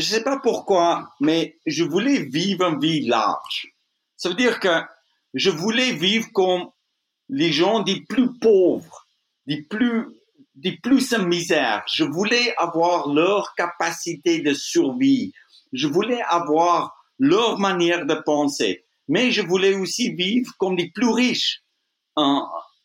je 0.01 0.07
sais 0.07 0.23
pas 0.23 0.39
pourquoi, 0.39 1.11
mais 1.21 1.59
je 1.67 1.85
voulais 1.85 2.23
vivre 2.23 2.65
une 2.65 2.81
vie 2.81 3.07
large. 3.07 3.69
Ça 4.17 4.29
veut 4.29 4.35
dire 4.35 4.61
que 4.61 4.81
je 5.35 5.51
voulais 5.51 5.93
vivre 5.93 6.29
comme 6.33 6.71
les 7.29 7.53
gens 7.53 7.81
des 7.81 8.03
plus 8.09 8.39
pauvres, 8.39 9.07
des 9.47 9.63
plus 9.63 10.09
des 10.55 10.77
plus 10.83 11.17
misère. 11.19 11.83
Je 11.91 12.05
voulais 12.05 12.55
avoir 12.57 13.09
leur 13.09 13.55
capacité 13.55 14.41
de 14.41 14.53
survie. 14.53 15.33
Je 15.73 15.87
voulais 15.87 16.21
avoir 16.23 16.95
leur 17.19 17.59
manière 17.59 18.05
de 18.07 18.15
penser. 18.15 18.85
Mais 19.09 19.31
je 19.31 19.43
voulais 19.43 19.75
aussi 19.75 20.13
vivre 20.15 20.53
comme 20.59 20.77
les 20.77 20.91
plus 20.91 21.09
riches, 21.09 21.63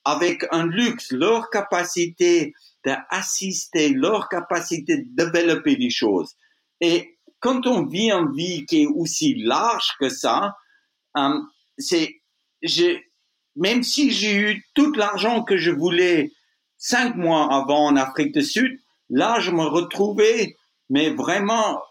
avec 0.06 0.46
un 0.52 0.66
luxe, 0.66 1.12
leur 1.12 1.50
capacité 1.50 2.54
d'assister, 2.86 3.90
leur 3.90 4.30
capacité 4.30 4.98
de 4.98 5.26
développer 5.26 5.76
des 5.76 5.90
choses. 5.90 6.36
Et 6.82 7.18
quand 7.40 7.68
on 7.68 7.86
vit 7.86 8.12
une 8.12 8.34
vie 8.36 8.66
qui 8.66 8.84
est 8.84 8.88
aussi 8.88 9.36
large 9.36 9.94
que 10.00 10.10
ça, 10.10 10.56
euh, 11.18 11.40
c'est, 11.78 12.22
même 13.56 13.84
si 13.84 14.12
j'ai 14.12 14.36
eu 14.36 14.66
tout 14.74 14.92
l'argent 14.94 15.44
que 15.44 15.58
je 15.58 15.72
voulais 15.72 16.32
cinq 16.78 17.16
mois 17.16 17.54
avant 17.54 17.86
en 17.88 17.96
Afrique 17.96 18.34
du 18.34 18.44
Sud, 18.44 18.80
là, 19.10 19.40
je 19.40 19.52
me 19.52 19.64
retrouvais, 19.64 20.56
mais 20.90 21.10
vraiment 21.10 21.82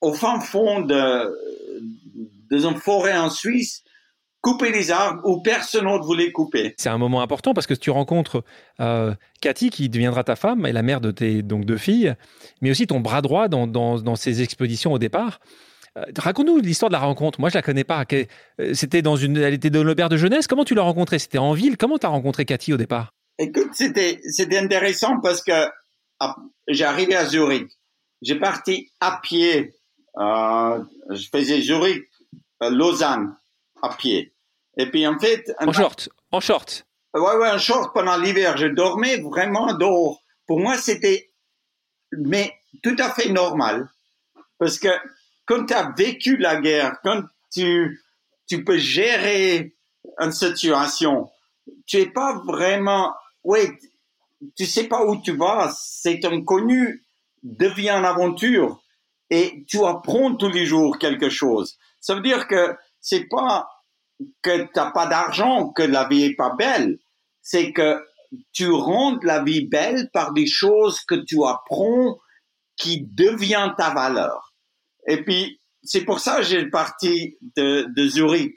au 0.00 0.12
fin 0.12 0.40
fond 0.40 0.80
de, 0.80 1.32
de 2.50 2.66
une 2.66 2.76
forêt 2.76 3.16
en 3.16 3.30
Suisse, 3.30 3.83
couper 4.44 4.70
les 4.70 4.90
arbres 4.90 5.22
où 5.24 5.40
personne 5.40 5.86
d'autre 5.86 6.04
voulait 6.04 6.30
couper. 6.30 6.74
C'est 6.76 6.90
un 6.90 6.98
moment 6.98 7.22
important 7.22 7.54
parce 7.54 7.66
que 7.66 7.72
tu 7.72 7.90
rencontres 7.90 8.44
euh, 8.78 9.14
Cathy 9.40 9.70
qui 9.70 9.88
deviendra 9.88 10.22
ta 10.22 10.36
femme 10.36 10.66
et 10.66 10.72
la 10.72 10.82
mère 10.82 11.00
de 11.00 11.10
tes 11.10 11.42
donc 11.42 11.64
deux 11.64 11.78
filles, 11.78 12.14
mais 12.60 12.70
aussi 12.70 12.86
ton 12.86 13.00
bras 13.00 13.22
droit 13.22 13.48
dans, 13.48 13.66
dans, 13.66 13.98
dans 13.98 14.16
ces 14.16 14.42
expéditions 14.42 14.92
au 14.92 14.98
départ. 14.98 15.40
Euh, 15.96 16.02
raconte-nous 16.18 16.58
l'histoire 16.58 16.90
de 16.90 16.92
la 16.92 17.00
rencontre. 17.00 17.40
Moi, 17.40 17.48
je 17.48 17.54
la 17.54 17.62
connais 17.62 17.84
pas. 17.84 18.04
Euh, 18.12 18.74
c'était 18.74 19.00
dans 19.00 19.16
une, 19.16 19.38
elle 19.38 19.54
était 19.54 19.70
dans 19.70 19.82
l'auberge 19.82 20.10
de 20.10 20.18
jeunesse. 20.18 20.46
Comment 20.46 20.64
tu 20.64 20.74
l'as 20.74 20.82
rencontrée? 20.82 21.18
C'était 21.18 21.38
en 21.38 21.54
ville. 21.54 21.78
Comment 21.78 21.96
tu 21.96 22.04
as 22.04 22.10
rencontré 22.10 22.44
Cathy 22.44 22.74
au 22.74 22.76
départ? 22.76 23.14
Écoute, 23.38 23.70
c'était 23.72 24.20
c'était 24.28 24.58
intéressant 24.58 25.20
parce 25.22 25.42
que 25.42 25.68
ah, 26.20 26.36
j'ai 26.68 26.84
arrivé 26.84 27.16
à 27.16 27.24
Zurich. 27.24 27.68
J'ai 28.20 28.38
parti 28.38 28.92
à 29.00 29.20
pied. 29.22 29.72
Euh, 30.18 30.84
je 31.10 31.28
faisais 31.32 31.62
Zurich, 31.62 32.04
Lausanne 32.60 33.34
à 33.82 33.94
pied. 33.96 34.33
Et 34.76 34.90
puis 34.90 35.06
en 35.06 35.18
fait, 35.18 35.52
en 35.60 35.72
short, 35.72 36.08
en 36.32 36.40
short. 36.40 36.86
Ouais, 37.14 37.36
ouais, 37.36 37.50
en 37.50 37.58
short 37.58 37.94
pendant 37.94 38.16
l'hiver. 38.16 38.56
Je 38.56 38.66
dormais 38.66 39.18
vraiment 39.18 39.72
dehors. 39.74 40.20
Pour 40.46 40.60
moi, 40.60 40.76
c'était 40.78 41.30
mais 42.12 42.54
tout 42.82 42.96
à 42.98 43.10
fait 43.10 43.30
normal 43.30 43.88
parce 44.58 44.78
que 44.78 44.88
quand 45.46 45.66
tu 45.66 45.74
as 45.74 45.92
vécu 45.96 46.36
la 46.36 46.60
guerre, 46.60 46.98
quand 47.02 47.22
tu 47.52 48.00
tu 48.46 48.64
peux 48.64 48.76
gérer 48.76 49.74
une 50.18 50.32
situation, 50.32 51.30
tu 51.86 51.98
es 51.98 52.06
pas 52.06 52.42
vraiment 52.46 53.12
oui, 53.42 53.60
tu 54.56 54.66
sais 54.66 54.84
pas 54.84 55.04
où 55.04 55.20
tu 55.20 55.36
vas, 55.36 55.72
c'est 55.76 56.24
inconnu, 56.24 57.04
devient 57.42 57.90
une 57.90 58.04
aventure 58.04 58.82
et 59.30 59.64
tu 59.68 59.84
apprends 59.84 60.34
tous 60.34 60.48
les 60.48 60.66
jours 60.66 60.98
quelque 60.98 61.28
chose. 61.28 61.78
Ça 62.00 62.14
veut 62.14 62.22
dire 62.22 62.46
que 62.48 62.74
c'est 63.00 63.26
pas 63.28 63.68
que 64.42 64.68
t'as 64.72 64.90
pas 64.90 65.06
d'argent 65.06 65.70
que 65.70 65.82
la 65.82 66.06
vie 66.08 66.24
est 66.24 66.36
pas 66.36 66.54
belle, 66.56 66.98
c'est 67.42 67.72
que 67.72 68.02
tu 68.52 68.70
rends 68.70 69.18
la 69.22 69.42
vie 69.42 69.66
belle 69.66 70.10
par 70.12 70.32
des 70.32 70.46
choses 70.46 71.00
que 71.00 71.14
tu 71.14 71.44
apprends 71.44 72.18
qui 72.76 73.02
devient 73.02 73.72
ta 73.76 73.90
valeur. 73.90 74.54
Et 75.06 75.22
puis, 75.22 75.60
c'est 75.82 76.04
pour 76.04 76.20
ça 76.20 76.38
que 76.38 76.42
j'ai 76.42 76.66
parti 76.66 77.36
de, 77.56 78.08
Zurich 78.08 78.56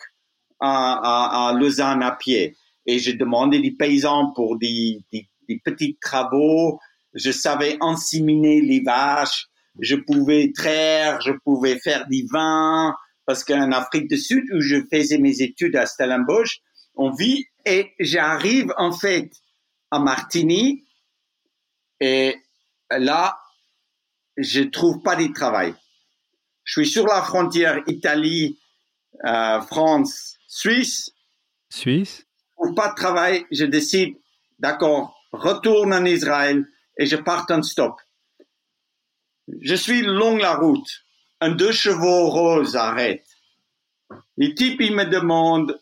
à, 0.60 1.54
Lausanne 1.56 2.02
à 2.02 2.12
pied 2.12 2.56
et 2.86 3.00
j'ai 3.00 3.14
demandé 3.14 3.60
des 3.60 3.72
paysans 3.72 4.32
pour 4.34 4.58
des, 4.58 5.02
des, 5.12 5.28
des, 5.48 5.60
petits 5.64 5.98
travaux. 6.02 6.80
Je 7.14 7.32
savais 7.32 7.78
ensiminer 7.82 8.62
les 8.62 8.82
vaches, 8.82 9.48
je 9.80 9.96
pouvais 9.96 10.52
traire, 10.56 11.20
je 11.22 11.34
pouvais 11.44 11.78
faire 11.80 12.08
du 12.08 12.26
vin, 12.32 12.96
parce 13.28 13.44
qu'en 13.44 13.72
Afrique 13.72 14.08
du 14.08 14.18
Sud, 14.18 14.46
où 14.54 14.62
je 14.62 14.78
faisais 14.92 15.20
mes 15.20 15.42
études 15.42 15.76
à 15.76 15.86
Stellenbosch, 15.86 16.62
on 16.96 17.12
vit 17.12 17.46
et 17.66 17.94
j'arrive 18.00 18.74
en 18.78 18.92
fait 18.92 19.30
à 19.92 20.00
Martigny 20.00 20.86
et 22.00 22.36
là, 22.90 23.38
je 24.38 24.62
trouve 24.62 25.04
pas 25.04 25.16
de 25.16 25.32
travail. 25.34 25.76
Je 26.64 26.82
suis 26.82 26.90
sur 26.90 27.06
la 27.06 27.22
frontière 27.22 27.84
Italie, 27.88 28.58
euh, 29.26 29.62
France, 29.62 30.38
Suisse. 30.48 31.12
Suisse 31.70 32.28
ou 32.58 32.74
pas 32.74 32.90
de 32.90 32.96
travail, 32.96 33.46
je 33.52 33.66
décide, 33.66 34.16
d'accord, 34.60 35.16
retourne 35.32 35.94
en 35.94 36.06
Israël 36.06 36.66
et 36.98 37.06
je 37.06 37.16
pars 37.16 37.46
en 37.50 37.62
stop. 37.62 38.02
Je 39.62 39.76
suis 39.76 40.02
long 40.02 40.38
la 40.38 40.56
route. 40.56 41.06
Un 41.40 41.52
deux 41.52 41.72
chevaux 41.72 42.30
rose 42.30 42.76
arrête. 42.76 43.26
Les 44.38 44.56
types, 44.56 44.82
ils 44.82 44.96
me 44.96 45.06
demandent 45.06 45.80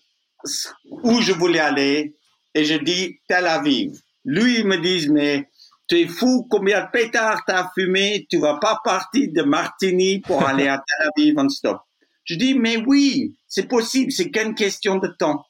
où 0.89 1.21
je 1.21 1.31
voulais 1.31 1.59
aller 1.59 2.15
et 2.53 2.65
je 2.65 2.75
dis 2.75 3.19
Tel 3.27 3.47
Aviv. 3.47 3.99
Lui, 4.23 4.59
il 4.59 4.67
me 4.67 4.77
dit, 4.77 5.09
mais 5.09 5.49
tu 5.87 5.99
es 5.99 6.07
fou, 6.07 6.47
combien 6.49 6.85
de 6.85 6.91
pétards 6.91 7.43
t'as 7.45 7.69
fumé, 7.73 8.25
tu 8.29 8.39
vas 8.39 8.57
pas 8.57 8.79
partir 8.83 9.29
de 9.31 9.43
Martigny 9.43 10.19
pour 10.19 10.43
aller 10.47 10.67
à 10.67 10.77
Tel 10.77 11.09
Aviv 11.15 11.37
en 11.37 11.49
stop. 11.49 11.81
Je 12.23 12.35
dis, 12.35 12.55
mais 12.55 12.77
oui, 12.77 13.37
c'est 13.47 13.67
possible, 13.67 14.11
c'est 14.11 14.31
qu'une 14.31 14.55
question 14.55 14.97
de 14.97 15.07
temps. 15.07 15.45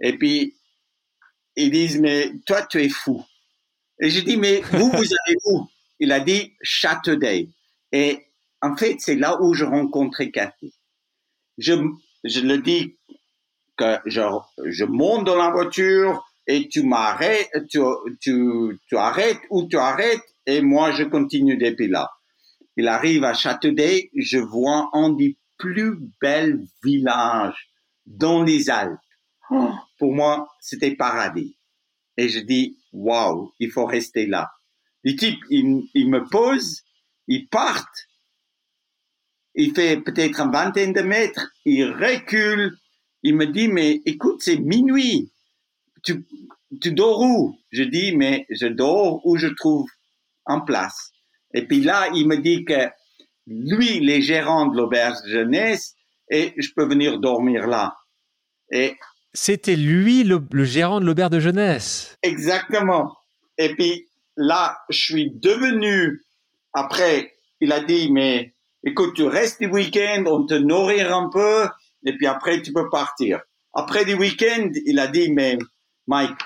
Et 0.00 0.16
puis, 0.16 0.56
ils 1.56 1.70
disent, 1.70 2.00
mais 2.00 2.32
toi, 2.46 2.62
tu 2.62 2.82
es 2.82 2.88
fou. 2.88 3.24
Et 4.00 4.10
je 4.10 4.20
dis, 4.20 4.36
mais 4.36 4.60
vous, 4.72 4.90
vous 4.90 4.96
allez 5.26 5.36
où? 5.46 5.68
Il 6.00 6.12
a 6.12 6.20
dit 6.20 6.54
Châteaudet. 6.62 7.48
Et 7.90 8.27
en 8.60 8.76
fait, 8.76 8.96
c'est 8.98 9.16
là 9.16 9.40
où 9.40 9.54
je 9.54 9.64
rencontrais 9.64 10.30
Cathy. 10.30 10.74
Je, 11.58 11.74
je 12.24 12.40
le 12.40 12.58
dis 12.58 12.96
que 13.76 13.98
je, 14.06 14.20
je 14.66 14.84
monte 14.84 15.24
dans 15.24 15.36
la 15.36 15.50
voiture 15.50 16.24
et 16.46 16.68
tu 16.68 16.82
m'arrêtes, 16.82 17.50
tu, 17.68 17.80
tu, 18.20 18.80
tu 18.88 18.96
arrêtes 18.96 19.40
ou 19.50 19.68
tu 19.68 19.76
arrêtes 19.76 20.22
et 20.46 20.62
moi 20.62 20.92
je 20.92 21.04
continue 21.04 21.56
depuis 21.56 21.88
là. 21.88 22.10
Il 22.76 22.88
arrive 22.88 23.24
à 23.24 23.34
Châteaudet, 23.34 24.10
je 24.16 24.38
vois 24.38 24.88
un 24.92 25.10
des 25.10 25.36
plus 25.58 25.98
belles 26.20 26.60
villages 26.84 27.68
dans 28.06 28.42
les 28.42 28.70
Alpes. 28.70 28.98
Oh, 29.50 29.72
pour 29.98 30.14
moi, 30.14 30.48
c'était 30.60 30.94
paradis. 30.94 31.58
Et 32.16 32.28
je 32.28 32.40
dis, 32.40 32.78
waouh, 32.92 33.52
il 33.58 33.70
faut 33.70 33.84
rester 33.84 34.26
là. 34.26 34.50
Les 35.04 35.16
types, 35.16 35.40
ils, 35.50 36.08
me 36.08 36.28
posent, 36.28 36.82
ils 37.26 37.48
partent, 37.48 38.07
il 39.58 39.74
fait 39.74 40.00
peut-être 40.00 40.40
une 40.40 40.52
vingtaine 40.52 40.92
de 40.92 41.02
mètres, 41.02 41.50
il 41.64 41.90
recule, 41.90 42.76
il 43.24 43.34
me 43.34 43.46
dit, 43.46 43.66
mais 43.66 44.00
écoute, 44.06 44.40
c'est 44.40 44.56
minuit, 44.56 45.32
tu, 46.04 46.24
tu 46.80 46.92
dors 46.92 47.20
où? 47.20 47.58
Je 47.72 47.82
dis, 47.82 48.16
mais 48.16 48.46
je 48.50 48.68
dors 48.68 49.20
où 49.26 49.36
je 49.36 49.48
trouve 49.48 49.88
en 50.46 50.60
place. 50.60 51.10
Et 51.54 51.66
puis 51.66 51.80
là, 51.80 52.08
il 52.14 52.28
me 52.28 52.36
dit 52.36 52.64
que 52.64 52.88
lui, 53.48 53.98
les 53.98 54.22
gérants 54.22 54.66
de 54.66 54.76
l'auberge 54.76 55.16
de 55.24 55.30
jeunesse, 55.30 55.96
et 56.30 56.54
je 56.56 56.68
peux 56.76 56.86
venir 56.86 57.18
dormir 57.18 57.66
là. 57.66 57.96
Et 58.70 58.94
c'était 59.34 59.76
lui 59.76 60.22
le, 60.22 60.40
gérant 60.64 61.00
de 61.00 61.06
l'auberge 61.06 61.32
de 61.32 61.40
jeunesse. 61.40 62.16
Exactement. 62.22 63.16
Et 63.56 63.74
puis 63.74 64.06
là, 64.36 64.78
je 64.88 64.98
suis 64.98 65.30
devenu, 65.32 66.24
après, 66.74 67.34
il 67.60 67.72
a 67.72 67.80
dit, 67.80 68.12
mais 68.12 68.54
écoute, 68.84 69.14
tu 69.14 69.24
restes 69.24 69.60
du 69.60 69.68
week-end, 69.68 70.24
on 70.26 70.46
te 70.46 70.54
nourrit 70.54 71.00
un 71.00 71.28
peu, 71.32 71.66
et 72.04 72.16
puis 72.16 72.26
après, 72.26 72.62
tu 72.62 72.72
peux 72.72 72.88
partir. 72.90 73.40
Après 73.74 74.04
du 74.04 74.14
week-end, 74.14 74.70
il 74.86 74.98
a 74.98 75.06
dit, 75.08 75.30
mais 75.32 75.58
Mike, 76.06 76.40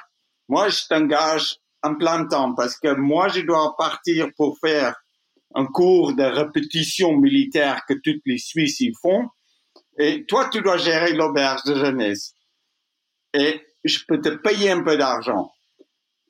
moi, 0.48 0.68
je 0.68 0.86
t'engage 0.88 1.56
en 1.82 1.94
plein 1.94 2.26
temps 2.26 2.54
parce 2.54 2.78
que 2.78 2.94
moi, 2.94 3.28
je 3.28 3.40
dois 3.40 3.74
partir 3.76 4.28
pour 4.36 4.58
faire 4.58 4.94
un 5.54 5.66
cours 5.66 6.14
de 6.14 6.22
répétition 6.22 7.16
militaire 7.16 7.82
que 7.88 7.94
toutes 7.94 8.22
les 8.26 8.38
Suisses 8.38 8.80
y 8.80 8.92
font. 9.00 9.28
Et 9.98 10.24
toi, 10.24 10.48
tu 10.48 10.62
dois 10.62 10.78
gérer 10.78 11.12
l'auberge 11.12 11.64
de 11.64 11.74
jeunesse. 11.74 12.34
Et 13.34 13.60
je 13.84 13.98
peux 14.06 14.20
te 14.20 14.30
payer 14.30 14.70
un 14.70 14.82
peu 14.82 14.96
d'argent. 14.96 15.52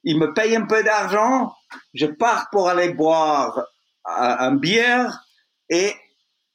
Il 0.04 0.18
me 0.18 0.32
paye 0.34 0.56
un 0.56 0.66
peu 0.66 0.82
d'argent, 0.82 1.52
je 1.94 2.06
pars 2.06 2.48
pour 2.50 2.68
aller 2.68 2.92
boire 2.92 3.58
euh, 3.58 3.64
un 4.06 4.56
bière 4.56 5.20
et 5.72 5.94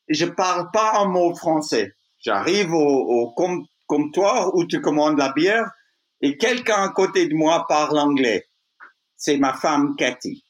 je 0.08 0.26
parle 0.26 0.70
pas 0.72 1.00
un 1.00 1.06
mot 1.06 1.34
français. 1.36 1.94
J'arrive 2.20 2.72
au, 2.72 2.78
au 2.78 3.36
comptoir 3.88 4.56
où 4.56 4.66
tu 4.66 4.80
commandes 4.80 5.18
la 5.18 5.34
bière 5.34 5.72
et 6.22 6.38
quelqu'un 6.38 6.84
à 6.84 6.90
côté 6.90 7.28
de 7.28 7.34
moi 7.34 7.66
parle 7.68 7.98
anglais. 7.98 8.46
C'est 9.16 9.38
ma 9.38 9.54
femme 9.54 9.96
Cathy. 9.98 10.46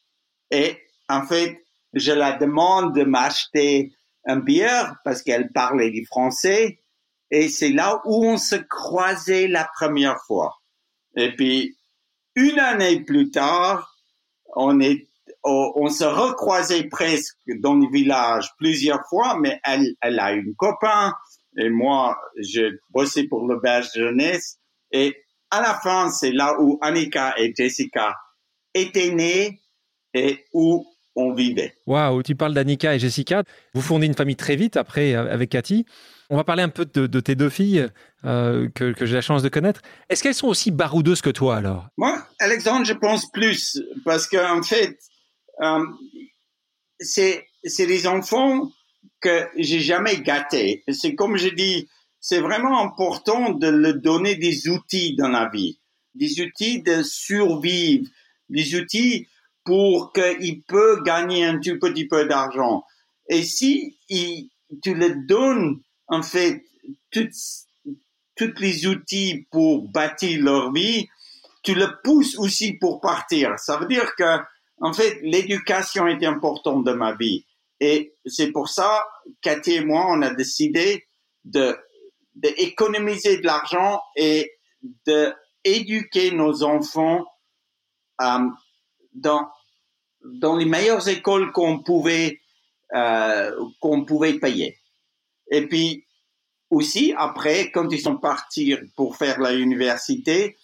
Et 0.51 0.78
en 1.07 1.26
fait, 1.26 1.57
je 1.93 2.11
la 2.11 2.34
demande 2.34 2.93
de 2.93 3.03
m'acheter 3.03 3.93
un 4.26 4.38
bière 4.38 4.95
parce 5.05 5.22
qu'elle 5.22 5.51
parlait 5.53 5.91
du 5.91 6.05
français 6.05 6.82
et 7.32 7.47
c'est 7.47 7.72
là 7.72 8.01
où 8.03 8.26
on 8.26 8.38
se 8.38 8.55
croisait 8.55 9.47
la 9.47 9.70
première 9.76 10.20
fois. 10.28 10.57
Et 11.15 11.34
puis, 11.34 11.78
une 12.36 12.59
année 12.59 13.03
plus 13.03 13.32
tard, 13.32 13.95
on 14.55 14.80
est, 14.80 15.07
on, 15.47 15.89
se 15.89 16.03
recroisait 16.03 16.83
presque 16.83 17.37
dans 17.59 17.75
le 17.75 17.87
village 17.91 18.49
plusieurs 18.57 19.01
fois, 19.09 19.37
mais 19.39 19.59
elle, 19.63 19.93
elle 20.01 20.19
a 20.19 20.33
une 20.33 20.53
copain 20.55 21.13
et 21.57 21.69
moi, 21.69 22.17
je 22.37 22.77
bossais 22.91 23.23
pour 23.23 23.47
le 23.47 23.55
de 23.55 23.99
jeunesse 23.99 24.57
et 24.91 25.15
à 25.49 25.61
la 25.61 25.79
fin, 25.81 26.09
c'est 26.09 26.31
là 26.31 26.55
où 26.59 26.77
Annika 26.81 27.33
et 27.37 27.53
Jessica 27.55 28.15
étaient 28.73 29.11
nées 29.11 29.59
et 30.13 30.45
où 30.53 30.85
on 31.15 31.33
vivait. 31.33 31.73
Waouh, 31.87 32.21
tu 32.21 32.35
parles 32.35 32.53
d'Annika 32.53 32.95
et 32.95 32.99
Jessica. 32.99 33.43
Vous 33.73 33.81
fondez 33.81 34.05
une 34.05 34.13
famille 34.13 34.35
très 34.35 34.55
vite 34.55 34.77
après 34.77 35.15
euh, 35.15 35.31
avec 35.31 35.49
Cathy. 35.49 35.85
On 36.29 36.35
va 36.35 36.43
parler 36.43 36.63
un 36.63 36.69
peu 36.69 36.85
de, 36.85 37.19
tes 37.19 37.35
deux 37.35 37.49
filles 37.49 37.87
euh, 38.25 38.67
que, 38.75 38.93
j'ai 39.05 39.15
la 39.15 39.21
chance 39.21 39.41
de 39.41 39.49
connaître. 39.49 39.81
Est-ce 40.09 40.21
qu'elles 40.21 40.35
sont 40.35 40.47
aussi 40.47 40.71
baroudeuses 40.71 41.21
que 41.21 41.29
toi 41.29 41.55
alors? 41.55 41.87
Moi, 41.97 42.21
Alexandre, 42.39 42.85
je 42.85 42.93
pense 42.93 43.31
plus 43.31 43.81
parce 44.03 44.27
qu'en 44.27 44.61
fait, 44.61 44.99
euh, 45.62 45.86
c'est 46.99 47.45
des 47.66 48.08
enfants 48.08 48.72
que 49.20 49.47
j'ai 49.58 49.80
jamais 49.80 50.22
gâtés. 50.22 50.84
C'est 50.91 51.16
comme 51.16 51.38
je 51.38 51.49
dis, 51.49 51.88
c'est 52.20 52.39
vraiment 52.39 52.82
important 52.82 53.51
de 53.51 53.68
leur 53.68 53.95
donner 53.95 54.36
des 54.36 54.68
outils 54.70 55.16
dans 55.16 55.30
la 55.30 55.49
vie, 55.49 55.80
des 56.16 56.41
outils 56.41 56.82
de 56.82 57.03
survivre, 57.03 58.10
des 58.49 58.76
outils 58.76 59.28
pour 59.64 60.14
qu'il 60.14 60.62
peut 60.64 61.01
gagner 61.03 61.45
un 61.45 61.60
tout 61.60 61.78
petit 61.80 62.08
peu 62.08 62.26
d'argent. 62.26 62.84
Et 63.30 63.43
si 63.43 63.97
il, 64.10 64.49
tu 64.82 64.93
le 64.93 65.26
donnes, 65.28 65.82
en 66.08 66.22
fait, 66.22 66.64
tous 67.12 68.53
les 68.60 68.88
outils 68.88 69.45
pour 69.51 69.89
bâtir 69.89 70.41
leur 70.41 70.72
vie, 70.72 71.08
tu 71.64 71.76
le 71.76 72.01
pousses 72.03 72.38
aussi 72.38 72.74
pour 72.74 73.01
partir. 73.01 73.60
Ça 73.60 73.78
veut 73.78 73.88
dire 73.88 74.16
que, 74.16 74.38
en 74.80 74.93
fait, 74.93 75.19
l'éducation 75.21 76.07
est 76.07 76.23
importante 76.25 76.84
dans 76.84 76.95
ma 76.95 77.15
vie. 77.15 77.45
Et 77.80 78.13
c'est 78.25 78.51
pour 78.51 78.69
ça, 78.69 79.05
Cathy 79.41 79.75
et 79.75 79.86
moi, 79.86 80.07
on 80.09 80.21
a 80.21 80.34
décidé 80.34 81.07
de 81.45 81.78
d'économiser 82.36 83.38
de 83.38 83.47
l'argent 83.47 83.99
et 84.15 84.51
de 85.07 85.34
éduquer 85.63 86.32
nos 86.32 86.63
enfants 86.63 87.25
euh, 88.21 88.39
dans 89.13 89.47
dans 90.23 90.55
les 90.55 90.65
meilleures 90.65 91.07
écoles 91.07 91.51
qu'on 91.51 91.80
pouvait 91.80 92.39
euh, 92.93 93.51
qu'on 93.80 94.05
pouvait 94.05 94.39
payer. 94.39 94.78
Et 95.49 95.67
puis 95.67 96.05
aussi 96.69 97.13
après, 97.17 97.71
quand 97.71 97.89
ils 97.91 98.01
sont 98.01 98.17
partis 98.17 98.75
pour 98.95 99.17
faire 99.17 99.39
la 99.39 99.53
université, 99.53 100.57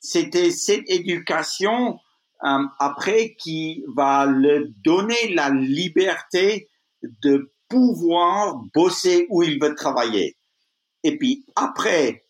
c'était 0.00 0.50
cette 0.50 0.88
éducation 0.88 2.00
euh, 2.44 2.64
après 2.78 3.34
qui 3.38 3.84
va 3.94 4.26
leur 4.26 4.62
donner 4.84 5.34
la 5.34 5.50
liberté 5.50 6.68
de 7.02 7.52
pouvoir 7.68 8.56
bosser 8.74 9.26
où 9.30 9.42
il 9.42 9.60
veut 9.60 9.74
travailler. 9.74 10.36
Et 11.02 11.16
puis 11.16 11.44
après, 11.56 12.24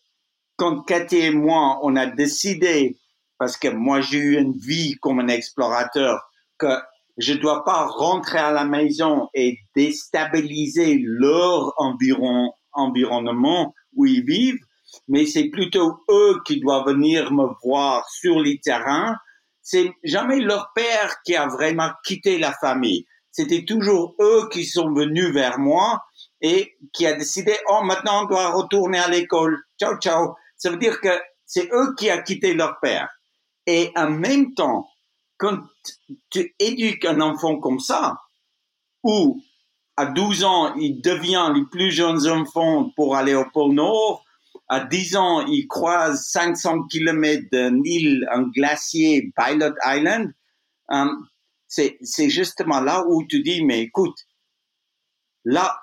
quand 0.55 0.81
Cathy 0.83 1.17
et 1.17 1.31
moi, 1.31 1.79
on 1.81 1.95
a 1.95 2.05
décidé, 2.05 2.97
parce 3.37 3.57
que 3.57 3.67
moi 3.67 4.01
j'ai 4.01 4.19
eu 4.19 4.37
une 4.37 4.53
vie 4.53 4.95
comme 5.01 5.19
un 5.19 5.27
explorateur, 5.27 6.21
que 6.57 6.77
je 7.17 7.33
dois 7.33 7.63
pas 7.63 7.85
rentrer 7.87 8.37
à 8.37 8.51
la 8.51 8.65
maison 8.65 9.27
et 9.33 9.57
déstabiliser 9.75 10.99
leur 11.01 11.73
environ, 11.77 12.53
environnement 12.73 13.73
où 13.95 14.05
ils 14.05 14.23
vivent, 14.23 14.63
mais 15.07 15.25
c'est 15.25 15.49
plutôt 15.49 15.99
eux 16.09 16.41
qui 16.45 16.59
doivent 16.59 16.87
venir 16.87 17.31
me 17.31 17.47
voir 17.63 18.07
sur 18.09 18.39
les 18.39 18.59
terrains. 18.59 19.15
C'est 19.61 19.91
jamais 20.03 20.39
leur 20.39 20.71
père 20.73 21.21
qui 21.23 21.35
a 21.35 21.47
vraiment 21.47 21.91
quitté 22.03 22.37
la 22.37 22.53
famille. 22.53 23.05
C'était 23.31 23.63
toujours 23.63 24.15
eux 24.19 24.49
qui 24.51 24.65
sont 24.65 24.91
venus 24.93 25.33
vers 25.33 25.59
moi 25.59 26.03
et 26.41 26.75
qui 26.93 27.05
a 27.05 27.13
décidé, 27.13 27.55
oh, 27.69 27.81
maintenant 27.83 28.23
on 28.23 28.25
doit 28.25 28.49
retourner 28.49 28.99
à 28.99 29.07
l'école. 29.07 29.57
Ciao, 29.79 29.97
ciao. 29.99 30.35
Ça 30.57 30.69
veut 30.69 30.77
dire 30.77 30.99
que 30.99 31.21
c'est 31.45 31.69
eux 31.71 31.95
qui 31.97 32.09
a 32.09 32.21
quitté 32.21 32.53
leur 32.53 32.79
père. 32.79 33.09
Et 33.65 33.91
en 33.95 34.09
même 34.09 34.53
temps, 34.53 34.89
quand 35.37 35.59
tu 36.29 36.53
éduques 36.59 37.05
un 37.05 37.21
enfant 37.21 37.57
comme 37.59 37.79
ça, 37.79 38.17
où 39.03 39.41
à 39.97 40.05
12 40.05 40.43
ans, 40.43 40.75
il 40.75 41.01
devient 41.01 41.51
les 41.53 41.65
plus 41.65 41.91
jeunes 41.91 42.27
enfants 42.27 42.91
pour 42.95 43.15
aller 43.15 43.35
au 43.35 43.45
pôle 43.51 43.73
Nord, 43.73 44.23
à 44.71 44.79
10 44.79 45.17
ans, 45.17 45.45
il 45.47 45.67
croise 45.67 46.25
500 46.29 46.87
km 46.87 47.43
d'une 47.51 47.85
île, 47.85 48.25
un 48.31 48.43
glacier, 48.43 49.29
Pilot 49.35 49.75
Island, 49.85 50.33
euh, 50.91 51.05
c'est, 51.67 51.97
c'est 52.01 52.29
justement 52.29 52.79
là 52.79 53.03
où 53.05 53.27
tu 53.27 53.41
dis, 53.43 53.65
mais 53.65 53.81
écoute, 53.81 54.15
là, 55.43 55.77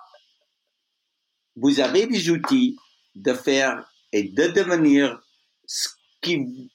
vous 1.57 1.81
avez 1.81 2.07
des 2.07 2.31
outils 2.31 2.79
de 3.15 3.35
faire 3.35 3.87
et 4.13 4.23
de 4.23 4.47
devenir 4.47 5.21
ce, 5.67 5.89
qui, 6.23 6.71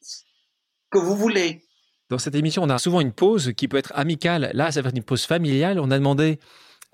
ce 0.00 0.20
que 0.88 0.98
vous 0.98 1.16
voulez. 1.16 1.64
Dans 2.10 2.18
cette 2.18 2.36
émission, 2.36 2.62
on 2.62 2.70
a 2.70 2.78
souvent 2.78 3.00
une 3.00 3.12
pause 3.12 3.54
qui 3.56 3.66
peut 3.66 3.78
être 3.78 3.92
amicale. 3.96 4.52
Là, 4.54 4.70
ça 4.70 4.82
va 4.82 4.90
être 4.90 4.96
une 4.96 5.02
pause 5.02 5.24
familiale. 5.24 5.80
On 5.80 5.90
a 5.90 5.98
demandé 5.98 6.38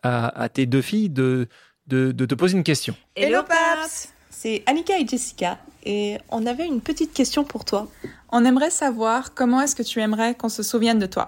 à, 0.02 0.48
tes 0.48 0.64
deux 0.64 0.82
filles 0.82 1.10
de, 1.10 1.46
de, 1.88 2.12
te 2.12 2.34
poser 2.34 2.56
une 2.56 2.64
question. 2.64 2.96
Hello, 3.16 3.42
Paps 3.42 4.15
C'est 4.46 4.62
Annika 4.66 4.96
et 4.96 5.04
Jessica. 5.04 5.58
et 5.84 6.18
on 6.30 6.46
avait 6.46 6.66
une 6.66 6.80
petite 6.80 7.12
question 7.12 7.42
pour 7.42 7.64
toi. 7.64 7.88
On 8.30 8.44
aimerait 8.44 8.70
savoir 8.70 9.34
comment 9.34 9.60
est-ce 9.60 9.74
que 9.74 9.82
tu 9.82 10.00
aimerais 10.00 10.36
qu'on 10.36 10.48
se 10.48 10.62
souvienne 10.62 11.00
de 11.00 11.06
toi. 11.06 11.26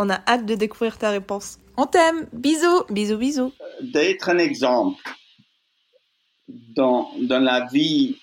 On 0.00 0.10
a 0.10 0.20
hâte 0.26 0.44
de 0.44 0.56
découvrir 0.56 0.98
ta 0.98 1.10
réponse. 1.10 1.60
On 1.76 1.86
t'aime. 1.86 2.26
Bisous. 2.32 2.82
Bisous, 2.90 3.16
bisous. 3.16 3.52
D'être 3.80 4.28
un 4.30 4.38
exemple 4.38 5.00
dans, 6.48 7.12
dans 7.20 7.38
la 7.38 7.66
vie 7.66 8.16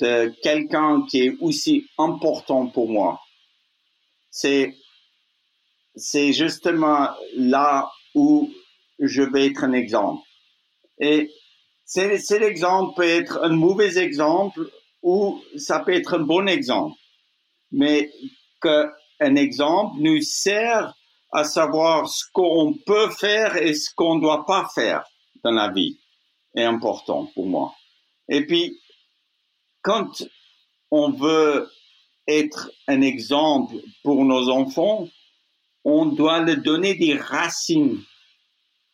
de 0.00 0.34
quelqu'un 0.42 1.06
qui 1.08 1.20
est 1.20 1.36
aussi 1.40 1.86
important 1.98 2.66
pour 2.66 2.88
moi. 2.88 3.20
C'est, 4.28 4.74
c'est 5.94 6.32
justement 6.32 7.10
là 7.36 7.92
où 8.12 8.50
je 8.98 9.22
vais 9.22 9.46
être 9.46 9.62
un 9.62 9.72
exemple. 9.72 10.26
Et 10.98 11.30
cet 11.86 12.42
exemple 12.42 12.94
peut 12.96 13.08
être 13.08 13.42
un 13.44 13.50
mauvais 13.50 13.96
exemple 13.96 14.68
ou 15.02 15.40
ça 15.56 15.78
peut 15.80 15.94
être 15.94 16.14
un 16.14 16.24
bon 16.24 16.48
exemple. 16.48 16.96
Mais 17.70 18.10
qu'un 18.60 19.34
exemple 19.36 19.96
nous 20.00 20.20
sert 20.20 20.94
à 21.32 21.44
savoir 21.44 22.08
ce 22.08 22.24
qu'on 22.32 22.74
peut 22.74 23.10
faire 23.10 23.56
et 23.56 23.74
ce 23.74 23.94
qu'on 23.94 24.16
ne 24.16 24.20
doit 24.20 24.44
pas 24.46 24.68
faire 24.74 25.04
dans 25.44 25.52
la 25.52 25.70
vie 25.70 25.98
est 26.54 26.64
important 26.64 27.30
pour 27.34 27.46
moi. 27.46 27.74
Et 28.28 28.44
puis, 28.44 28.80
quand 29.82 30.24
on 30.90 31.12
veut 31.12 31.70
être 32.26 32.70
un 32.88 33.00
exemple 33.00 33.76
pour 34.02 34.24
nos 34.24 34.48
enfants, 34.48 35.08
on 35.84 36.06
doit 36.06 36.40
leur 36.40 36.56
donner 36.56 36.94
des 36.94 37.14
racines 37.14 38.02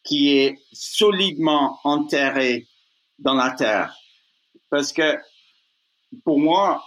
qui 0.04 0.36
est 0.36 0.58
solidement 0.72 1.78
enterrées 1.84 2.66
dans 3.18 3.34
la 3.34 3.50
terre. 3.52 3.94
Parce 4.70 4.92
que 4.92 5.18
pour 6.24 6.38
moi, 6.38 6.82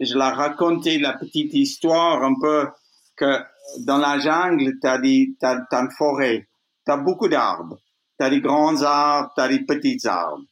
je 0.00 0.16
la 0.16 0.30
racontais 0.30 0.98
la 0.98 1.14
petite 1.14 1.54
histoire 1.54 2.22
un 2.22 2.34
peu 2.40 2.68
que 3.16 3.40
dans 3.80 3.98
la 3.98 4.18
jungle, 4.18 4.72
tu 4.80 4.86
as, 4.86 5.00
as, 5.42 5.80
une 5.80 5.90
forêt, 5.96 6.48
tu 6.84 6.92
as 6.92 6.96
beaucoup 6.96 7.28
d'arbres, 7.28 7.78
tu 8.18 8.24
as 8.24 8.30
des 8.30 8.40
grands 8.40 8.82
arbres, 8.82 9.32
tu 9.34 9.40
as 9.40 9.48
des 9.48 9.64
petits 9.64 10.06
arbres, 10.06 10.44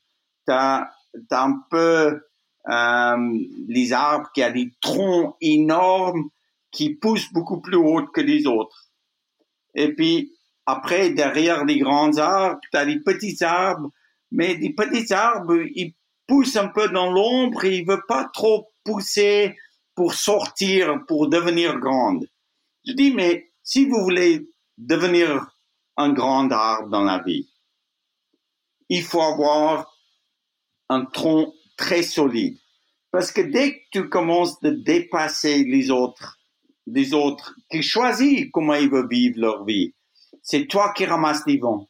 tu 0.47 0.53
as, 0.53 0.91
un 1.33 1.61
peu 1.71 2.21
euh, 2.69 3.39
les 3.69 3.93
arbres 3.93 4.29
qui 4.35 4.45
ont 4.45 4.53
des 4.53 4.73
troncs 4.81 5.37
énormes 5.41 6.31
qui 6.71 6.95
poussent 6.95 7.33
beaucoup 7.33 7.61
plus 7.61 7.77
haut 7.77 8.07
que 8.07 8.21
les 8.21 8.47
autres. 8.47 8.87
Et 9.75 9.93
puis, 9.93 10.33
après, 10.67 11.11
derrière 11.11 11.65
les 11.65 11.79
grands 11.79 12.17
arbres, 12.19 12.61
tu 12.71 12.77
as 12.77 12.85
des 12.85 13.01
petits 13.01 13.43
arbres, 13.43 13.91
mais 14.31 14.55
les 14.55 14.73
petits 14.73 15.13
arbres, 15.13 15.61
ils 15.75 15.95
poussent 16.27 16.57
un 16.57 16.69
peu 16.69 16.89
dans 16.89 17.11
l'ombre 17.11 17.65
et 17.65 17.79
ils 17.79 17.87
ne 17.87 17.93
veulent 17.93 18.07
pas 18.07 18.31
trop 18.33 18.69
pousser 18.85 19.57
pour 19.95 20.15
sortir, 20.15 21.05
pour 21.07 21.29
devenir 21.29 21.79
grandes. 21.79 22.27
Je 22.87 22.93
dis, 22.93 23.13
mais 23.13 23.53
si 23.63 23.87
vous 23.87 24.03
voulez 24.03 24.49
devenir 24.79 25.47
un 25.97 26.13
grand 26.13 26.51
arbre 26.51 26.89
dans 26.89 27.03
la 27.03 27.23
vie, 27.23 27.49
il 28.89 29.03
faut 29.03 29.21
avoir 29.21 29.93
un 30.89 31.05
tronc 31.05 31.53
très 31.77 32.03
solide. 32.03 32.57
Parce 33.11 33.33
que 33.33 33.41
dès 33.41 33.75
que 33.75 33.81
tu 33.93 34.09
commences 34.09 34.61
de 34.61 34.71
dépasser 34.71 35.65
les 35.65 35.91
autres, 35.91 36.39
les 36.87 37.13
autres 37.13 37.55
qui 37.71 37.83
choisissent 37.83 38.49
comment 38.53 38.75
ils 38.75 38.91
veulent 38.91 39.09
vivre 39.09 39.41
leur 39.41 39.65
vie, 39.65 39.95
c'est 40.43 40.67
toi 40.67 40.93
qui 40.95 41.05
ramasses 41.05 41.45
des 41.45 41.59
vents. 41.59 41.90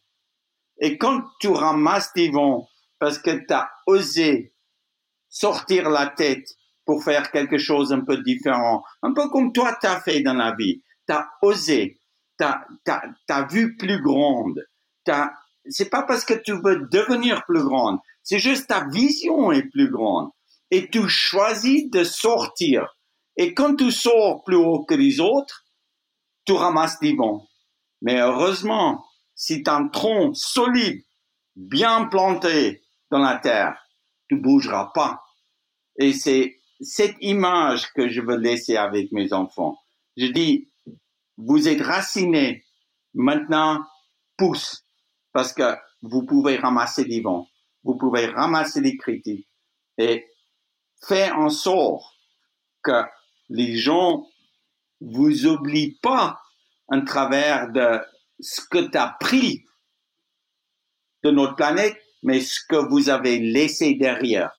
Et 0.80 0.96
quand 0.96 1.22
tu 1.40 1.48
ramasses 1.48 2.12
des 2.14 2.30
vents 2.30 2.68
parce 2.98 3.18
que 3.18 3.30
tu 3.30 3.52
as 3.52 3.70
osé 3.86 4.54
sortir 5.28 5.90
la 5.90 6.06
tête 6.06 6.48
pour 6.84 7.04
faire 7.04 7.30
quelque 7.30 7.58
chose 7.58 7.92
un 7.92 8.00
peu 8.00 8.16
différent, 8.18 8.82
un 9.02 9.12
peu 9.12 9.28
comme 9.28 9.52
toi 9.52 9.76
tu 9.80 9.86
as 9.86 10.00
fait 10.00 10.22
dans 10.22 10.34
la 10.34 10.54
vie, 10.58 10.82
tu 11.06 11.14
as 11.14 11.28
osé, 11.42 12.00
tu 12.38 12.44
as, 12.44 13.46
vu 13.50 13.76
plus 13.76 14.02
grande. 14.02 14.64
C'est 15.68 15.90
pas 15.90 16.02
parce 16.02 16.24
que 16.24 16.34
tu 16.34 16.52
veux 16.52 16.88
devenir 16.90 17.44
plus 17.44 17.62
grande, 17.62 17.98
c'est 18.22 18.38
juste 18.38 18.68
ta 18.68 18.86
vision 18.88 19.52
est 19.52 19.68
plus 19.70 19.90
grande. 19.90 20.30
Et 20.70 20.88
tu 20.88 21.08
choisis 21.08 21.90
de 21.90 22.04
sortir. 22.04 22.86
Et 23.36 23.54
quand 23.54 23.74
tu 23.74 23.90
sors 23.90 24.44
plus 24.44 24.56
haut 24.56 24.84
que 24.84 24.94
les 24.94 25.20
autres, 25.20 25.64
tu 26.44 26.52
ramasses 26.52 27.00
des 27.00 27.14
vents. 27.14 27.46
Mais 28.02 28.20
heureusement, 28.20 29.04
si 29.40 29.62
tu 29.62 29.70
un 29.70 29.88
tronc 29.88 30.34
solide, 30.34 31.02
bien 31.56 32.04
planté 32.04 32.82
dans 33.10 33.20
la 33.20 33.38
terre, 33.38 33.74
tu 34.28 34.36
bougeras 34.36 34.90
pas. 34.94 35.22
Et 35.98 36.12
c'est 36.12 36.60
cette 36.82 37.16
image 37.22 37.90
que 37.94 38.10
je 38.10 38.20
veux 38.20 38.36
laisser 38.36 38.76
avec 38.76 39.12
mes 39.12 39.32
enfants. 39.32 39.78
Je 40.18 40.26
dis, 40.26 40.68
vous 41.38 41.68
êtes 41.68 41.80
racinés, 41.80 42.66
maintenant 43.14 43.82
pousse, 44.36 44.84
parce 45.32 45.54
que 45.54 45.74
vous 46.02 46.26
pouvez 46.26 46.58
ramasser 46.58 47.06
des 47.06 47.22
vents, 47.22 47.48
vous 47.82 47.96
pouvez 47.96 48.26
ramasser 48.26 48.82
des 48.82 48.98
critiques. 48.98 49.48
Et 49.96 50.26
faire 51.02 51.38
en 51.38 51.48
sorte 51.48 52.04
que 52.82 53.04
les 53.48 53.78
gens 53.78 54.26
vous 55.00 55.46
oublient 55.46 55.98
pas 56.02 56.38
en 56.88 57.02
travers 57.02 57.72
de 57.72 58.00
ce 58.42 58.60
que 58.70 58.90
tu 58.90 58.98
as 58.98 59.16
pris 59.20 59.64
de 61.22 61.30
notre 61.30 61.56
planète, 61.56 61.96
mais 62.22 62.40
ce 62.40 62.60
que 62.68 62.76
vous 62.76 63.08
avez 63.10 63.38
laissé 63.38 63.94
derrière. 63.94 64.50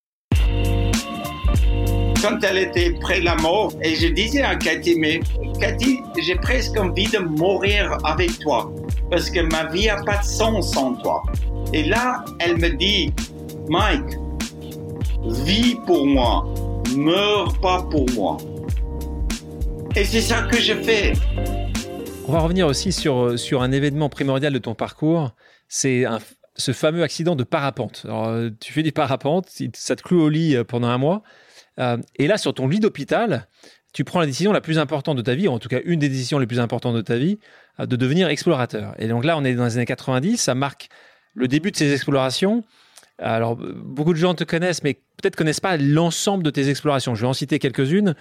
Quand 2.22 2.44
elle 2.44 2.60
était 2.60 2.94
près 3.00 3.20
de 3.20 3.26
la 3.26 3.36
mort, 3.38 3.74
et 3.82 3.96
je 3.96 4.08
disais 4.08 4.44
à 4.44 4.56
Cathy, 4.56 4.96
mais 4.96 5.20
Cathy, 5.60 6.00
j'ai 6.20 6.36
presque 6.36 6.78
envie 6.78 7.08
de 7.08 7.18
mourir 7.18 7.98
avec 8.04 8.38
toi, 8.40 8.72
parce 9.10 9.30
que 9.30 9.40
ma 9.40 9.66
vie 9.72 9.88
n'a 9.88 10.04
pas 10.04 10.18
de 10.18 10.24
sens 10.24 10.74
sans 10.74 10.94
toi. 10.96 11.24
Et 11.74 11.84
là, 11.84 12.24
elle 12.40 12.58
me 12.58 12.70
dit, 12.70 13.12
Mike, 13.70 14.18
vis 15.46 15.76
pour 15.88 16.06
moi, 16.06 16.46
meurs 16.96 17.60
pas 17.60 17.82
pour 17.90 18.06
moi. 18.12 18.38
Et 19.96 20.06
c'est 20.06 20.22
ça 20.22 20.44
que 20.44 20.60
je 20.60 20.74
fais. 20.74 21.14
On 22.32 22.36
va 22.36 22.40
revenir 22.40 22.66
aussi 22.66 22.94
sur, 22.94 23.26
euh, 23.26 23.36
sur 23.36 23.62
un 23.62 23.74
événement 23.74 24.08
primordial 24.08 24.54
de 24.54 24.58
ton 24.58 24.74
parcours. 24.74 25.36
C'est 25.68 26.06
ce 26.56 26.72
fameux 26.72 27.04
accident 27.04 27.36
de 27.36 27.44
parapente. 27.44 28.04
Alors, 28.06 28.30
euh, 28.30 28.50
tu 28.58 28.72
fais 28.72 28.84
du 28.84 28.94
parapente, 28.94 29.50
ça 29.74 29.98
te 29.98 30.02
cloue 30.02 30.22
au 30.22 30.30
lit 30.30 30.56
euh, 30.56 30.64
pendant 30.64 30.88
un 30.88 30.98
mois. 30.98 31.24
et 31.78 32.28
là, 32.28 32.38
sur 32.38 32.54
ton 32.54 32.70
lit 32.70 32.80
d'hôpital, 32.80 33.50
tu 33.92 34.06
prends 34.06 34.22
la 34.22 34.28
décision 34.28 34.54
la 34.54 34.62
plus 34.62 34.80
importante 34.80 35.18
de 35.18 35.22
ta 35.22 35.36
vie, 35.36 35.50
en 35.50 35.60
tout 35.60 35.68
cas 35.68 35.80
une 35.84 36.00
des 36.00 36.08
décisions 36.08 36.40
les 36.40 36.48
plus 36.48 36.62
importantes 36.62 36.96
de 36.96 37.02
ta 37.02 37.18
vie, 37.18 37.38
de 37.80 37.96
devenir 37.98 38.30
explorateur. 38.30 38.96
Et 38.98 39.10
donc 39.10 39.26
là, 39.26 39.38
on 39.38 39.44
est 39.44 39.54
dans 39.54 39.66
les 39.66 39.76
années 39.76 39.86
90, 39.86 40.38
ça 40.38 40.56
marque 40.56 40.88
le 41.34 41.50
début 41.50 41.72
de 41.72 41.76
ces 41.76 41.92
explorations. 41.92 42.64
Alors, 43.20 43.58
beaucoup 43.58 44.14
de 44.14 44.20
gens 44.20 44.36
te 44.36 44.46
connaissent, 44.46 44.84
mais 44.84 44.94
peut-être 44.94 45.36
connaissent 45.36 45.60
pas 45.60 45.76
l'ensemble 45.76 46.44
de 46.44 46.50
tes 46.50 46.70
explorations. 46.70 47.14
Je 47.14 47.22
vais 47.24 47.28
en 47.28 47.34
citer 47.34 47.60
quelques-unes 47.60 48.16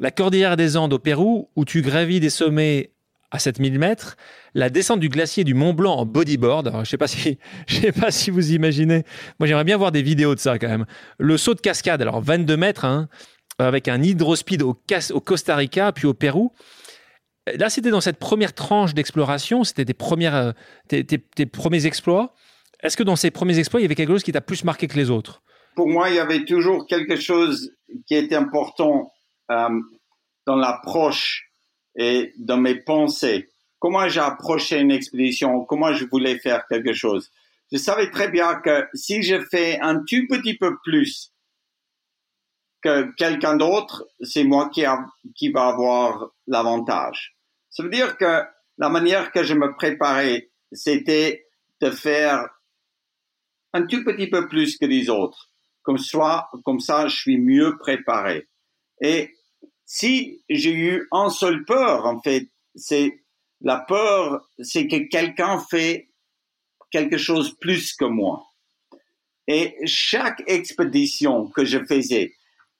la 0.00 0.10
cordillère 0.10 0.56
des 0.56 0.76
Andes 0.76 0.92
au 0.92 0.98
Pérou, 0.98 1.50
où 1.56 1.64
tu 1.64 1.82
gravis 1.82 2.20
des 2.20 2.30
sommets 2.30 2.92
à 3.30 3.38
7000 3.38 3.78
mètres, 3.78 4.16
la 4.54 4.70
descente 4.70 5.00
du 5.00 5.08
glacier 5.08 5.44
du 5.44 5.52
Mont 5.52 5.74
Blanc 5.74 5.96
en 5.96 6.06
bodyboard. 6.06 6.72
je 6.84 6.90
sais 6.90 7.06
si, 7.06 7.38
sais 7.68 7.92
pas 7.92 8.10
si 8.10 8.30
vous 8.30 8.52
imaginez. 8.52 9.04
Moi, 9.38 9.46
j'aimerais 9.46 9.64
bien 9.64 9.76
voir 9.76 9.92
des 9.92 10.02
vidéos 10.02 10.34
de 10.34 10.40
ça 10.40 10.58
quand 10.58 10.68
même. 10.68 10.86
Le 11.18 11.36
saut 11.36 11.54
de 11.54 11.60
cascade, 11.60 12.00
alors 12.00 12.22
22 12.22 12.56
mètres, 12.56 12.84
hein, 12.84 13.08
avec 13.58 13.88
un 13.88 14.02
hydrospeed 14.02 14.62
au, 14.62 14.74
Costa 15.20 15.56
Rica, 15.56 15.92
puis 15.92 16.06
au 16.06 16.14
Pérou. 16.14 16.52
Là, 17.58 17.70
c'était 17.70 17.90
dans 17.90 18.00
cette 18.00 18.18
première 18.18 18.54
tranche 18.54 18.94
d'exploration. 18.94 19.64
C'était 19.64 19.84
tes 19.84 19.96
euh, 20.26 20.52
tes, 20.88 21.46
premiers 21.46 21.86
exploits. 21.86 22.34
Est-ce 22.82 22.96
que 22.96 23.02
dans 23.02 23.16
ces 23.16 23.30
premiers 23.30 23.58
exploits, 23.58 23.80
il 23.80 23.84
y 23.84 23.86
avait 23.86 23.94
quelque 23.94 24.12
chose 24.12 24.22
qui 24.22 24.32
t'a 24.32 24.40
plus 24.40 24.64
marqué 24.64 24.86
que 24.86 24.96
les 24.96 25.10
autres? 25.10 25.42
Pour 25.74 25.88
moi, 25.88 26.10
il 26.10 26.16
y 26.16 26.18
avait 26.18 26.44
toujours 26.44 26.86
quelque 26.86 27.16
chose 27.16 27.72
qui 28.06 28.14
était 28.14 28.36
important 28.36 29.10
euh, 29.50 29.80
dans 30.46 30.56
l'approche 30.56 31.50
et 31.96 32.32
dans 32.38 32.58
mes 32.58 32.76
pensées. 32.76 33.50
Comment 33.78 34.08
j'ai 34.08 34.20
approché 34.20 34.80
une 34.80 34.90
expédition, 34.90 35.64
comment 35.64 35.92
je 35.92 36.04
voulais 36.06 36.38
faire 36.38 36.66
quelque 36.68 36.92
chose? 36.92 37.30
Je 37.70 37.76
savais 37.76 38.10
très 38.10 38.28
bien 38.28 38.56
que 38.60 38.86
si 38.94 39.22
je 39.22 39.40
fais 39.40 39.78
un 39.80 39.96
tout 39.96 40.26
petit 40.28 40.56
peu 40.56 40.76
plus 40.82 41.32
que 42.82 43.12
quelqu'un 43.16 43.56
d'autre, 43.56 44.06
c'est 44.20 44.44
moi 44.44 44.70
qui, 44.70 44.84
a, 44.84 45.04
qui 45.34 45.50
va 45.50 45.66
avoir 45.68 46.30
l'avantage. 46.46 47.36
Ça 47.70 47.82
veut 47.82 47.90
dire 47.90 48.16
que 48.16 48.42
la 48.78 48.88
manière 48.88 49.32
que 49.32 49.42
je 49.42 49.54
me 49.54 49.74
préparais, 49.74 50.50
c'était 50.72 51.46
de 51.80 51.90
faire 51.90 52.48
un 53.72 53.86
tout 53.86 54.04
petit 54.04 54.28
peu 54.28 54.48
plus 54.48 54.78
que 54.78 54.86
les 54.86 55.10
autres. 55.10 55.50
Comme, 55.82 55.98
soit, 55.98 56.50
comme 56.64 56.80
ça, 56.80 57.08
je 57.08 57.16
suis 57.16 57.38
mieux 57.38 57.76
préparé. 57.78 58.48
Et 59.00 59.34
si 59.90 60.44
j'ai 60.50 60.74
eu 60.74 61.08
un 61.12 61.30
seul 61.30 61.64
peur, 61.64 62.04
en 62.04 62.20
fait, 62.20 62.46
c'est 62.74 63.24
la 63.62 63.78
peur, 63.78 64.46
c'est 64.58 64.86
que 64.86 65.08
quelqu'un 65.08 65.58
fait 65.70 66.10
quelque 66.90 67.16
chose 67.16 67.56
plus 67.58 67.94
que 67.94 68.04
moi. 68.04 68.44
Et 69.46 69.74
chaque 69.86 70.42
expédition 70.46 71.48
que 71.48 71.64
je 71.64 71.82
faisais, 71.86 72.34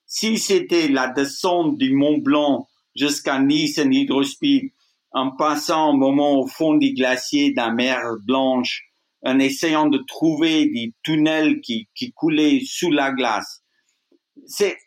si 0.05 0.37
c'était 0.37 0.87
la 0.87 1.07
descente 1.07 1.79
du 1.79 1.93
Mont 1.95 2.19
Blanc 2.19 2.67
jusqu'à 2.95 3.39
Nice 3.39 3.79
en 3.79 3.89
hydrospeed, 3.89 4.69
en 5.11 5.31
passant 5.31 5.89
un 5.89 5.97
moment 5.97 6.39
au 6.39 6.45
fond 6.45 6.75
des 6.75 6.93
glaciers 6.93 7.51
de 7.51 7.55
la 7.55 7.71
mer 7.71 8.03
Blanche, 8.21 8.83
en 9.23 9.39
essayant 9.39 9.87
de 9.87 9.97
trouver 9.97 10.67
des 10.67 10.93
tunnels 11.01 11.59
qui, 11.61 11.89
qui 11.95 12.11
coulaient 12.11 12.61
sous 12.63 12.91
la 12.91 13.11
glace. 13.11 13.63
C'est, 14.45 14.77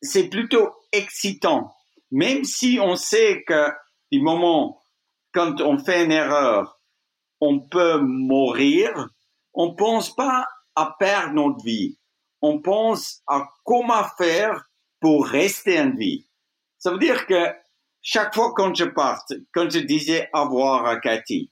c'est 0.00 0.28
plutôt 0.28 0.72
excitant. 0.92 1.74
Même 2.10 2.44
si 2.44 2.78
on 2.80 2.96
sait 2.96 3.42
que 3.46 3.68
du 4.10 4.20
moment 4.20 4.82
quand 5.32 5.60
on 5.60 5.78
fait 5.78 6.04
une 6.04 6.12
erreur, 6.12 6.78
on 7.40 7.60
peut 7.60 7.98
mourir, 7.98 9.08
on 9.54 9.74
pense 9.74 10.14
pas 10.14 10.46
à 10.76 10.94
perdre 10.98 11.34
notre 11.34 11.64
vie. 11.64 11.98
On 12.40 12.60
pense 12.60 13.22
à 13.26 13.48
comment 13.64 14.04
faire 14.18 14.62
pour 15.00 15.26
rester 15.26 15.80
en 15.80 15.90
vie. 15.90 16.28
Ça 16.78 16.90
veut 16.90 16.98
dire 16.98 17.26
que 17.26 17.46
chaque 18.00 18.34
fois 18.34 18.52
quand 18.54 18.74
je 18.74 18.84
parte, 18.84 19.32
quand 19.52 19.70
je 19.70 19.78
disais 19.78 20.28
au 20.34 20.44
revoir 20.44 20.86
à 20.86 21.00
Cathy, 21.00 21.50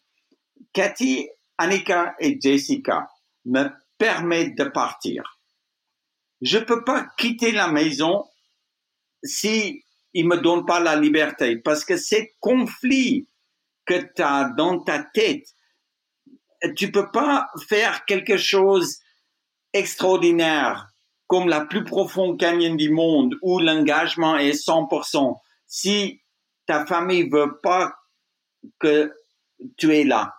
Cathy, 0.73 1.29
Annika 1.59 2.15
et 2.19 2.39
Jessica 2.41 3.09
me 3.45 3.69
permettent 3.99 4.57
de 4.57 4.65
partir. 4.65 5.39
Je 6.41 6.59
peux 6.59 6.85
pas 6.85 7.07
quitter 7.19 7.53
la 7.53 7.69
maison 7.69 8.25
si 9.23 9.85
ils 10.13 10.27
me 10.27 10.37
donnent 10.37 10.67
pas 10.67 10.81
la 10.81 10.97
liberté 10.97 11.57
parce 11.57 11.85
que 11.85 11.97
ces 11.97 12.35
conflits 12.41 13.29
que 13.87 13.95
tu 14.15 14.23
as 14.23 14.51
dans 14.57 14.81
ta 14.81 15.03
tête, 15.03 15.47
tu 16.77 16.91
peux 16.93 17.11
pas 17.11 17.49
faire 17.69 18.05
quelque 18.05 18.37
chose 18.37 18.99
extraordinaire 19.73 20.89
comme 21.27 21.49
la 21.49 21.65
plus 21.65 21.85
profonde 21.85 22.39
canyon 22.39 22.77
du 22.77 22.91
monde 22.91 23.37
où 23.43 23.61
l'engagement 23.61 24.37
est 24.37 24.67
100% 24.67 25.37
si 25.67 26.21
ta 26.67 26.85
famille 26.87 27.29
veut 27.29 27.59
pas 27.63 27.95
que 28.79 29.13
tu 29.77 29.95
es 29.97 30.05
là. 30.05 30.35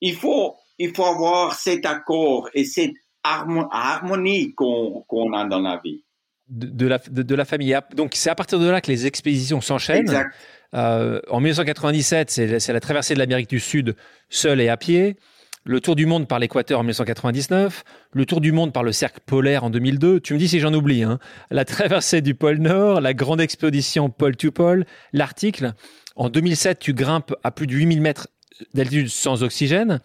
Il 0.00 0.14
faut, 0.14 0.56
il 0.78 0.94
faut 0.94 1.04
avoir 1.04 1.54
cet 1.54 1.84
accord 1.84 2.48
et 2.54 2.64
cette 2.64 2.94
harmonie 3.22 4.54
qu'on 4.54 5.32
a 5.32 5.44
dans 5.44 5.60
la 5.60 5.78
vie. 5.78 6.04
De, 6.50 6.86
la, 6.88 6.98
de, 6.98 7.34
la 7.36 7.44
famille. 7.44 7.78
Donc 7.94 8.12
c'est 8.14 8.28
à 8.28 8.34
partir 8.34 8.58
de 8.58 8.68
là 8.68 8.80
que 8.80 8.90
les 8.90 9.06
expéditions 9.06 9.60
s'enchaînent. 9.60 10.30
Euh, 10.74 11.20
en 11.30 11.38
1997, 11.38 12.30
c'est 12.30 12.72
la 12.72 12.80
traversée 12.80 13.14
de 13.14 13.20
l'Amérique 13.20 13.48
du 13.48 13.60
Sud 13.60 13.94
seul 14.28 14.60
et 14.60 14.68
à 14.68 14.76
pied 14.76 15.16
le 15.64 15.80
tour 15.80 15.94
du 15.94 16.06
monde 16.06 16.26
par 16.26 16.38
l'équateur 16.38 16.80
en 16.80 16.82
1999, 16.82 17.84
le 18.12 18.26
tour 18.26 18.40
du 18.40 18.52
monde 18.52 18.72
par 18.72 18.82
le 18.82 18.92
cercle 18.92 19.20
polaire 19.24 19.64
en 19.64 19.70
2002, 19.70 20.20
tu 20.20 20.34
me 20.34 20.38
dis 20.38 20.48
si 20.48 20.58
j'en 20.58 20.72
oublie, 20.72 21.02
hein. 21.02 21.18
la 21.50 21.64
traversée 21.64 22.22
du 22.22 22.34
pôle 22.34 22.58
Nord, 22.58 23.00
la 23.00 23.14
grande 23.14 23.40
expédition 23.40 24.08
pôle 24.08 24.36
to 24.36 24.50
pôle, 24.50 24.86
l'article. 25.12 25.74
En 26.16 26.28
2007, 26.28 26.78
tu 26.78 26.94
grimpes 26.94 27.34
à 27.44 27.50
plus 27.50 27.66
de 27.66 27.74
8000 27.74 28.00
mètres 28.00 28.28
d'altitude 28.74 29.08
sans 29.08 29.42
oxygène. 29.42 30.00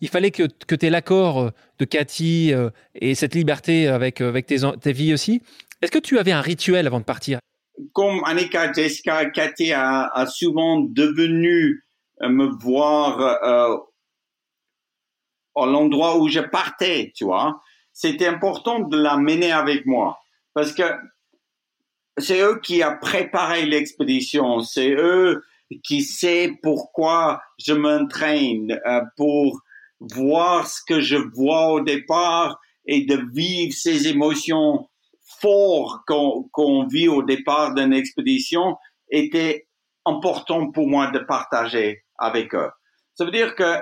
Il 0.00 0.08
fallait 0.08 0.30
que, 0.30 0.44
que 0.66 0.74
tu 0.74 0.86
aies 0.86 0.90
l'accord 0.90 1.50
de 1.78 1.84
Cathy 1.84 2.52
euh, 2.52 2.70
et 2.94 3.14
cette 3.14 3.34
liberté 3.34 3.88
avec, 3.88 4.20
avec 4.20 4.46
tes, 4.46 4.58
tes 4.80 4.94
filles 4.94 5.14
aussi. 5.14 5.42
Est-ce 5.82 5.90
que 5.90 5.98
tu 5.98 6.18
avais 6.18 6.32
un 6.32 6.42
rituel 6.42 6.86
avant 6.86 7.00
de 7.00 7.04
partir? 7.04 7.38
Comme 7.94 8.22
Annika, 8.24 8.72
Jessica, 8.72 9.30
Cathy 9.30 9.72
a, 9.72 10.26
souvent 10.26 10.80
devenu 10.80 11.82
euh, 12.22 12.28
me 12.28 12.46
voir 12.46 13.20
euh, 13.20 13.78
à 15.56 15.66
l'endroit 15.66 16.18
où 16.18 16.28
je 16.28 16.40
partais, 16.40 17.12
tu 17.16 17.24
vois. 17.24 17.62
C'était 17.94 18.26
important 18.26 18.80
de 18.80 18.98
la 18.98 19.16
mener 19.16 19.52
avec 19.52 19.86
moi. 19.86 20.18
Parce 20.52 20.72
que 20.72 20.82
c'est 22.18 22.42
eux 22.42 22.60
qui 22.62 22.82
a 22.82 22.92
préparé 22.92 23.64
l'expédition, 23.64 24.60
c'est 24.60 24.90
eux 24.90 25.42
qui 25.82 26.02
sait 26.02 26.58
pourquoi 26.62 27.40
je 27.58 27.72
m'entraîne 27.72 28.78
euh, 28.86 29.00
pour 29.16 29.60
voir 30.00 30.66
ce 30.66 30.80
que 30.86 31.00
je 31.00 31.16
vois 31.16 31.72
au 31.72 31.80
départ 31.80 32.60
et 32.84 33.06
de 33.06 33.22
vivre 33.32 33.72
ces 33.72 34.08
émotions 34.08 34.89
fortes 35.40 36.02
qu'on 36.06 36.86
vit 36.86 37.08
au 37.08 37.22
départ 37.22 37.74
d'une 37.74 37.92
expédition 37.92 38.76
était 39.10 39.66
important 40.04 40.70
pour 40.70 40.88
moi 40.88 41.10
de 41.10 41.18
partager 41.18 42.04
avec 42.18 42.54
eux. 42.54 42.70
Ça 43.14 43.24
veut 43.24 43.30
dire 43.30 43.54
que 43.54 43.78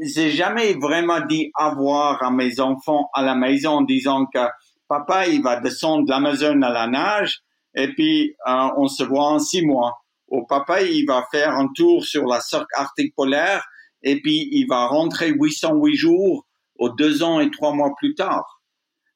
j'ai 0.00 0.30
jamais 0.30 0.74
vraiment 0.74 1.20
dit 1.20 1.50
avoir 1.54 2.22
à 2.22 2.30
mes 2.30 2.60
enfants 2.60 3.08
à 3.14 3.22
la 3.22 3.34
maison 3.34 3.70
en 3.70 3.82
disant 3.82 4.26
que 4.26 4.40
papa, 4.88 5.26
il 5.26 5.42
va 5.42 5.60
descendre 5.60 6.04
de 6.04 6.10
l'Amazon 6.10 6.62
à 6.62 6.70
la 6.70 6.86
nage 6.86 7.40
et 7.74 7.92
puis 7.92 8.34
euh, 8.46 8.68
on 8.76 8.88
se 8.88 9.04
voit 9.04 9.26
en 9.26 9.38
six 9.38 9.64
mois. 9.64 9.98
Au 10.26 10.44
papa, 10.44 10.82
il 10.82 11.04
va 11.06 11.26
faire 11.30 11.50
un 11.50 11.68
tour 11.74 12.04
sur 12.04 12.26
la 12.26 12.40
cercle 12.40 12.66
arctique 12.74 13.14
polaire 13.14 13.64
et 14.02 14.20
puis 14.20 14.48
il 14.52 14.66
va 14.66 14.86
rentrer 14.86 15.28
808 15.30 15.94
jours 15.94 16.46
aux 16.78 16.90
deux 16.90 17.22
ans 17.22 17.40
et 17.40 17.50
trois 17.50 17.72
mois 17.72 17.94
plus 17.96 18.14
tard. 18.14 18.62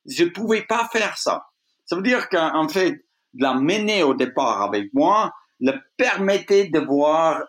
Je 0.07 0.25
pouvais 0.25 0.63
pas 0.63 0.89
faire 0.93 1.17
ça. 1.17 1.45
Ça 1.93 1.97
veut 1.97 2.03
dire 2.03 2.31
qu'en 2.31 2.69
fait, 2.69 3.05
de 3.35 3.43
la 3.43 3.53
mener 3.53 4.03
au 4.03 4.15
départ 4.15 4.63
avec 4.63 4.95
moi 4.95 5.31
le 5.61 5.75
permettait 5.99 6.69
de 6.69 6.79
voir, 6.81 7.43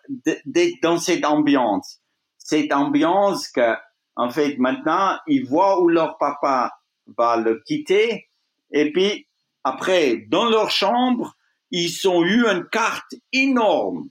d'être 0.46 0.76
dans 0.82 0.98
cette 0.98 1.24
ambiance 1.24 2.04
cette 2.44 2.74
ambiance 2.74 3.48
que, 3.48 3.74
en 4.18 4.30
fait, 4.30 4.58
maintenant, 4.58 5.18
ils 5.28 5.46
voient 5.46 5.82
où 5.82 5.88
leur 5.88 6.18
papa 6.18 6.74
va 7.18 7.38
le 7.38 7.62
quitter. 7.66 8.28
Et 8.72 8.92
puis, 8.92 9.30
après, 9.64 10.26
dans 10.28 10.50
leur 10.50 10.70
chambre, 10.70 11.36
ils 11.72 12.06
ont 12.06 12.22
eu 12.22 12.46
une 12.46 12.68
carte 12.70 13.16
énorme 13.32 14.10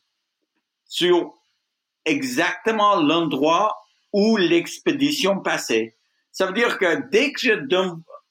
sur 0.87 1.35
exactement 2.07 2.97
l'endroit 2.97 3.77
où 4.15 4.39
l'expédition 4.39 5.41
passait. 5.41 5.99
Ça 6.31 6.47
veut 6.47 6.55
dire 6.55 6.79
que 6.79 7.11
dès 7.11 7.33
que 7.33 7.41
je 7.41 7.53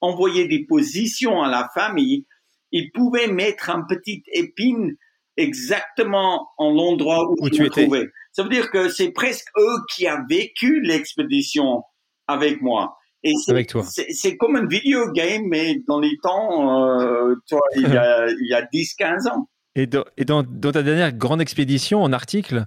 envoyais 0.01 0.47
des 0.47 0.65
positions 0.65 1.41
à 1.41 1.49
la 1.49 1.69
famille, 1.73 2.25
ils 2.71 2.91
pouvaient 2.91 3.27
mettre 3.27 3.69
un 3.69 3.83
petit 3.87 4.23
épine 4.33 4.95
exactement 5.37 6.49
en 6.57 6.71
l'endroit 6.71 7.29
où, 7.29 7.49
tu 7.49 7.65
étais. 7.65 7.87
Ça 8.31 8.43
veut 8.43 8.49
dire 8.49 8.69
que 8.71 8.89
c'est 8.89 9.11
presque 9.11 9.47
eux 9.57 9.77
qui 9.93 10.07
ont 10.07 10.25
vécu 10.29 10.81
l'expédition 10.81 11.83
avec 12.27 12.61
moi. 12.61 12.97
Et 13.23 13.33
avec 13.49 13.67
toi. 13.67 13.83
C'est 13.85 14.37
comme 14.37 14.55
un 14.55 14.65
video 14.65 15.11
game, 15.11 15.43
mais 15.47 15.75
dans 15.87 15.99
les 15.99 16.17
temps, 16.23 16.99
euh, 16.99 17.35
toi, 17.47 17.61
il 17.75 17.83
y 17.83 17.97
a, 17.97 18.23
a 18.57 18.61
10-15 18.63 19.29
ans. 19.29 19.47
Et, 19.75 19.85
dans, 19.85 20.03
et 20.17 20.25
dans, 20.25 20.43
ta 20.43 20.83
dernière 20.83 21.13
grande 21.13 21.39
expédition 21.39 22.01
en 22.01 22.13
article, 22.13 22.65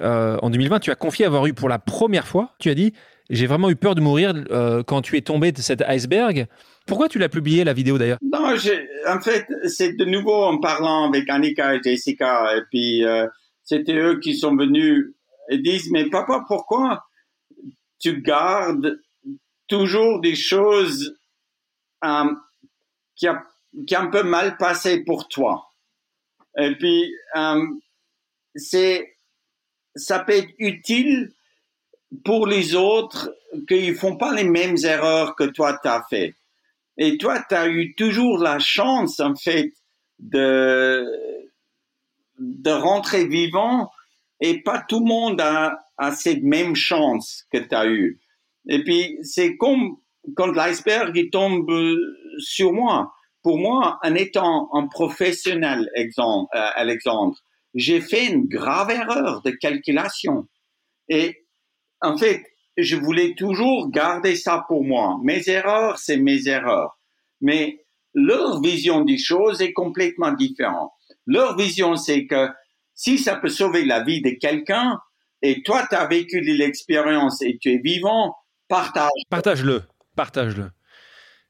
euh, 0.00 0.36
en 0.40 0.50
2020, 0.50 0.80
tu 0.80 0.90
as 0.90 0.94
confié 0.94 1.24
avoir 1.26 1.46
eu 1.46 1.52
pour 1.52 1.68
la 1.68 1.78
première 1.78 2.26
fois, 2.26 2.54
tu 2.58 2.70
as 2.70 2.74
dit, 2.74 2.92
j'ai 3.30 3.46
vraiment 3.46 3.70
eu 3.70 3.76
peur 3.76 3.94
de 3.94 4.00
mourir 4.00 4.32
euh, 4.50 4.82
quand 4.82 5.02
tu 5.02 5.16
es 5.16 5.22
tombé 5.22 5.52
de 5.52 5.60
cet 5.60 5.82
iceberg. 5.82 6.46
Pourquoi 6.86 7.08
tu 7.08 7.18
l'as 7.18 7.28
publié 7.28 7.64
la 7.64 7.72
vidéo 7.72 7.98
d'ailleurs? 7.98 8.18
Non, 8.22 8.54
en 9.06 9.20
fait, 9.20 9.46
c'est 9.66 9.92
de 9.92 10.04
nouveau 10.04 10.44
en 10.44 10.58
parlant 10.58 11.08
avec 11.08 11.28
Annika 11.28 11.74
et 11.74 11.82
Jessica, 11.82 12.56
et 12.56 12.62
puis 12.70 13.04
c'était 13.62 13.98
eux 13.98 14.18
qui 14.20 14.34
sont 14.34 14.56
venus 14.56 15.12
et 15.50 15.58
disent, 15.58 15.90
mais 15.90 16.08
papa, 16.08 16.44
pourquoi 16.46 17.04
tu 17.98 18.22
gardes 18.22 19.00
toujours 19.66 20.20
des 20.20 20.34
choses 20.34 21.18
euh, 22.04 22.34
qui, 23.16 23.26
a, 23.26 23.42
qui 23.86 23.94
a 23.94 24.00
un 24.02 24.06
peu 24.06 24.22
mal 24.22 24.56
passé 24.56 25.04
pour 25.04 25.28
toi? 25.28 25.66
Et 26.58 26.74
puis, 26.76 27.12
euh, 27.36 27.66
c'est, 28.54 29.16
ça 29.94 30.20
peut 30.20 30.32
être 30.32 30.50
utile 30.58 31.32
pour 32.24 32.46
les 32.46 32.74
autres 32.74 33.34
qu'ils 33.66 33.94
font 33.94 34.16
pas 34.16 34.34
les 34.34 34.44
mêmes 34.44 34.76
erreurs 34.84 35.36
que 35.36 35.44
toi 35.44 35.78
tu 35.82 35.88
as 35.88 36.04
fait. 36.08 36.34
Et 36.96 37.16
toi, 37.16 37.42
tu 37.48 37.54
as 37.54 37.68
eu 37.68 37.94
toujours 37.94 38.38
la 38.38 38.58
chance, 38.58 39.20
en 39.20 39.36
fait, 39.36 39.72
de, 40.18 41.06
de 42.38 42.70
rentrer 42.70 43.26
vivant 43.26 43.90
et 44.40 44.62
pas 44.62 44.82
tout 44.88 45.00
le 45.00 45.06
monde 45.06 45.40
a, 45.40 45.78
a 45.96 46.12
cette 46.12 46.42
même 46.42 46.74
chance 46.74 47.44
que 47.52 47.58
tu 47.58 47.74
as 47.74 47.86
eu. 47.86 48.20
Et 48.68 48.82
puis, 48.82 49.18
c'est 49.22 49.56
comme 49.56 49.96
quand 50.36 50.48
l'iceberg 50.48 51.16
il 51.16 51.30
tombe 51.30 51.70
sur 52.38 52.72
moi. 52.72 53.12
Pour 53.42 53.58
moi, 53.58 53.98
en 54.02 54.14
étant 54.14 54.68
un 54.74 54.88
professionnel, 54.88 55.88
euh, 55.96 56.42
Alexandre, 56.52 57.36
j'ai 57.74 58.00
fait 58.00 58.26
une 58.26 58.46
grave 58.46 58.90
erreur 58.90 59.42
de 59.42 59.50
calculation. 59.50 60.48
Et 61.08 61.44
en 62.00 62.16
fait, 62.16 62.44
je 62.76 62.96
voulais 62.96 63.34
toujours 63.36 63.90
garder 63.90 64.36
ça 64.36 64.64
pour 64.68 64.84
moi. 64.84 65.18
Mes 65.22 65.48
erreurs, 65.48 65.98
c'est 65.98 66.16
mes 66.16 66.48
erreurs. 66.48 66.98
Mais 67.40 67.84
leur 68.14 68.60
vision 68.60 69.04
des 69.04 69.18
choses 69.18 69.60
est 69.60 69.72
complètement 69.72 70.32
différente. 70.32 70.92
Leur 71.26 71.56
vision, 71.56 71.96
c'est 71.96 72.26
que 72.26 72.48
si 72.94 73.18
ça 73.18 73.36
peut 73.36 73.48
sauver 73.48 73.84
la 73.84 74.02
vie 74.02 74.22
de 74.22 74.30
quelqu'un, 74.30 74.98
et 75.42 75.62
toi, 75.62 75.86
tu 75.88 75.94
as 75.94 76.06
vécu 76.06 76.40
l'expérience 76.40 77.42
et 77.42 77.58
tu 77.60 77.72
es 77.72 77.78
vivant, 77.78 78.34
partage. 78.68 79.10
Partage-le, 79.30 79.82
partage-le. 80.16 80.70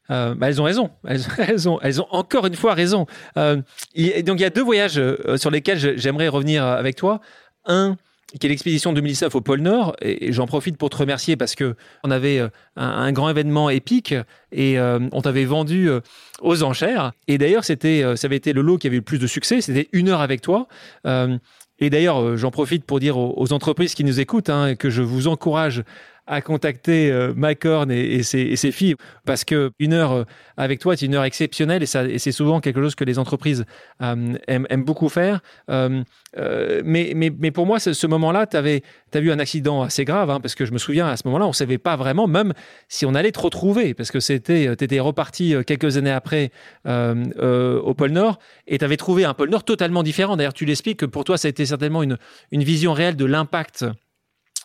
bah, 0.09 0.35
elles 0.43 0.61
ont 0.61 0.65
raison. 0.65 0.91
Elles, 1.05 1.69
ont, 1.69 1.81
elles 1.81 2.01
ont 2.03 2.09
encore 2.11 2.47
une 2.47 2.55
fois 2.55 2.75
raison. 2.75 3.07
donc 3.37 3.65
il 3.95 4.41
y 4.41 4.45
a 4.45 4.51
deux 4.51 4.63
voyages 4.63 5.01
sur 5.37 5.51
lesquels 5.51 5.99
j'aimerais 5.99 6.29
revenir 6.29 6.65
avec 6.65 6.97
toi. 6.97 7.21
Un, 7.65 7.97
qui 8.39 8.47
est 8.47 8.51
l'expédition 8.51 8.93
2019 8.93 9.35
au 9.35 9.41
pôle 9.41 9.61
Nord. 9.61 9.97
Et, 10.03 10.33
j'en 10.33 10.47
profite 10.47 10.77
pour 10.77 10.91
te 10.91 10.97
remercier 10.97 11.37
parce 11.37 11.55
que 11.55 11.77
on 12.05 12.11
avait 12.11 12.39
euh, 12.39 12.49
un, 12.77 13.13
grand 13.13 13.31
événement 13.31 13.71
épique 13.71 14.15
et 14.53 14.79
euh, 14.79 15.01
on 15.13 15.23
t'avait 15.23 15.45
vendu 15.45 15.89
euh, 15.89 16.01
aux 16.41 16.63
enchères. 16.63 17.13
Et 17.27 17.39
d'ailleurs, 17.39 17.65
c'était, 17.65 18.03
ça 18.17 18.27
avait 18.27 18.37
été 18.37 18.53
le 18.53 18.61
lot 18.61 18.79
qui 18.79 18.87
avait 18.87 18.97
eu 18.97 19.01
le 19.01 19.05
plus 19.05 19.19
de 19.19 19.27
succès. 19.27 19.61
C'était 19.61 19.89
une 19.93 20.09
heure 20.09 20.21
avec 20.21 20.43
toi. 20.43 20.69
et 21.05 21.91
d'ailleurs, 21.91 22.37
j'en 22.37 22.51
profite 22.51 22.85
pour 22.85 23.01
dire 23.01 23.17
aux, 23.17 23.53
entreprises 23.53 23.95
qui 23.95 24.05
nous 24.05 24.21
écoutent 24.21 24.51
hein, 24.51 24.75
que 24.75 24.91
je 24.91 25.03
vous 25.03 25.29
encourage 25.29 25.83
à 26.29 26.43
contacter 26.43 27.11
euh, 27.11 27.33
et, 27.89 28.23
ses, 28.23 28.71
filles 28.71 28.95
parce 29.25 29.45
que 29.45 29.73
une 29.79 29.95
heure 29.95 30.13
euh, 30.13 30.25
avec 30.57 30.79
toi 30.79 30.93
est 30.93 31.03
une 31.03 31.15
heure 31.15 31.25
exceptionnelle 31.25 31.83
et, 31.83 31.87
c'est 31.87 32.33
souvent 32.33 32.61
quelque 32.61 32.81
chose 32.81 32.95
que 32.95 33.05
les 33.05 33.19
entreprises 33.19 33.65
euh, 34.03 34.35
aiment, 34.47 34.85
beaucoup 34.85 35.09
faire. 35.09 35.41
mais, 35.69 37.13
mais, 37.15 37.51
pour 37.51 37.67
moi, 37.67 37.81
ce, 37.81 38.07
moment-là, 38.07 38.47
tu 38.47 38.57
as 38.57 39.21
vu 39.21 39.33
un 39.33 39.39
accident 39.39 39.83
assez 39.83 40.05
grave 40.05 40.31
hein, 40.31 40.41
parce 40.41 40.55
que 40.55 40.67
je 40.67 40.73
me 40.73 40.79
souviens 40.79 41.09
à 41.09 41.17
ce 41.17 41.23
moment-là, 41.27 41.47
on 41.47 41.51
ne 41.51 41.55
savait 41.55 41.79
pas 41.79 41.97
vraiment 41.97 42.27
même 42.27 42.53
si 42.89 43.07
on 43.07 43.15
allait 43.15 43.33
te 43.33 43.41
retrouver 43.41 43.95
parce 43.95 44.11
que 44.11 44.19
tu 44.19 44.85
étais 44.85 45.01
reparti 45.01 45.55
quelques 45.67 45.97
années 45.97 46.13
après 46.13 46.51
au 46.85 47.95
pôle 47.95 48.11
Nord 48.11 48.39
et 48.67 48.79
tu 48.79 48.85
avais 48.85 48.99
trouvé 48.99 49.25
un 49.25 49.35
pôle 49.35 49.49
Nord 49.49 49.65
totalement 49.65 50.03
différent. 50.03 50.37
D'ailleurs, 50.37 50.55
tu 50.55 50.67
l'expliques 50.67 50.99
que 50.99 51.07
pour 51.07 51.25
toi, 51.25 51.39
ça 51.39 51.49
a 51.49 51.51
été 51.51 51.65
certainement 51.65 52.03
une, 52.03 52.19
une 52.53 52.63
vision 52.63 52.93
réelle 52.93 53.17
de 53.17 53.25
l'impact 53.25 53.87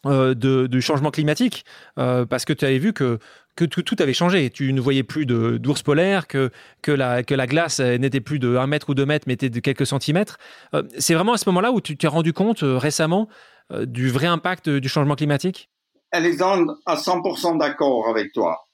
euh, 0.05 0.33
de, 0.33 0.67
du 0.67 0.81
changement 0.81 1.11
climatique, 1.11 1.63
euh, 1.97 2.25
parce 2.25 2.43
que 2.43 2.51
tu 2.51 2.65
avais 2.65 2.77
vu 2.77 2.91
que, 2.91 3.19
que 3.55 3.63
tout, 3.63 3.83
tout, 3.83 3.95
avait 3.99 4.13
changé. 4.13 4.49
Tu 4.49 4.73
ne 4.73 4.81
voyais 4.81 5.03
plus 5.03 5.25
d'ours 5.25 5.81
polaires, 5.81 6.27
que, 6.27 6.51
que, 6.81 6.91
la, 6.91 7.23
que 7.23 7.33
la 7.33 7.47
glace 7.47 7.79
n'était 7.79 8.19
plus 8.19 8.39
de 8.39 8.57
1 8.57 8.67
mètre 8.67 8.89
ou 8.89 8.95
2 8.95 9.05
mètres, 9.05 9.25
mais 9.27 9.33
était 9.33 9.49
de 9.49 9.59
quelques 9.59 9.85
centimètres. 9.85 10.37
Euh, 10.73 10.83
c'est 10.97 11.13
vraiment 11.13 11.33
à 11.33 11.37
ce 11.37 11.47
moment-là 11.49 11.71
où 11.71 11.79
tu 11.79 11.95
t'es 11.95 12.07
rendu 12.07 12.33
compte 12.33 12.59
récemment 12.61 13.27
du 13.85 14.09
vrai 14.09 14.27
impact 14.27 14.69
du 14.69 14.89
changement 14.89 15.15
climatique? 15.15 15.69
Alexandre, 16.11 16.77
à 16.85 16.95
100% 16.95 17.57
d'accord 17.57 18.09
avec 18.09 18.33
toi. 18.33 18.67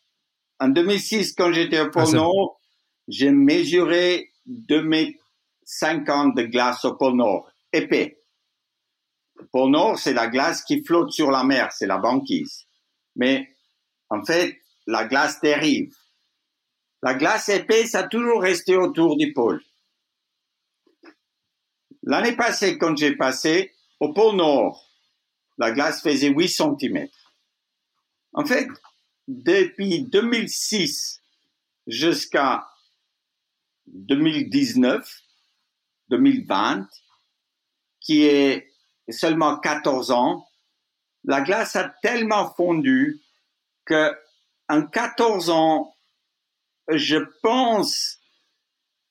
En 0.59 0.69
2006, 0.69 1.33
quand 1.33 1.53
j'étais 1.53 1.79
au 1.79 1.89
pôle 1.89 2.03
ah, 2.07 2.15
Nord, 2.15 2.59
j'ai 3.07 3.31
mesuré 3.31 4.29
2 4.47 4.81
mètres 4.81 5.19
50 5.63 6.35
de 6.35 6.43
glace 6.43 6.83
au 6.85 6.95
pôle 6.95 7.15
Nord, 7.15 7.49
épais. 7.71 8.18
Pour 9.51 9.69
Nord, 9.69 9.97
c'est 9.97 10.13
la 10.13 10.27
glace 10.27 10.63
qui 10.63 10.83
flotte 10.83 11.11
sur 11.11 11.31
la 11.31 11.43
mer, 11.43 11.71
c'est 11.71 11.87
la 11.87 11.97
banquise. 11.97 12.67
Mais 13.15 13.49
en 14.09 14.23
fait, 14.23 14.59
la 14.85 15.05
glace 15.05 15.39
dérive. 15.41 15.95
La 17.01 17.13
glace 17.13 17.49
épaisse 17.49 17.95
a 17.95 18.03
toujours 18.03 18.41
resté 18.41 18.75
autour 18.75 19.17
du 19.17 19.33
pôle. 19.33 19.63
L'année 22.03 22.35
passée, 22.35 22.77
quand 22.77 22.97
j'ai 22.97 23.15
passé, 23.15 23.73
au 23.99 24.13
pôle 24.13 24.35
Nord, 24.35 24.85
la 25.57 25.71
glace 25.71 26.01
faisait 26.01 26.29
8 26.29 26.49
cm. 26.49 27.07
En 28.33 28.45
fait, 28.45 28.67
depuis 29.27 30.03
2006 30.03 31.21
jusqu'à 31.87 32.67
2019, 33.87 35.21
2020, 36.09 36.87
qui 37.99 38.23
est 38.23 38.71
seulement 39.11 39.57
14 39.57 40.11
ans, 40.11 40.47
la 41.23 41.41
glace 41.41 41.75
a 41.75 41.91
tellement 42.01 42.49
fondu 42.53 43.19
que 43.85 44.11
en 44.69 44.83
14 44.83 45.49
ans, 45.49 45.93
je 46.89 47.17
pense 47.41 48.19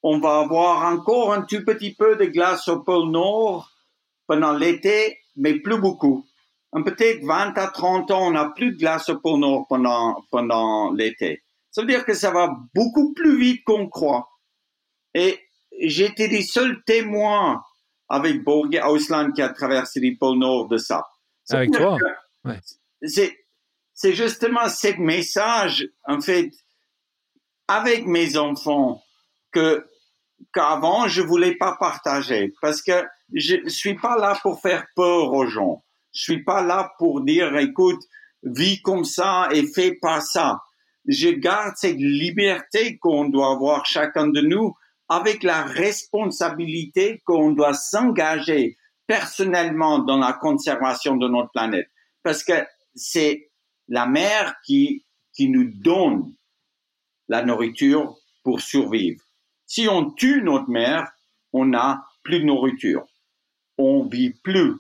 on 0.03 0.19
va 0.19 0.39
avoir 0.39 0.93
encore 0.93 1.33
un 1.33 1.43
tout 1.43 1.65
petit 1.65 1.95
peu 1.95 2.17
de 2.17 2.27
glace 2.27 2.69
au 2.69 2.81
pôle 2.81 3.11
Nord 3.11 3.73
pendant 4.27 4.53
l'été, 4.53 5.19
mais 5.37 5.59
plus 5.59 5.79
beaucoup. 5.79 6.25
Peut-être 6.73 7.25
20 7.25 7.59
à 7.59 7.67
30 7.69 8.11
ans, 8.11 8.29
on 8.29 8.31
n'a 8.33 8.51
plus 8.51 8.73
de 8.73 8.79
glace 8.79 9.09
au 9.09 9.19
pôle 9.19 9.41
Nord 9.41 9.67
pendant, 9.69 10.23
pendant 10.31 10.93
l'été. 10.93 11.43
Ça 11.71 11.81
veut 11.83 11.89
dire 11.89 12.05
que 12.05 12.15
ça 12.15 12.31
va 12.31 12.57
beaucoup 12.75 13.13
plus 13.13 13.39
vite 13.39 13.65
qu'on 13.65 13.89
croit. 13.89 14.29
Et 15.15 15.39
j'étais 15.81 16.29
des 16.29 16.43
seuls 16.43 16.83
témoins 16.85 17.63
avec 18.09 18.43
Borge 18.43 18.79
Ausland 18.85 19.33
qui 19.33 19.43
a 19.43 19.49
traversé 19.51 20.01
les 20.01 20.17
pôles 20.17 20.39
nord 20.39 20.69
de 20.69 20.77
ça. 20.77 21.07
Avec 21.51 21.73
toi? 21.73 21.99
C'est, 23.03 23.39
c'est 23.95 24.13
justement 24.13 24.69
ce 24.69 24.99
message, 24.99 25.89
en 26.05 26.21
fait, 26.21 26.51
avec 27.69 28.07
mes 28.07 28.37
enfants, 28.37 29.03
que, 29.53 29.87
qu'avant, 30.53 31.09
je 31.09 31.23
voulais 31.23 31.55
pas 31.57 31.77
partager 31.79 32.53
parce 32.61 32.83
que 32.83 33.05
je 33.33 33.69
suis 33.69 33.95
pas 33.95 34.17
là 34.17 34.39
pour 34.43 34.61
faire 34.61 34.87
peur 34.95 35.33
aux 35.33 35.47
gens. 35.47 35.85
Je 36.13 36.23
suis 36.23 36.43
pas 36.43 36.63
là 36.63 36.93
pour 36.99 37.23
dire, 37.23 37.57
écoute, 37.59 38.01
vis 38.43 38.81
comme 38.83 39.05
ça 39.05 39.49
et 39.53 39.67
fais 39.67 39.95
pas 39.95 40.21
ça. 40.21 40.61
Je 41.07 41.29
garde 41.29 41.75
cette 41.77 41.97
liberté 41.97 42.99
qu'on 42.99 43.29
doit 43.29 43.53
avoir 43.53 43.87
chacun 43.87 44.29
de 44.29 44.41
nous 44.41 44.75
avec 45.09 45.43
la 45.43 45.63
responsabilité 45.63 47.23
qu'on 47.25 47.53
doit 47.53 47.75
s'engager 47.75 48.77
personnellement 49.07 50.01
dans 50.01 50.19
la 50.19 50.35
conservation 50.35 51.17
de 51.17 51.29
notre 51.29 51.51
planète. 51.51 51.89
Parce 52.23 52.45
que 52.45 52.65
c'est 52.95 53.51
la 53.89 54.07
mer 54.07 54.57
qui, 54.65 55.07
qui 55.33 55.49
nous 55.49 55.65
donne 55.65 56.35
la 57.29 57.43
nourriture 57.43 58.17
pour 58.43 58.61
survivre. 58.61 59.23
Si 59.67 59.89
on 59.89 60.11
tue 60.11 60.43
notre 60.43 60.69
mer, 60.69 61.11
on 61.53 61.67
n'a 61.67 62.05
plus 62.23 62.41
de 62.41 62.45
nourriture. 62.45 63.07
On 63.79 64.05
vit 64.05 64.31
plus. 64.31 64.75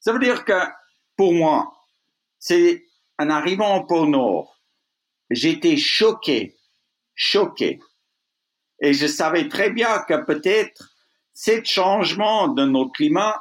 Ça 0.00 0.12
veut 0.12 0.18
dire 0.18 0.44
que, 0.44 0.60
pour 1.16 1.32
moi, 1.32 1.72
c'est 2.38 2.84
en 3.18 3.30
arrivant 3.30 3.78
au 3.78 3.84
pôle 3.86 4.10
Nord, 4.10 4.60
j'étais 5.30 5.76
choqué, 5.76 6.56
choqué 7.14 7.80
et 8.80 8.92
je 8.92 9.06
savais 9.06 9.48
très 9.48 9.70
bien 9.70 9.98
que 10.08 10.24
peut-être 10.24 10.90
ce 11.32 11.62
changement 11.64 12.48
de 12.48 12.64
notre 12.64 12.92
climat, 12.92 13.40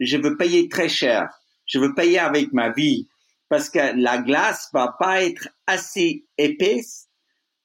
je 0.00 0.16
veux 0.16 0.36
payer 0.36 0.68
très 0.68 0.88
cher. 0.88 1.28
Je 1.66 1.78
veux 1.78 1.94
payer 1.94 2.18
avec 2.18 2.52
ma 2.52 2.70
vie 2.70 3.08
parce 3.48 3.68
que 3.70 3.96
la 3.96 4.18
glace 4.18 4.68
va 4.72 4.94
pas 4.98 5.22
être 5.22 5.48
assez 5.66 6.26
épaisse 6.38 7.08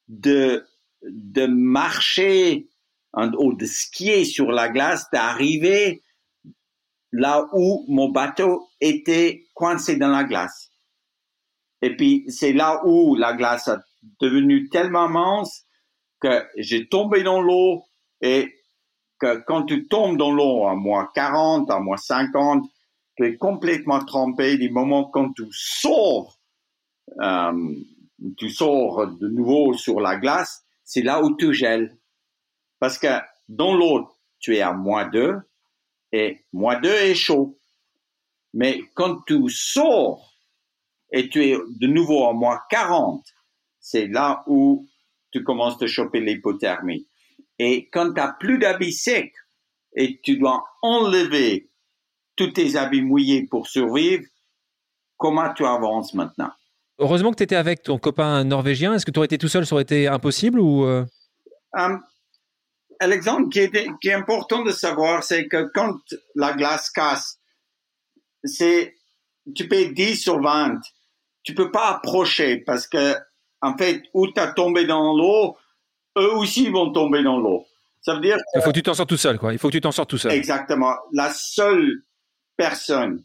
de, 0.08 0.66
de 1.02 1.46
marcher 1.46 2.68
ou 3.14 3.54
de 3.54 3.66
skier 3.66 4.26
sur 4.26 4.52
la 4.52 4.70
glace, 4.70 5.06
d'arriver 5.12 6.04
là 7.12 7.48
où 7.54 7.86
mon 7.88 8.10
bateau 8.10 8.70
était 8.82 9.46
coincé 9.54 9.96
dans 9.96 10.10
la 10.10 10.24
glace. 10.24 10.72
Et 11.82 11.96
puis, 11.96 12.26
c'est 12.28 12.54
là 12.54 12.82
où 12.86 13.16
la 13.16 13.34
glace 13.34 13.68
a 13.68 13.80
devenu 14.20 14.70
tellement 14.70 15.08
mince 15.10 15.67
que 16.20 16.46
j'ai 16.58 16.88
tombé 16.88 17.24
dans 17.24 17.42
l'eau 17.42 17.84
et 18.22 18.54
que 19.20 19.38
quand 19.46 19.64
tu 19.64 19.88
tombes 19.88 20.18
dans 20.18 20.32
l'eau 20.32 20.68
à 20.68 20.76
moins 20.76 21.10
40, 21.14 21.70
à 21.72 21.80
moins 21.80 21.98
50, 21.98 22.66
tu 23.16 23.26
es 23.26 23.38
complètement 23.38 24.04
trempé 24.04 24.58
du 24.58 24.70
moment 24.70 25.06
quand 25.06 25.34
tu 25.34 25.46
sors, 25.52 26.38
euh, 27.20 27.76
tu 28.38 28.50
sors 28.50 29.08
de 29.08 29.28
nouveau 29.28 29.74
sur 29.74 30.00
la 30.00 30.18
glace, 30.18 30.64
c'est 30.84 31.02
là 31.02 31.24
où 31.24 31.36
tu 31.36 31.54
gèles. 31.54 31.98
Parce 32.80 32.98
que 32.98 33.08
dans 33.50 33.76
l'eau, 33.76 34.08
tu 34.40 34.56
es 34.56 34.62
à 34.62 34.74
moins 34.74 35.08
2 35.08 35.36
et 36.12 36.46
moins 36.54 36.80
2 36.80 36.90
est 36.90 37.16
chaud. 37.16 37.58
Mais 38.54 38.82
quand 38.94 39.22
tu 39.26 39.50
sors 39.50 40.34
et 41.12 41.30
tu 41.30 41.44
es 41.46 41.58
de 41.80 41.88
nouveau 41.88 42.28
à 42.28 42.34
moins 42.34 42.60
40, 42.70 43.24
c'est 43.80 44.08
là 44.08 44.44
où 44.48 44.88
tu 45.32 45.44
commences 45.44 45.82
à 45.82 45.88
choper 45.88 46.20
l'hypothermie. 46.20 47.08
Et 47.60 47.90
quand 47.90 48.08
tu 48.14 48.20
n'as 48.20 48.34
plus 48.34 48.60
d'habits 48.60 48.94
secs 48.94 49.34
et 49.96 50.20
tu 50.22 50.38
dois 50.38 50.64
enlever 50.82 51.70
tous 52.36 52.52
tes 52.52 52.76
habits 52.76 53.02
mouillés 53.02 53.48
pour 53.48 53.68
survivre, 53.68 54.24
comment 55.18 55.54
tu 55.54 55.66
avances 55.66 56.14
maintenant? 56.14 56.52
Heureusement 57.00 57.32
que 57.32 57.38
tu 57.38 57.44
étais 57.44 57.56
avec 57.56 57.84
ton 57.84 57.98
copain 57.98 58.44
norvégien. 58.44 58.94
Est-ce 58.94 59.06
que 59.06 59.12
tu 59.12 59.20
aurais 59.20 59.26
été 59.26 59.38
tout 59.38 59.48
seul, 59.48 59.66
ça 59.66 59.76
aurait 59.76 59.84
été 59.84 60.08
impossible 60.08 60.60
ou 60.60 60.86
euh? 60.86 61.06
um, 61.74 62.02
L'exemple 63.02 63.50
qui 63.50 63.60
est, 63.60 63.88
qui 64.02 64.08
est 64.08 64.14
important 64.14 64.64
de 64.64 64.72
savoir, 64.72 65.24
c'est 65.24 65.48
que 65.48 65.70
quand 65.74 65.96
la 66.36 66.54
glace 66.54 66.90
casse, 66.90 67.40
c'est 68.44 68.96
tu 69.56 69.68
payes 69.68 69.94
10 69.94 70.16
sur 70.16 70.42
20. 70.42 70.80
Tu 71.44 71.54
peux 71.54 71.72
pas 71.72 71.90
approcher 71.90 72.58
parce 72.58 72.88
que 72.88 73.16
en 73.62 73.78
fait, 73.78 74.04
où 74.14 74.28
tu 74.28 74.40
as 74.40 74.48
tombé 74.48 74.86
dans 74.86 75.16
l'eau, 75.16 75.58
eux 76.18 76.34
aussi 76.34 76.70
vont 76.70 76.92
tomber 76.92 77.24
dans 77.24 77.40
l'eau. 77.40 77.66
Ça 78.02 78.16
veut 78.16 78.22
dire. 78.22 78.38
Il 78.56 78.62
faut 78.62 78.70
que 78.70 78.76
tu 78.76 78.84
t'en 78.84 78.94
sortes 78.94 79.10
tout 79.10 79.18
seul, 79.18 79.38
quoi. 79.38 79.54
Il 79.54 79.60
faut 79.60 79.68
que 79.68 79.74
tu 79.74 79.82
t'en 79.82 79.92
sortes 79.92 80.10
tout 80.10 80.18
seul. 80.18 80.32
Exactement. 80.32 80.94
La 81.12 81.32
seule 81.32 82.04
personne 82.56 83.24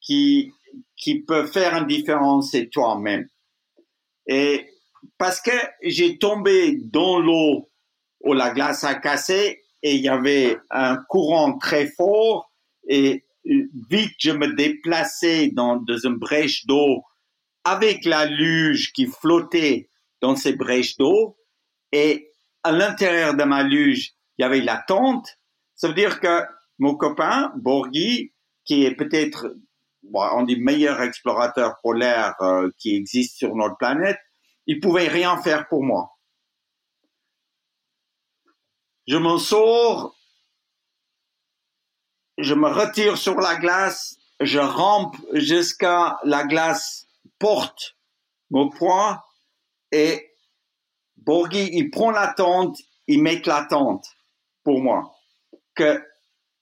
qui, 0.00 0.52
qui 0.96 1.20
peut 1.22 1.46
faire 1.46 1.76
une 1.76 1.86
différence, 1.86 2.50
c'est 2.50 2.68
toi-même. 2.68 3.28
Et 4.26 4.66
parce 5.18 5.40
que 5.40 5.52
j'ai 5.82 6.18
tombé 6.18 6.76
dans 6.76 7.18
l'eau 7.18 7.68
où 8.20 8.34
la 8.34 8.50
glace 8.50 8.84
a 8.84 8.94
cassé 8.94 9.62
et 9.82 9.94
il 9.94 10.00
y 10.00 10.08
avait 10.08 10.58
un 10.70 10.96
courant 10.96 11.58
très 11.58 11.86
fort 11.86 12.52
et 12.88 13.24
vite 13.44 14.14
je 14.18 14.30
me 14.30 14.54
déplaçais 14.54 15.48
dans, 15.48 15.76
dans 15.76 15.98
une 15.98 16.16
brèche 16.16 16.66
d'eau 16.66 17.02
avec 17.64 18.04
la 18.04 18.24
luge 18.24 18.92
qui 18.92 19.06
flottait 19.06 19.88
dans 20.20 20.36
ces 20.36 20.54
brèches 20.54 20.96
d'eau 20.96 21.36
et 21.92 22.30
à 22.62 22.72
l'intérieur 22.72 23.34
de 23.34 23.44
ma 23.44 23.62
luge, 23.62 24.12
il 24.38 24.42
y 24.42 24.44
avait 24.44 24.60
la 24.60 24.78
tente. 24.78 25.38
Ça 25.74 25.88
veut 25.88 25.94
dire 25.94 26.20
que 26.20 26.42
mon 26.78 26.94
copain, 26.94 27.52
Borghi, 27.56 28.32
qui 28.64 28.84
est 28.84 28.94
peut-être 28.94 29.54
bon, 30.02 30.22
un 30.22 30.44
des 30.44 30.56
meilleurs 30.56 31.00
explorateurs 31.00 31.80
polaires 31.82 32.34
euh, 32.40 32.70
qui 32.78 32.94
existe 32.94 33.36
sur 33.36 33.54
notre 33.54 33.76
planète, 33.76 34.18
il 34.66 34.80
pouvait 34.80 35.08
rien 35.08 35.40
faire 35.42 35.68
pour 35.68 35.82
moi. 35.82 36.16
Je 39.08 39.16
m'en 39.16 39.38
sors, 39.38 40.16
je 42.38 42.54
me 42.54 42.68
retire 42.68 43.18
sur 43.18 43.40
la 43.40 43.56
glace, 43.56 44.16
je 44.40 44.60
rampe 44.60 45.16
jusqu'à 45.32 46.18
la 46.24 46.44
glace 46.44 47.08
porte 47.42 47.96
mon 48.50 48.70
poing 48.70 49.20
et 49.90 50.30
Borghi, 51.16 51.70
il 51.72 51.90
prend 51.90 52.12
la 52.12 52.32
tente, 52.32 52.78
il 53.08 53.20
met 53.20 53.42
la 53.44 53.64
tente 53.64 54.06
pour 54.62 54.80
moi. 54.80 55.12
Que, 55.74 56.00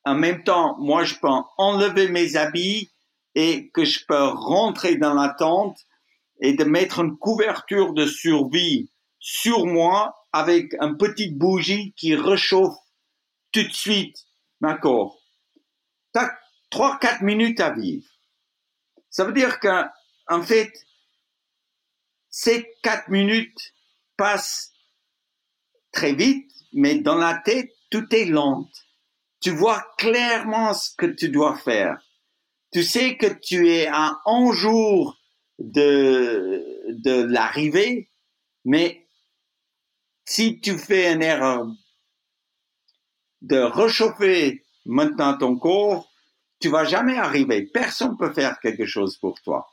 en 0.05 0.15
même 0.15 0.43
temps, 0.43 0.79
moi, 0.79 1.05
je 1.05 1.17
peux 1.17 1.29
enlever 1.59 2.09
mes 2.09 2.37
habits 2.37 2.91
et 3.35 3.71
que 3.75 3.85
je 3.85 4.07
peux 4.07 4.29
rentrer 4.29 4.97
dans 4.97 5.13
la 5.13 5.29
tente 5.29 5.79
et 6.41 6.55
de 6.55 6.65
mettre 6.65 7.01
une 7.01 7.19
couverture 7.19 7.93
de 7.93 8.07
survie 8.07 8.91
sur 9.19 9.67
moi 9.67 10.15
avec 10.33 10.75
un 10.81 10.95
petit 10.95 11.31
bougie 11.31 11.93
qui 11.97 12.15
réchauffe 12.15 12.77
tout 13.53 13.63
de 13.63 13.73
suite 13.73 14.17
D'accord. 14.61 15.19
T'as 16.13 16.31
trois, 16.71 16.99
quatre 16.99 17.23
minutes 17.23 17.61
à 17.61 17.71
vivre. 17.71 18.07
Ça 19.09 19.25
veut 19.25 19.33
dire 19.33 19.59
que, 19.59 19.85
en 20.31 20.43
fait, 20.43 20.73
ces 22.31 22.73
quatre 22.83 23.09
minutes 23.09 23.75
passent 24.17 24.73
très 25.93 26.15
vite, 26.15 26.51
mais 26.73 27.01
dans 27.01 27.17
la 27.17 27.35
tête, 27.35 27.71
tout 27.91 28.07
est 28.15 28.27
lent. 28.27 28.69
Tu 29.41 29.51
vois 29.51 29.85
clairement 29.99 30.73
ce 30.73 30.95
que 30.97 31.07
tu 31.07 31.29
dois 31.31 31.59
faire. 31.59 32.01
Tu 32.73 32.85
sais 32.85 33.17
que 33.17 33.27
tu 33.27 33.69
es 33.69 33.89
à 33.89 34.21
un 34.25 34.53
jour 34.53 35.19
de, 35.59 37.03
l'arrivée, 37.05 38.09
mais 38.65 39.09
si 40.25 40.61
tu 40.61 40.79
fais 40.79 41.13
une 41.13 41.23
erreur 41.23 41.67
de 43.43 43.59
réchauffer 43.59 44.65
maintenant 44.87 45.37
ton 45.37 45.59
corps, 45.59 46.09
tu 46.61 46.69
vas 46.69 46.85
jamais 46.85 47.17
arriver. 47.17 47.67
Personne 47.67 48.17
peut 48.17 48.33
faire 48.33 48.61
quelque 48.61 48.87
chose 48.87 49.17
pour 49.17 49.41
toi. 49.43 49.67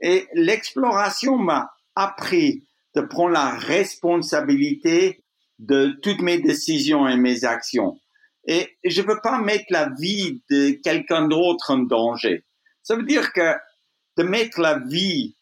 Et 0.00 0.26
l'exploration 0.34 1.36
m'a 1.36 1.70
appris 1.94 2.64
de 2.94 3.00
prendre 3.00 3.32
la 3.32 3.50
responsabilité 3.50 5.24
de 5.58 5.98
toutes 6.02 6.20
mes 6.20 6.38
décisions 6.38 7.08
et 7.08 7.16
mes 7.16 7.44
actions. 7.44 7.98
Et 8.46 8.76
je 8.84 9.02
ne 9.02 9.06
veux 9.06 9.20
pas 9.22 9.40
mettre 9.40 9.66
la 9.70 9.90
vie 9.98 10.42
de 10.50 10.70
quelqu'un 10.82 11.26
d'autre 11.28 11.72
en 11.72 11.78
danger. 11.78 12.44
Ça 12.82 12.96
veut 12.96 13.04
dire 13.04 13.32
que 13.32 13.54
de 14.16 14.22
mettre 14.22 14.60
la 14.60 14.78
vie 14.78 15.36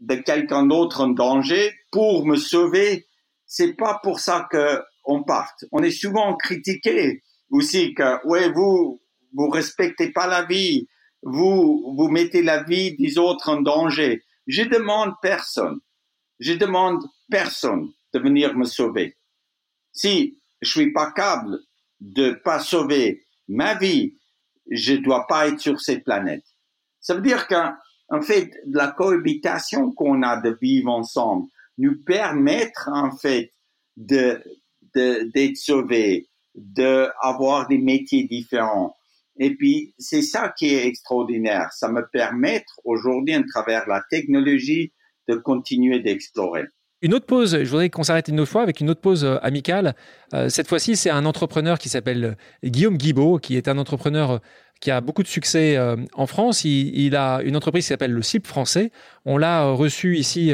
de 0.00 0.14
quelqu'un 0.16 0.66
d'autre 0.66 1.00
en 1.00 1.08
danger 1.08 1.72
pour 1.90 2.26
me 2.26 2.36
sauver, 2.36 3.06
c'est 3.46 3.74
pas 3.74 4.00
pour 4.02 4.20
ça 4.20 4.46
que 4.50 4.82
on 5.04 5.22
parte. 5.22 5.64
On 5.72 5.82
est 5.82 5.90
souvent 5.90 6.34
critiqué 6.36 7.22
aussi 7.50 7.94
que, 7.94 8.26
ouais, 8.26 8.50
vous, 8.50 9.02
vous 9.34 9.48
respectez 9.48 10.10
pas 10.10 10.26
la 10.26 10.44
vie, 10.44 10.88
vous, 11.24 11.94
vous 11.96 12.08
mettez 12.08 12.42
la 12.42 12.62
vie 12.62 12.96
des 12.96 13.18
autres 13.18 13.48
en 13.48 13.60
danger. 13.60 14.22
Je 14.46 14.62
demande 14.62 15.12
personne. 15.22 15.80
Je 16.38 16.52
demande 16.52 17.02
personne 17.30 17.92
de 18.12 18.18
venir 18.18 18.56
me 18.56 18.64
sauver. 18.64 19.16
Si 19.92 20.38
je 20.60 20.70
suis 20.70 20.92
pas 20.92 21.12
capable 21.12 21.58
de 22.00 22.32
pas 22.32 22.58
sauver 22.58 23.24
ma 23.48 23.74
vie, 23.74 24.18
je 24.70 24.94
dois 24.94 25.26
pas 25.26 25.48
être 25.48 25.60
sur 25.60 25.80
cette 25.80 26.04
planète. 26.04 26.44
Ça 27.00 27.14
veut 27.14 27.22
dire 27.22 27.46
qu'en 27.48 28.22
fait, 28.22 28.50
la 28.66 28.88
cohabitation 28.88 29.92
qu'on 29.92 30.22
a 30.22 30.40
de 30.40 30.56
vivre 30.60 30.90
ensemble 30.90 31.48
nous 31.78 32.02
permettre 32.04 32.88
en 32.92 33.16
fait 33.16 33.52
de 33.96 34.42
d'être 34.94 35.56
sauvés, 35.56 36.28
d'avoir 36.54 37.66
des 37.66 37.78
métiers 37.78 38.24
différents. 38.24 38.96
Et 39.38 39.54
puis, 39.56 39.94
c'est 39.98 40.22
ça 40.22 40.52
qui 40.56 40.74
est 40.74 40.86
extraordinaire. 40.86 41.68
Ça 41.72 41.88
me 41.88 42.06
permet 42.12 42.64
aujourd'hui, 42.84 43.34
à 43.34 43.42
travers 43.42 43.88
la 43.88 44.02
technologie, 44.10 44.92
de 45.28 45.34
continuer 45.34 46.00
d'explorer. 46.00 46.64
Une 47.02 47.12
autre 47.12 47.26
pause, 47.26 47.58
je 47.62 47.68
voudrais 47.68 47.90
qu'on 47.90 48.02
s'arrête 48.02 48.28
une 48.28 48.40
autre 48.40 48.50
fois 48.50 48.62
avec 48.62 48.80
une 48.80 48.88
autre 48.88 49.00
pause 49.00 49.24
euh, 49.24 49.36
amicale. 49.42 49.94
Euh, 50.32 50.48
cette 50.48 50.68
fois-ci, 50.68 50.96
c'est 50.96 51.10
un 51.10 51.26
entrepreneur 51.26 51.78
qui 51.78 51.90
s'appelle 51.90 52.24
euh, 52.24 52.68
Guillaume 52.68 52.96
Guibaud, 52.96 53.38
qui 53.38 53.56
est 53.56 53.68
un 53.68 53.76
entrepreneur 53.76 54.40
qui 54.84 54.90
a 54.90 55.00
beaucoup 55.00 55.22
de 55.22 55.28
succès 55.28 55.78
en 56.12 56.26
France. 56.26 56.64
Il, 56.64 57.16
a 57.16 57.40
une 57.42 57.56
entreprise 57.56 57.84
qui 57.84 57.88
s'appelle 57.88 58.12
le 58.12 58.20
CIP 58.20 58.46
français. 58.46 58.90
On 59.24 59.38
l'a 59.38 59.70
reçu 59.70 60.18
ici 60.18 60.52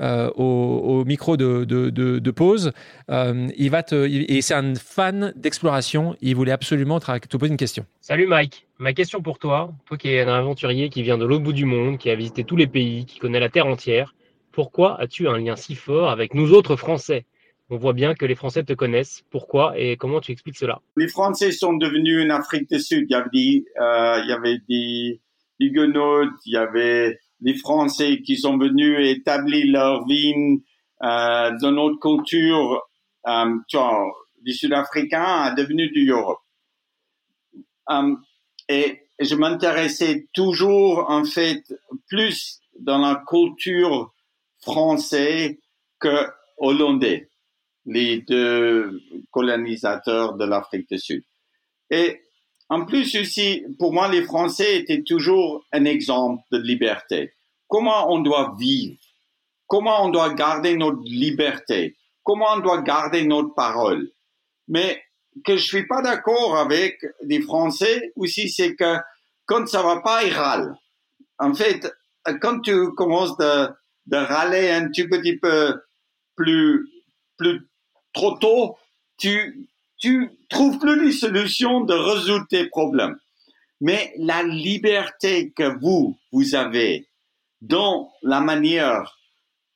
au, 0.00 1.04
micro 1.06 1.36
de, 1.36 2.30
pause. 2.32 2.72
il 3.08 3.70
va 3.70 3.82
te, 3.84 3.94
et 3.94 4.42
c'est 4.42 4.54
un 4.54 4.74
fan 4.74 5.32
d'exploration. 5.36 6.16
Il 6.20 6.34
voulait 6.34 6.50
absolument 6.50 6.98
te 6.98 7.36
poser 7.36 7.52
une 7.52 7.56
question. 7.56 7.86
Salut 8.00 8.26
Mike. 8.26 8.66
Ma 8.78 8.92
question 8.92 9.22
pour 9.22 9.38
toi, 9.38 9.72
toi 9.86 9.96
qui 9.96 10.08
es 10.08 10.22
un 10.22 10.34
aventurier 10.34 10.88
qui 10.88 11.04
vient 11.04 11.16
de 11.16 11.24
l'autre 11.24 11.44
bout 11.44 11.52
du 11.52 11.64
monde, 11.64 11.98
qui 11.98 12.10
a 12.10 12.16
visité 12.16 12.42
tous 12.42 12.56
les 12.56 12.66
pays, 12.66 13.06
qui 13.06 13.20
connaît 13.20 13.38
la 13.38 13.48
Terre 13.48 13.66
entière, 13.66 14.12
pourquoi 14.50 15.00
as-tu 15.00 15.28
un 15.28 15.38
lien 15.38 15.54
si 15.54 15.76
fort 15.76 16.10
avec 16.10 16.34
nous 16.34 16.52
autres 16.52 16.74
Français? 16.74 17.26
On 17.70 17.76
voit 17.76 17.92
bien 17.92 18.14
que 18.14 18.24
les 18.24 18.34
Français 18.34 18.64
te 18.64 18.72
connaissent. 18.72 19.22
Pourquoi 19.30 19.78
et 19.78 19.96
comment 19.96 20.20
tu 20.20 20.32
expliques 20.32 20.56
cela? 20.56 20.80
Les 20.96 21.08
Français 21.08 21.52
sont 21.52 21.74
devenus 21.74 22.22
une 22.22 22.30
Afrique 22.30 22.70
du 22.70 22.80
Sud. 22.80 23.06
Il 23.08 23.12
y 23.12 23.14
avait 23.14 23.28
des, 23.32 23.64
euh, 23.80 24.20
il 24.24 24.30
y 24.30 24.32
avait 24.32 24.58
des 24.68 25.20
Huguenots, 25.60 26.30
il 26.46 26.52
y 26.54 26.56
avait 26.56 27.18
des 27.40 27.54
Français 27.54 28.22
qui 28.22 28.36
sont 28.36 28.56
venus 28.56 28.98
établir 29.06 29.66
leur 29.70 30.06
vie 30.06 30.62
euh, 31.02 31.50
dans 31.60 31.72
notre 31.72 31.98
culture. 31.98 32.82
Euh, 33.26 33.56
tu 33.68 33.76
vois, 33.76 34.06
du 34.42 34.52
Sud-Africain 34.52 35.52
est 35.52 35.54
devenu 35.54 35.90
du 35.90 36.10
Europe. 36.10 36.40
Euh, 37.90 38.14
et 38.68 39.00
je 39.20 39.34
m'intéressais 39.34 40.28
toujours, 40.32 41.04
en 41.08 41.24
fait, 41.24 41.62
plus 42.08 42.60
dans 42.78 42.98
la 42.98 43.22
culture 43.28 44.14
français 44.62 45.58
que 45.98 46.26
hollandais, 46.58 47.27
les 47.88 48.20
deux 48.20 49.00
colonisateurs 49.30 50.34
de 50.34 50.44
l'Afrique 50.44 50.88
du 50.90 50.98
Sud. 50.98 51.24
Et 51.90 52.20
en 52.68 52.84
plus 52.84 53.16
aussi, 53.16 53.64
pour 53.78 53.92
moi, 53.92 54.08
les 54.08 54.22
Français 54.22 54.78
étaient 54.78 55.02
toujours 55.02 55.64
un 55.72 55.86
exemple 55.86 56.42
de 56.52 56.58
liberté. 56.58 57.32
Comment 57.66 58.12
on 58.12 58.20
doit 58.20 58.54
vivre, 58.58 58.98
comment 59.66 60.04
on 60.04 60.10
doit 60.10 60.34
garder 60.34 60.76
notre 60.76 61.02
liberté, 61.02 61.96
comment 62.22 62.52
on 62.56 62.60
doit 62.60 62.82
garder 62.82 63.24
notre 63.24 63.54
parole? 63.54 64.10
Mais 64.68 65.02
que 65.44 65.56
je 65.56 65.64
suis 65.64 65.86
pas 65.86 66.02
d'accord 66.02 66.58
avec 66.58 66.98
les 67.22 67.40
Français 67.40 68.12
aussi, 68.16 68.50
c'est 68.50 68.74
que 68.74 68.96
quand 69.46 69.66
ça 69.66 69.82
va 69.82 70.00
pas, 70.00 70.24
ils 70.24 70.32
râlent. 70.32 70.74
En 71.38 71.54
fait, 71.54 71.90
quand 72.42 72.60
tu 72.60 72.92
commences 72.94 73.36
de, 73.38 73.68
de 74.06 74.16
râler 74.16 74.70
un 74.70 74.88
petit 74.88 75.08
peu 75.08 75.22
plus, 76.36 76.86
plus 77.38 77.68
trop 78.18 78.32
tôt, 78.32 78.76
tu, 79.16 79.68
tu 79.96 80.30
trouves 80.48 80.78
plus 80.78 81.00
les 81.04 81.12
solutions 81.12 81.82
de 81.82 81.94
résoudre 81.94 82.46
tes 82.48 82.66
problèmes. 82.66 83.16
Mais 83.80 84.12
la 84.18 84.42
liberté 84.42 85.52
que 85.52 85.78
vous, 85.80 86.18
vous 86.32 86.56
avez 86.56 87.06
dans 87.60 88.12
la 88.22 88.40
manière 88.40 89.16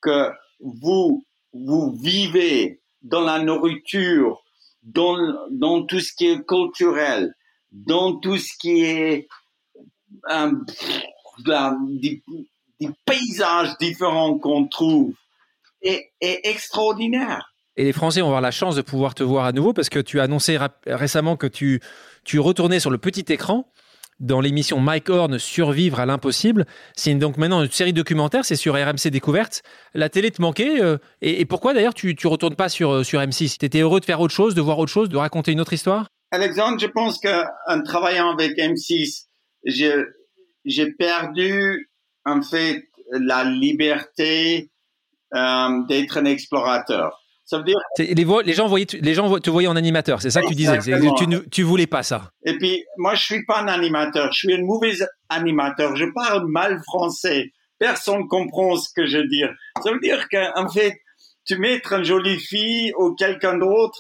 que 0.01 0.31
vous, 0.61 1.25
vous 1.53 1.93
vivez 1.93 2.81
dans 3.03 3.21
la 3.21 3.39
nourriture, 3.39 4.43
dans, 4.83 5.17
dans 5.51 5.85
tout 5.85 6.01
ce 6.01 6.13
qui 6.13 6.27
est 6.27 6.45
culturel, 6.45 7.33
dans 7.71 8.17
tout 8.17 8.39
ce 8.39 8.53
qui 8.59 8.83
est 8.83 9.29
des 12.81 12.91
paysages 13.05 13.77
différents 13.79 14.37
qu'on 14.37 14.67
trouve 14.67 15.15
est, 15.81 16.11
extraordinaire. 16.21 17.52
Et 17.77 17.85
les 17.85 17.93
Français 17.93 18.21
vont 18.21 18.27
avoir 18.27 18.41
la 18.41 18.51
chance 18.51 18.77
de 18.77 18.83
pouvoir 18.83 19.15
te 19.15 19.23
voir 19.23 19.47
à 19.47 19.53
nouveau 19.53 19.73
parce 19.73 19.89
que 19.89 19.99
tu 19.99 20.21
as 20.21 20.25
annoncé 20.25 20.59
récemment 20.87 21.37
que 21.37 21.47
tu, 21.47 21.81
tu 22.25 22.39
retournais 22.39 22.81
sur 22.81 22.91
le 22.91 22.99
petit 22.99 23.25
écran. 23.33 23.67
dans 24.21 24.41
l'émission 24.41 24.79
Mike 24.79 25.09
Horn 25.09 25.39
Survivre 25.39 25.99
à 25.99 26.07
l'impossible. 26.07 26.67
C'est 26.95 27.15
donc 27.15 27.39
maintenant 27.39 27.63
une 27.63 27.71
série 27.71 27.93
documentaire, 27.93 28.45
c'est 28.45 28.57
sur 28.57 28.75
RMC 28.75 29.11
Découverte. 29.11 29.63
La 29.95 30.11
télé 30.11 30.31
te 30.31 30.41
manquait 30.41 30.81
euh, 30.83 30.99
et, 31.23 31.45
pourquoi 31.45 31.75
d'ailleurs 31.75 31.95
tu 31.95 32.15
ne 32.15 32.29
retournes 32.29 32.55
pas 32.55 32.69
sur, 32.69 32.91
euh, 32.93 33.05
sur 33.05 33.21
M6 33.21 33.59
Tu 33.59 33.67
étais 33.67 33.81
heureux 33.81 34.01
de 34.01 34.05
faire 34.05 34.21
autre 34.21 34.35
chose, 34.35 34.55
de 34.55 34.61
voir 34.61 34.79
autre 34.79 34.93
chose, 34.93 35.09
de 35.09 35.17
raconter 35.17 35.53
une 35.53 35.61
autre 35.61 35.73
histoire? 35.73 36.07
Alexandre, 36.31 36.79
je 36.79 36.87
pense 36.87 37.19
qu'en 37.19 37.83
travaillant 37.83 38.33
avec 38.33 38.57
M6, 38.57 39.25
j'ai 39.65 40.93
perdu 40.93 41.91
en 42.25 42.43
fait 42.43 42.85
la 43.13 43.45
liberté 43.45 44.71
euh, 45.35 45.69
d'être 45.89 46.19
un 46.19 46.25
explorateur. 46.27 47.22
Ça 47.45 47.59
veut 47.59 47.65
dire 47.65 47.79
les, 47.99 48.15
les, 48.15 48.53
gens 48.53 48.69
voyaient, 48.69 48.87
les 49.01 49.15
gens 49.15 49.39
te 49.39 49.51
voyaient 49.51 49.69
en 49.69 49.77
animateur, 49.77 50.23
c'est 50.23 50.31
ça 50.31 50.43
que 50.43 50.49
tu 50.49 50.55
disais. 50.55 50.79
Tu, 50.79 51.51
tu 51.51 51.63
voulais 51.63 51.87
pas 51.87 52.03
ça. 52.03 52.31
Et 52.45 52.57
puis 52.57 52.85
moi, 52.97 53.15
je 53.15 53.25
suis 53.25 53.45
pas 53.45 53.61
un 53.61 53.69
animateur, 53.69 54.33
je 54.33 54.39
suis 54.39 54.55
un 54.55 54.65
mauvais 54.65 54.95
animateur. 55.29 55.97
Je 55.97 56.07
parle 56.15 56.47
mal 56.49 56.81
français. 56.85 57.51
Personne 57.79 58.29
comprend 58.29 58.77
ce 58.77 58.89
que 58.95 59.07
je 59.07 59.19
dis. 59.19 59.43
Ça 59.83 59.91
veut 59.91 60.01
dire 60.01 60.29
qu'en 60.31 60.69
fait, 60.69 60.95
tu 61.45 61.59
mets 61.59 61.81
une 61.91 62.05
jolie 62.05 62.39
fille 62.39 62.93
ou 62.97 63.15
quelqu'un 63.15 63.59
d'autre, 63.59 63.99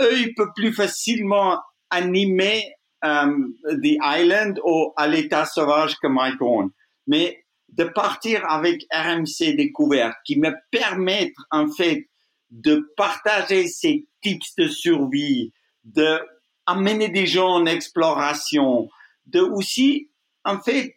eux, 0.00 0.18
ils 0.18 0.34
peuvent 0.34 0.52
plus 0.56 0.72
facilement 0.72 1.58
animer 1.90 2.72
um, 3.02 3.52
The 3.64 3.98
Island 4.02 4.60
ou 4.64 4.92
à 4.96 5.06
l'état 5.06 5.44
sauvage 5.44 5.96
que 6.02 6.06
Mike 6.06 6.40
Horn. 6.40 6.70
Mais 7.06 7.44
de 7.68 7.84
partir 7.84 8.44
avec 8.48 8.82
RMC 8.92 9.56
Découverte 9.56 10.16
qui 10.24 10.38
me 10.38 10.50
permettent 10.70 11.34
en 11.50 11.70
fait 11.70 12.08
de 12.52 12.92
partager 12.96 13.66
ces 13.66 14.06
tips 14.22 14.54
de 14.56 14.68
survie, 14.68 15.52
de 15.84 16.20
amener 16.66 17.08
des 17.08 17.26
gens 17.26 17.48
en 17.48 17.66
exploration, 17.66 18.88
de 19.26 19.40
aussi, 19.40 20.10
en 20.44 20.60
fait, 20.60 20.94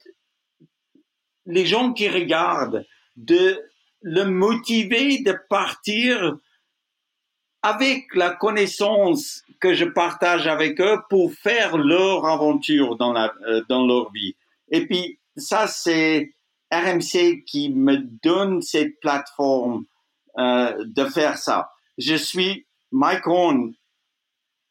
les 1.46 1.66
gens 1.66 1.94
qui 1.94 2.10
regardent, 2.10 2.86
de 3.16 3.60
le 4.02 4.26
motiver 4.26 5.20
de 5.24 5.36
partir 5.50 6.38
avec 7.64 8.14
la 8.14 8.30
connaissance 8.30 9.42
que 9.60 9.74
je 9.74 9.86
partage 9.86 10.46
avec 10.48 10.80
eux 10.82 11.00
pour 11.10 11.34
faire 11.34 11.78
leur 11.78 12.26
aventure 12.26 12.98
dans, 12.98 13.14
la, 13.14 13.34
euh, 13.48 13.64
dans 13.70 13.88
leur 13.88 14.12
vie. 14.12 14.36
Et 14.70 14.86
puis, 14.86 15.18
ça, 15.38 15.68
c'est 15.68 16.34
RMC 16.72 17.44
qui 17.46 17.70
me 17.70 17.98
donne 18.22 18.62
cette 18.62 19.00
plateforme 19.00 19.86
de 20.38 21.06
faire 21.06 21.38
ça. 21.38 21.70
Je 21.98 22.16
suis 22.16 22.66
Mike 22.92 23.28
Horn, 23.28 23.74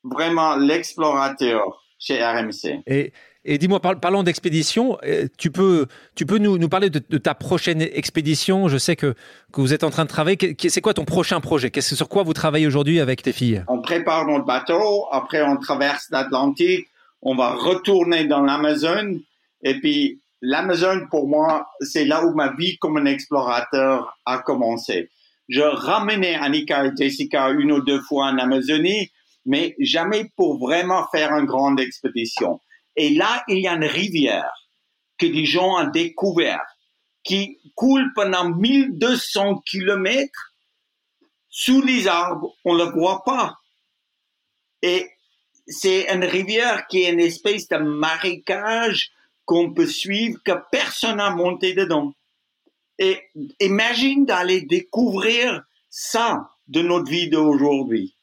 vraiment 0.02 0.56
l'explorateur 0.56 1.82
chez 1.98 2.22
RMC. 2.22 2.82
Et, 2.86 3.12
et 3.44 3.58
dis-moi, 3.58 3.80
parlons 3.80 4.22
d'expédition. 4.22 4.98
Euh, 5.04 5.26
tu 5.36 5.50
peux, 5.50 5.86
tu 6.14 6.24
peux 6.24 6.38
nous, 6.38 6.56
nous 6.56 6.68
parler 6.68 6.88
de, 6.90 6.98
ta 7.18 7.34
prochaine 7.34 7.82
expédition? 7.82 8.68
Je 8.68 8.78
sais 8.78 8.96
que, 8.96 9.14
que 9.52 9.60
vous 9.60 9.74
êtes 9.74 9.84
en 9.84 9.90
train 9.90 10.04
de 10.04 10.08
travailler. 10.08 10.56
C'est 10.58 10.80
quoi 10.80 10.94
ton 10.94 11.04
prochain 11.04 11.40
projet? 11.40 11.70
Qu'est-ce 11.70 11.94
Sur 11.94 12.08
quoi 12.08 12.22
vous 12.22 12.32
travaillez 12.32 12.66
aujourd'hui 12.66 13.00
avec 13.00 13.22
tes 13.22 13.32
filles? 13.32 13.62
On 13.68 13.80
prépare 13.80 14.26
notre 14.26 14.46
bateau. 14.46 15.06
Après, 15.10 15.42
on 15.42 15.56
traverse 15.56 16.08
l'Atlantique. 16.10 16.86
On 17.20 17.34
va 17.34 17.50
retourner 17.50 18.24
dans 18.24 18.40
l'Amazon. 18.40 19.20
Et 19.62 19.78
puis, 19.80 20.20
l'Amazon, 20.40 21.06
pour 21.10 21.28
moi, 21.28 21.66
c'est 21.80 22.04
là 22.04 22.24
où 22.24 22.34
ma 22.34 22.52
vie 22.54 22.78
comme 22.78 22.96
un 22.96 23.06
explorateur 23.06 24.18
a 24.24 24.38
commencé. 24.38 25.10
Je 25.48 25.62
ramenais 25.62 26.34
Annika 26.34 26.86
et 26.86 26.90
Jessica 26.96 27.50
une 27.50 27.72
ou 27.72 27.82
deux 27.82 28.00
fois 28.00 28.26
en 28.26 28.38
Amazonie, 28.38 29.10
mais 29.44 29.74
jamais 29.78 30.30
pour 30.36 30.58
vraiment 30.58 31.06
faire 31.12 31.32
une 31.32 31.46
grande 31.46 31.80
expédition. 31.80 32.60
Et 32.96 33.10
là, 33.10 33.44
il 33.48 33.58
y 33.58 33.68
a 33.68 33.74
une 33.74 33.84
rivière 33.84 34.52
que 35.18 35.26
des 35.26 35.44
gens 35.44 35.80
ont 35.80 35.90
découvert, 35.90 36.62
qui 37.22 37.58
coule 37.74 38.12
pendant 38.14 38.50
1200 38.50 39.60
kilomètres 39.66 40.54
sous 41.48 41.82
les 41.82 42.08
arbres, 42.08 42.52
on 42.64 42.74
ne 42.74 42.84
le 42.84 42.90
voit 42.90 43.22
pas. 43.24 43.54
Et 44.82 45.08
c'est 45.66 46.12
une 46.12 46.24
rivière 46.24 46.86
qui 46.88 47.02
est 47.02 47.12
une 47.12 47.20
espèce 47.20 47.68
de 47.68 47.76
marécage 47.76 49.12
qu'on 49.44 49.72
peut 49.72 49.86
suivre, 49.86 50.40
que 50.44 50.52
personne 50.72 51.18
n'a 51.18 51.30
monté 51.30 51.74
dedans. 51.74 52.12
Et 52.98 53.20
imagine 53.60 54.24
d'aller 54.24 54.62
découvrir 54.62 55.64
ça 55.90 56.50
de 56.68 56.82
notre 56.82 57.10
vie 57.10 57.28
d'aujourd'hui. 57.28 58.14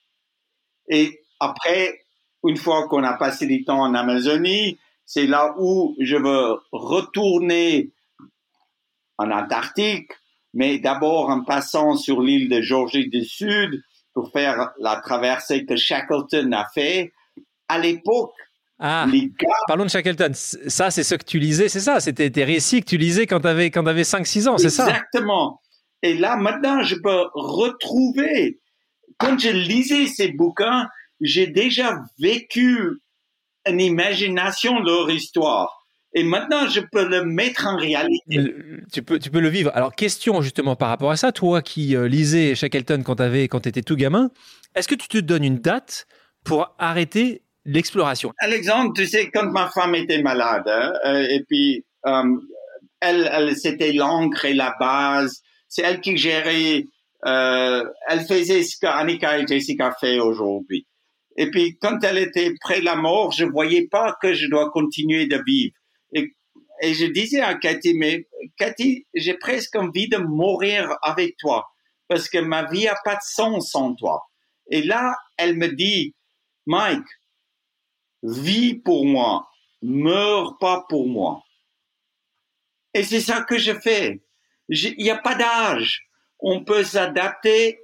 Et 0.87 1.21
après, 1.39 2.01
une 2.43 2.57
fois 2.57 2.87
qu'on 2.87 3.03
a 3.03 3.13
passé 3.13 3.47
du 3.47 3.63
temps 3.63 3.81
en 3.81 3.93
Amazonie, 3.93 4.79
c'est 5.05 5.27
là 5.27 5.55
où 5.57 5.95
je 5.99 6.15
veux 6.15 6.59
retourner 6.71 7.91
en 9.17 9.29
Antarctique, 9.29 10.11
mais 10.53 10.79
d'abord 10.79 11.29
en 11.29 11.43
passant 11.43 11.95
sur 11.95 12.21
l'île 12.21 12.49
de 12.49 12.61
Georgie 12.61 13.09
du 13.09 13.23
Sud 13.23 13.83
pour 14.13 14.31
faire 14.31 14.71
la 14.79 14.97
traversée 14.97 15.65
que 15.65 15.75
Shackleton 15.75 16.51
a 16.53 16.67
fait. 16.73 17.13
À 17.67 17.77
l'époque, 17.77 18.33
ah, 18.83 19.05
parlons 19.67 19.85
de 19.85 19.89
Shackleton. 19.89 20.31
Ça, 20.33 20.89
c'est 20.89 21.03
ce 21.03 21.13
que 21.13 21.23
tu 21.23 21.37
lisais, 21.37 21.69
c'est 21.69 21.79
ça 21.79 21.99
C'était 21.99 22.31
tes 22.31 22.43
récits 22.43 22.81
que 22.81 22.87
tu 22.87 22.97
lisais 22.97 23.27
quand 23.27 23.41
tu 23.41 23.47
avais, 23.47 23.69
quand 23.69 23.85
avais 23.85 24.01
5-6 24.01 24.47
ans, 24.47 24.57
c'est 24.57 24.71
ça? 24.71 24.87
Exactement. 24.89 25.61
Et 26.01 26.15
là, 26.15 26.35
maintenant, 26.35 26.81
je 26.81 26.95
peux 26.95 27.27
retrouver. 27.35 28.59
Quand 29.19 29.37
je 29.37 29.49
lisais 29.49 30.07
ces 30.07 30.31
bouquins, 30.31 30.87
j'ai 31.21 31.45
déjà 31.45 31.99
vécu 32.19 32.99
une 33.67 33.79
imagination 33.79 34.79
de 34.79 34.85
leur 34.87 35.11
histoire. 35.11 35.85
Et 36.15 36.23
maintenant, 36.23 36.67
je 36.67 36.79
peux 36.79 37.07
le 37.07 37.23
mettre 37.23 37.67
en 37.67 37.77
réalité. 37.77 38.53
Tu 38.91 39.03
peux, 39.03 39.19
tu 39.19 39.29
peux 39.29 39.39
le 39.39 39.47
vivre. 39.47 39.71
Alors, 39.75 39.93
question 39.93 40.41
justement 40.41 40.75
par 40.75 40.89
rapport 40.89 41.11
à 41.11 41.17
ça, 41.17 41.31
toi 41.31 41.61
qui 41.61 41.95
euh, 41.95 42.07
lisais 42.07 42.55
Shackleton 42.55 43.03
quand 43.03 43.17
tu 43.17 43.47
quand 43.47 43.67
étais 43.67 43.83
tout 43.83 43.95
gamin, 43.95 44.31
est-ce 44.75 44.87
que 44.87 44.95
tu 44.95 45.07
te 45.07 45.19
donnes 45.19 45.43
une 45.43 45.59
date 45.59 46.07
pour 46.43 46.75
arrêter 46.79 47.43
l'exploration. 47.65 48.33
Alexandre, 48.39 48.93
tu 48.95 49.05
sais, 49.05 49.29
quand 49.29 49.51
ma 49.51 49.69
femme 49.69 49.95
était 49.95 50.21
malade, 50.21 50.67
hein, 50.67 50.93
euh, 51.05 51.27
et 51.29 51.43
puis 51.43 51.85
euh, 52.05 52.37
elle, 52.99 53.29
elle 53.31 53.55
c'était 53.55 53.93
l'encre 53.93 54.45
et 54.45 54.53
la 54.53 54.75
base, 54.79 55.41
c'est 55.67 55.83
elle 55.83 56.01
qui 56.01 56.17
gérait, 56.17 56.85
euh, 57.25 57.83
elle 58.07 58.25
faisait 58.25 58.63
ce 58.63 58.77
qu'Annika 58.79 59.39
et 59.39 59.47
Jessica 59.47 59.95
fait 59.99 60.19
aujourd'hui. 60.19 60.87
Et 61.37 61.49
puis 61.49 61.77
quand 61.81 62.03
elle 62.03 62.17
était 62.17 62.53
près 62.59 62.79
de 62.79 62.85
la 62.85 62.95
mort, 62.95 63.31
je 63.31 63.45
voyais 63.45 63.87
pas 63.87 64.15
que 64.21 64.33
je 64.33 64.47
dois 64.47 64.69
continuer 64.71 65.27
de 65.27 65.41
vivre. 65.45 65.73
Et, 66.13 66.33
et 66.81 66.93
je 66.93 67.05
disais 67.05 67.41
à 67.41 67.55
Cathy, 67.55 67.93
mais 67.93 68.27
Cathy, 68.57 69.05
j'ai 69.13 69.35
presque 69.35 69.75
envie 69.75 70.09
de 70.09 70.17
mourir 70.17 70.97
avec 71.03 71.37
toi 71.37 71.67
parce 72.07 72.27
que 72.27 72.39
ma 72.39 72.69
vie 72.69 72.87
a 72.89 72.95
pas 73.05 73.15
de 73.15 73.21
sens 73.23 73.71
sans 73.71 73.95
toi. 73.95 74.23
Et 74.69 74.81
là, 74.81 75.15
elle 75.37 75.55
me 75.55 75.69
dit, 75.69 76.13
Mike, 76.65 77.07
vis 78.23 78.75
pour 78.75 79.05
moi, 79.05 79.49
meurs 79.81 80.57
pas 80.57 80.85
pour 80.89 81.07
moi. 81.07 81.43
Et 82.93 83.03
c'est 83.03 83.21
ça 83.21 83.41
que 83.41 83.57
je 83.57 83.73
fais. 83.73 84.21
Il 84.69 84.95
n'y 84.97 85.09
a 85.09 85.17
pas 85.17 85.35
d'âge. 85.35 86.07
On 86.39 86.63
peut 86.63 86.83
s'adapter. 86.83 87.79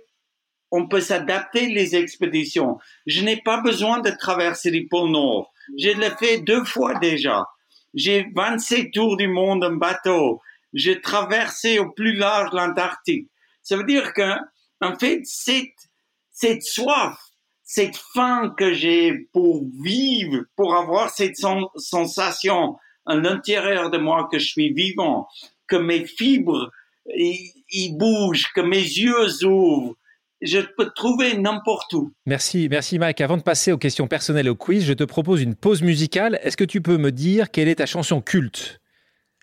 On 0.71 0.87
peut 0.87 1.01
s'adapter 1.01 1.67
les 1.67 1.95
expéditions. 1.95 2.77
Je 3.05 3.23
n'ai 3.23 3.37
pas 3.37 3.61
besoin 3.61 3.99
de 3.99 4.09
traverser 4.09 4.69
les 4.69 4.85
pôles 4.85 5.11
Nord. 5.11 5.53
Je 5.77 5.89
l'ai 5.89 6.11
fait 6.11 6.39
deux 6.39 6.63
fois 6.65 6.95
déjà. 6.99 7.45
J'ai 7.93 8.27
27 8.35 8.91
tours 8.91 9.17
du 9.17 9.27
monde 9.27 9.63
en 9.63 9.73
bateau. 9.73 10.41
J'ai 10.73 10.99
traversé 10.99 11.79
au 11.79 11.91
plus 11.91 12.13
large 12.13 12.51
l'Antarctique. 12.53 13.29
Ça 13.63 13.77
veut 13.77 13.85
dire 13.85 14.13
que, 14.13 14.35
en 14.81 14.97
fait, 14.97 15.21
cette, 15.23 15.89
cette 16.31 16.63
soif 16.63 17.17
cette 17.67 17.97
faim 18.13 18.55
que 18.57 18.73
j'ai 18.73 19.27
pour 19.33 19.61
vivre, 19.83 20.45
pour 20.55 20.75
avoir 20.75 21.11
cette 21.11 21.35
sensation 21.35 22.77
à 23.05 23.15
l'intérieur 23.15 23.91
de 23.91 23.97
moi 23.97 24.27
que 24.31 24.39
je 24.39 24.47
suis 24.47 24.73
vivant, 24.73 25.27
que 25.67 25.75
mes 25.75 26.05
fibres 26.05 26.71
ils 27.13 27.95
bougent, 27.97 28.47
que 28.55 28.61
mes 28.61 28.81
yeux 28.81 29.27
s'ouvrent. 29.27 29.95
Je 30.41 30.59
peux 30.77 30.91
trouver 30.95 31.37
n'importe 31.37 31.91
où. 31.93 32.13
Merci, 32.25 32.67
merci 32.69 32.99
Mike. 32.99 33.21
Avant 33.21 33.37
de 33.37 33.41
passer 33.41 33.71
aux 33.71 33.77
questions 33.77 34.07
personnelles 34.07 34.49
au 34.49 34.55
quiz, 34.55 34.85
je 34.85 34.93
te 34.93 35.03
propose 35.03 35.41
une 35.41 35.55
pause 35.55 35.81
musicale. 35.81 36.39
Est-ce 36.43 36.57
que 36.57 36.63
tu 36.63 36.81
peux 36.81 36.97
me 36.97 37.11
dire 37.11 37.51
quelle 37.51 37.67
est 37.67 37.75
ta 37.75 37.85
chanson 37.85 38.21
culte? 38.21 38.79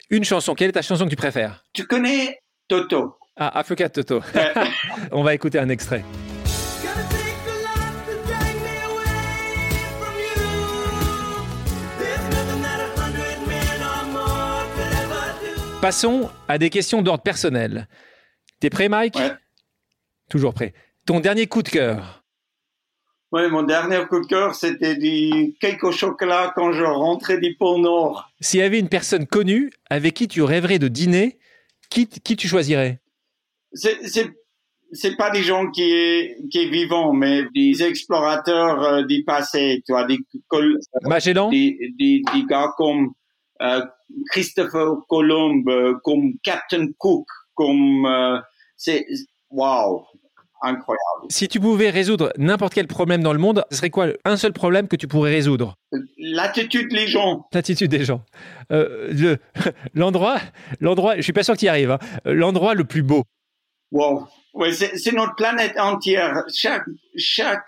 Une 0.08 0.24
chanson, 0.24 0.54
quelle 0.54 0.68
est 0.68 0.72
ta 0.72 0.82
chanson 0.82 1.04
que 1.04 1.10
tu 1.10 1.16
préfères? 1.16 1.64
Tu 1.72 1.86
connais 1.86 2.38
Toto? 2.68 3.16
Ah, 3.36 3.58
Africa 3.58 3.88
Toto. 3.88 4.20
On 5.12 5.24
va 5.24 5.34
écouter 5.34 5.58
un 5.58 5.68
extrait. 5.68 6.04
Passons 15.84 16.30
à 16.48 16.56
des 16.56 16.70
questions 16.70 17.02
d'ordre 17.02 17.22
personnel. 17.22 17.88
T'es 18.58 18.70
prêt, 18.70 18.88
Mike 18.88 19.16
ouais. 19.16 19.32
Toujours 20.30 20.54
prêt. 20.54 20.72
Ton 21.04 21.20
dernier 21.20 21.46
coup 21.46 21.62
de 21.62 21.68
cœur 21.68 22.24
Oui, 23.32 23.42
mon 23.50 23.64
dernier 23.64 24.02
coup 24.08 24.18
de 24.22 24.26
cœur, 24.26 24.54
c'était 24.54 24.96
du 24.96 25.54
cake 25.60 25.84
au 25.84 25.92
chocolat 25.92 26.54
quand 26.54 26.72
je 26.72 26.84
rentrais 26.84 27.36
du 27.36 27.54
pôle 27.58 27.82
Nord. 27.82 28.30
S'il 28.40 28.60
y 28.60 28.62
avait 28.62 28.78
une 28.78 28.88
personne 28.88 29.26
connue 29.26 29.72
avec 29.90 30.14
qui 30.14 30.26
tu 30.26 30.40
rêverais 30.40 30.78
de 30.78 30.88
dîner, 30.88 31.38
qui, 31.90 32.08
qui 32.08 32.34
tu 32.34 32.48
choisirais? 32.48 33.02
C'est 33.74 35.16
pas 35.18 35.28
des 35.28 35.42
gens 35.42 35.70
qui 35.70 35.82
est 35.82 36.48
qui 36.50 36.62
est 36.62 36.70
vivant, 36.70 37.12
mais 37.12 37.42
des 37.54 37.82
explorateurs 37.82 38.82
euh, 38.82 39.02
du 39.02 39.22
passé, 39.22 39.82
tu 39.84 39.92
vois, 39.92 40.06
des 40.06 40.16
Magellan, 41.02 41.50
des, 41.50 41.76
des, 41.98 42.22
des 42.32 42.44
gars 42.48 42.72
comme 42.78 43.12
euh, 43.60 43.84
Christopher 44.30 44.96
Colomb, 45.08 45.62
euh, 45.68 45.94
comme 46.02 46.32
Captain 46.42 46.86
Cook, 46.98 47.26
comme 47.54 48.06
euh, 48.06 48.38
c'est 48.76 49.06
waouh, 49.50 50.04
incroyable. 50.62 51.26
Si 51.30 51.48
tu 51.48 51.60
pouvais 51.60 51.90
résoudre 51.90 52.32
n'importe 52.36 52.74
quel 52.74 52.86
problème 52.86 53.22
dans 53.22 53.32
le 53.32 53.38
monde, 53.38 53.64
ce 53.70 53.78
serait 53.78 53.90
quoi 53.90 54.08
un 54.24 54.36
seul 54.36 54.52
problème 54.52 54.88
que 54.88 54.96
tu 54.96 55.06
pourrais 55.06 55.30
résoudre? 55.30 55.76
L'attitude 56.18 56.90
des 56.90 57.06
gens. 57.06 57.46
L'attitude 57.52 57.90
des 57.90 58.04
gens. 58.04 58.24
Euh, 58.72 59.12
le, 59.12 59.38
l'endroit, 59.94 60.38
l'endroit, 60.80 61.16
je 61.16 61.22
suis 61.22 61.32
pas 61.32 61.42
sûr 61.42 61.56
tu 61.56 61.66
y 61.66 61.68
arrives. 61.68 61.90
Hein, 61.90 61.98
l'endroit 62.24 62.74
le 62.74 62.84
plus 62.84 63.02
beau. 63.02 63.24
Wow. 63.92 64.26
Ouais, 64.54 64.72
c'est, 64.72 64.96
c'est 64.96 65.12
notre 65.12 65.34
planète 65.34 65.78
entière. 65.78 66.42
Chaque, 66.52 66.84
chaque 67.16 67.66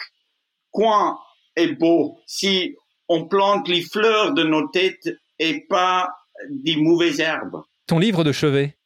coin 0.71 1.19
est 1.57 1.73
beau. 1.73 2.19
Si 2.27 2.75
on 3.09 3.27
plante 3.27 3.69
les 3.69 3.83
fleurs 3.83 4.35
de 4.35 4.43
nos 4.43 4.69
têtes 4.69 5.09
et 5.39 5.67
pas 5.69 6.09
des 6.51 6.77
mauvaises 6.77 7.21
herbes. 7.21 7.63
Ton 7.87 7.99
livre 7.99 8.25
de 8.25 8.33
chevet. 8.33 8.77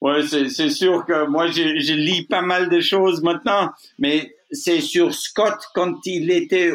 Ouais, 0.00 0.26
c'est, 0.26 0.70
sûr 0.70 1.06
que 1.06 1.26
moi, 1.28 1.46
je, 1.46 1.78
je 1.78 1.94
lis 1.94 2.26
pas 2.26 2.42
mal 2.42 2.68
de 2.68 2.80
choses 2.80 3.22
maintenant, 3.22 3.70
mais 3.98 4.34
c'est 4.50 4.80
sur 4.80 5.14
Scott 5.14 5.58
quand 5.74 5.94
il 6.06 6.30
était 6.30 6.72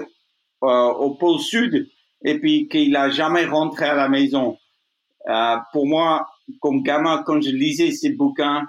euh, 0.63 0.67
au 0.67 1.11
pôle 1.11 1.39
sud 1.39 1.87
et 2.23 2.39
puis 2.39 2.67
qu'il 2.67 2.95
a 2.95 3.09
jamais 3.09 3.45
rentré 3.45 3.85
à 3.85 3.93
la 3.93 4.09
maison. 4.09 4.57
Euh, 5.29 5.57
pour 5.71 5.85
moi, 5.85 6.27
comme 6.61 6.81
gamin, 6.81 7.23
quand 7.25 7.41
je 7.41 7.51
lisais 7.51 7.91
ces 7.91 8.09
bouquins 8.09 8.67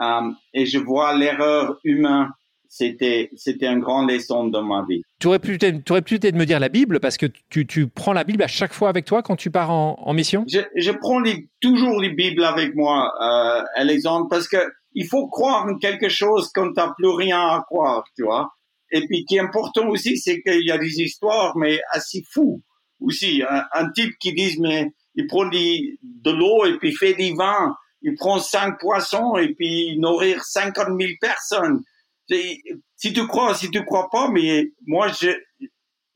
euh, 0.00 0.30
et 0.54 0.66
je 0.66 0.78
vois 0.78 1.14
l'erreur 1.14 1.78
humaine, 1.84 2.28
c'était 2.70 3.30
c'était 3.34 3.66
un 3.66 3.78
grand 3.78 4.06
leçon 4.06 4.46
dans 4.46 4.62
ma 4.62 4.86
vie. 4.88 5.02
Tu 5.18 5.26
aurais 5.26 5.40
pu 5.40 5.58
peut-être, 5.58 5.84
tu 5.84 5.92
aurais 5.92 6.02
pu 6.02 6.18
peut-être 6.18 6.36
me 6.36 6.46
dire 6.46 6.60
la 6.60 6.68
Bible 6.70 7.00
parce 7.00 7.18
que 7.18 7.26
tu, 7.50 7.66
tu 7.66 7.88
prends 7.88 8.12
la 8.12 8.24
Bible 8.24 8.42
à 8.42 8.46
chaque 8.46 8.72
fois 8.72 8.88
avec 8.88 9.04
toi 9.04 9.22
quand 9.22 9.36
tu 9.36 9.50
pars 9.50 9.70
en, 9.70 9.98
en 10.00 10.14
mission? 10.14 10.44
Je, 10.48 10.60
je 10.76 10.92
prends 10.92 11.18
les, 11.18 11.48
toujours 11.60 12.00
les 12.00 12.10
Bibles 12.10 12.44
avec 12.44 12.74
moi, 12.74 13.12
euh, 13.20 13.62
Alexandre, 13.74 14.28
parce 14.30 14.48
que 14.48 14.56
il 14.94 15.06
faut 15.06 15.28
croire 15.28 15.66
en 15.66 15.76
quelque 15.78 16.08
chose 16.08 16.50
quand 16.54 16.72
t'as 16.72 16.92
plus 16.96 17.10
rien 17.10 17.40
à 17.40 17.64
croire, 17.66 18.04
tu 18.16 18.22
vois. 18.22 18.50
Et 18.92 19.06
puis, 19.06 19.24
qui 19.24 19.36
est 19.36 19.40
important 19.40 19.88
aussi, 19.88 20.16
c'est 20.16 20.40
qu'il 20.40 20.64
y 20.64 20.70
a 20.70 20.78
des 20.78 21.00
histoires, 21.00 21.56
mais 21.56 21.80
assez 21.90 22.22
fous 22.32 22.62
aussi. 23.00 23.42
Un, 23.48 23.62
un 23.72 23.90
type 23.90 24.12
qui 24.20 24.32
dit, 24.32 24.56
mais 24.60 24.88
il 25.14 25.26
prend 25.26 25.48
des, 25.48 25.98
de 26.02 26.30
l'eau 26.30 26.66
et 26.66 26.76
puis 26.78 26.92
fait 26.92 27.14
du 27.14 27.34
vin. 27.34 27.74
Il 28.02 28.14
prend 28.14 28.38
cinq 28.38 28.80
poissons 28.80 29.36
et 29.36 29.54
puis 29.54 29.98
nourrir 29.98 30.42
50 30.42 30.86
000 30.98 31.12
personnes. 31.20 31.80
Si 32.96 33.12
tu 33.12 33.26
crois, 33.26 33.54
si 33.54 33.70
tu 33.70 33.84
crois 33.84 34.08
pas, 34.10 34.28
mais 34.30 34.72
moi, 34.86 35.08
je, 35.08 35.30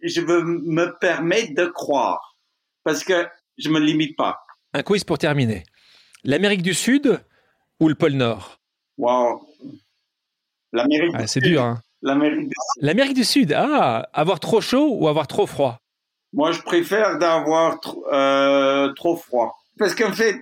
je 0.03 0.21
veux 0.21 0.43
me 0.45 0.97
permettre 0.99 1.55
de 1.55 1.67
croire. 1.67 2.37
Parce 2.85 3.03
que 3.05 3.27
je 3.59 3.69
me 3.71 3.81
limite 3.81 4.17
pas. 4.17 4.39
Un 4.75 4.83
quiz 4.83 5.05
pour 5.05 5.19
terminer. 5.19 5.65
L'Amérique 6.25 6.63
du 6.63 6.75
Sud 6.75 7.21
ou 7.81 7.89
le 7.89 7.95
pôle 7.95 8.13
Nord? 8.13 8.59
Wow. 8.99 9.47
L'Amérique 10.73 11.13
Ah, 11.15 11.27
C'est 11.27 11.41
Sud. 11.41 11.45
dur. 11.45 11.63
Hein 11.63 11.81
L'Amérique 12.03 12.49
du 12.49 12.55
L'Amérique 12.81 13.15
du 13.15 13.25
Sud. 13.25 13.53
Ah, 13.57 14.09
avoir 14.13 14.41
trop 14.41 14.61
chaud 14.61 14.89
ou 14.93 15.09
avoir 15.09 15.27
trop 15.27 15.47
froid? 15.47 15.79
Moi, 16.33 16.53
je 16.53 16.61
préfère 16.63 17.19
d'avoir 17.19 17.77
tr- 17.77 18.03
euh, 18.13 18.93
trop 18.95 19.17
froid. 19.17 19.57
Parce 19.79 19.95
qu'en 19.95 20.13
fait, 20.13 20.37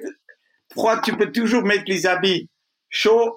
froid, 0.72 1.00
tu 1.00 1.16
peux 1.16 1.30
toujours 1.30 1.62
mettre 1.62 1.84
les 1.86 2.06
habits. 2.06 2.48
Chaud, 2.88 3.36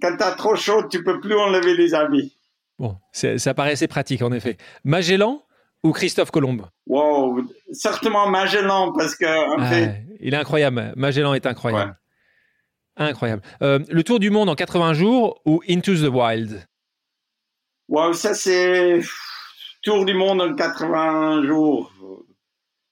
quand 0.00 0.16
t'as 0.18 0.32
trop 0.32 0.56
chaud, 0.56 0.82
tu 0.88 1.02
peux 1.02 1.20
plus 1.20 1.34
enlever 1.36 1.74
les 1.76 1.94
habits. 1.94 2.32
Bon, 2.78 2.96
ça 3.12 3.54
paraît 3.54 3.72
assez 3.72 3.88
pratique 3.88 4.22
en 4.22 4.32
effet. 4.32 4.56
Magellan 4.84 5.42
ou 5.82 5.92
Christophe 5.92 6.30
Colomb? 6.30 6.58
Wow. 6.86 7.42
Certainement 7.72 8.28
Magellan, 8.28 8.92
parce 8.92 9.14
que, 9.14 9.24
en 9.26 9.56
Ah, 9.58 9.66
fait, 9.70 10.02
Il 10.20 10.34
est 10.34 10.36
incroyable. 10.36 10.92
Magellan 10.96 11.34
est 11.34 11.46
incroyable. 11.46 11.96
Incroyable. 12.96 13.42
Euh, 13.62 13.78
le 13.90 14.02
tour 14.02 14.18
du 14.18 14.30
monde 14.30 14.48
en 14.48 14.54
80 14.54 14.94
jours 14.94 15.40
ou 15.44 15.62
Into 15.68 15.94
the 15.94 16.08
Wild? 16.12 16.66
Wow, 17.88 18.14
ça 18.14 18.34
c'est 18.34 19.00
tour 19.82 20.04
du 20.04 20.14
monde 20.14 20.40
en 20.40 20.54
80 20.54 21.44
jours. 21.46 21.92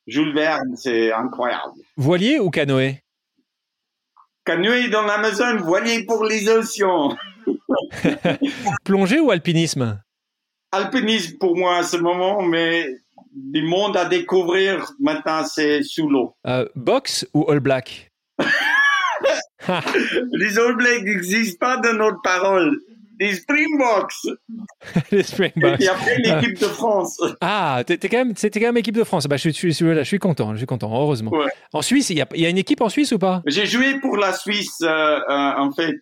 Jules 0.06 0.34
Verne, 0.34 0.76
c'est 0.76 1.12
incroyable. 1.12 1.72
Voilier 1.96 2.38
ou 2.38 2.50
canoë? 2.50 3.02
Canoë 4.44 4.90
dans 4.90 5.02
l'Amazon, 5.02 5.56
voilier 5.56 6.04
pour 6.04 6.24
les 6.24 6.48
océans. 6.48 7.16
Plongée 8.84 9.20
ou 9.20 9.30
alpinisme? 9.30 10.02
Alpinisme 10.70 11.38
pour 11.38 11.56
moi 11.56 11.78
à 11.78 11.82
ce 11.82 11.96
moment, 11.96 12.42
mais 12.42 12.94
du 13.32 13.62
monde 13.62 13.96
à 13.96 14.04
découvrir 14.04 14.92
maintenant, 15.00 15.44
c'est 15.44 15.82
sous 15.82 16.08
l'eau. 16.10 16.34
Euh, 16.46 16.66
Boxe 16.74 17.26
ou 17.32 17.50
All 17.50 17.60
Black? 17.60 18.12
Les 20.32 20.58
All 20.58 20.76
Blacks 20.76 21.04
n'existent 21.04 21.58
pas 21.58 21.76
dans 21.78 21.94
notre 21.94 22.20
parole. 22.22 22.78
Les 23.20 23.34
Springboks. 23.34 24.14
Les 25.12 25.18
Et 25.18 25.22
Springboks. 25.22 25.76
puis 25.76 25.88
après, 25.88 26.18
l'équipe 26.18 26.58
de 26.60 26.66
France. 26.66 27.20
Ah, 27.40 27.82
t'es 27.86 27.96
t'es 27.96 28.08
quand 28.08 28.18
même, 28.18 28.36
c'était 28.36 28.60
quand 28.60 28.66
même 28.66 28.76
équipe 28.76 28.96
de 28.96 29.04
France. 29.04 29.26
Bah, 29.26 29.36
je, 29.36 29.48
suis, 29.50 29.70
je, 29.72 29.76
suis, 29.76 29.94
je 29.94 30.02
suis 30.02 30.18
content, 30.18 30.52
je 30.52 30.58
suis 30.58 30.66
content, 30.66 30.90
heureusement. 30.92 31.30
Ouais. 31.30 31.50
En 31.72 31.82
Suisse, 31.82 32.10
il 32.10 32.18
y, 32.18 32.22
a, 32.22 32.26
il 32.34 32.40
y 32.40 32.46
a 32.46 32.48
une 32.48 32.58
équipe 32.58 32.80
en 32.80 32.88
Suisse 32.88 33.12
ou 33.12 33.18
pas? 33.18 33.42
J'ai 33.46 33.66
joué 33.66 34.00
pour 34.00 34.16
la 34.16 34.32
Suisse, 34.32 34.78
euh, 34.82 34.88
euh, 34.88 35.20
en 35.28 35.70
fait, 35.72 35.96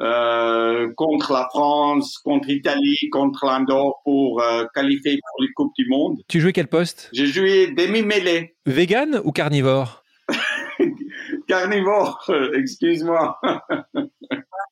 euh, 0.00 0.92
contre 0.96 1.32
la 1.32 1.48
France, 1.50 2.18
contre 2.24 2.48
l'Italie, 2.48 2.96
contre 3.12 3.46
l'Andorre 3.46 4.00
pour 4.04 4.42
qualifier 4.74 5.18
pour 5.32 5.42
les 5.42 5.52
Coupes 5.54 5.72
du 5.78 5.86
Monde. 5.88 6.18
Tu 6.28 6.40
jouais 6.40 6.52
quel 6.52 6.66
poste? 6.68 7.10
J'ai 7.12 7.26
joué 7.26 7.68
demi-mêlée, 7.68 8.56
Vegan 8.66 9.20
ou 9.24 9.32
carnivore? 9.32 10.02
Carnivore, 11.48 12.24
excuse-moi. 12.54 13.38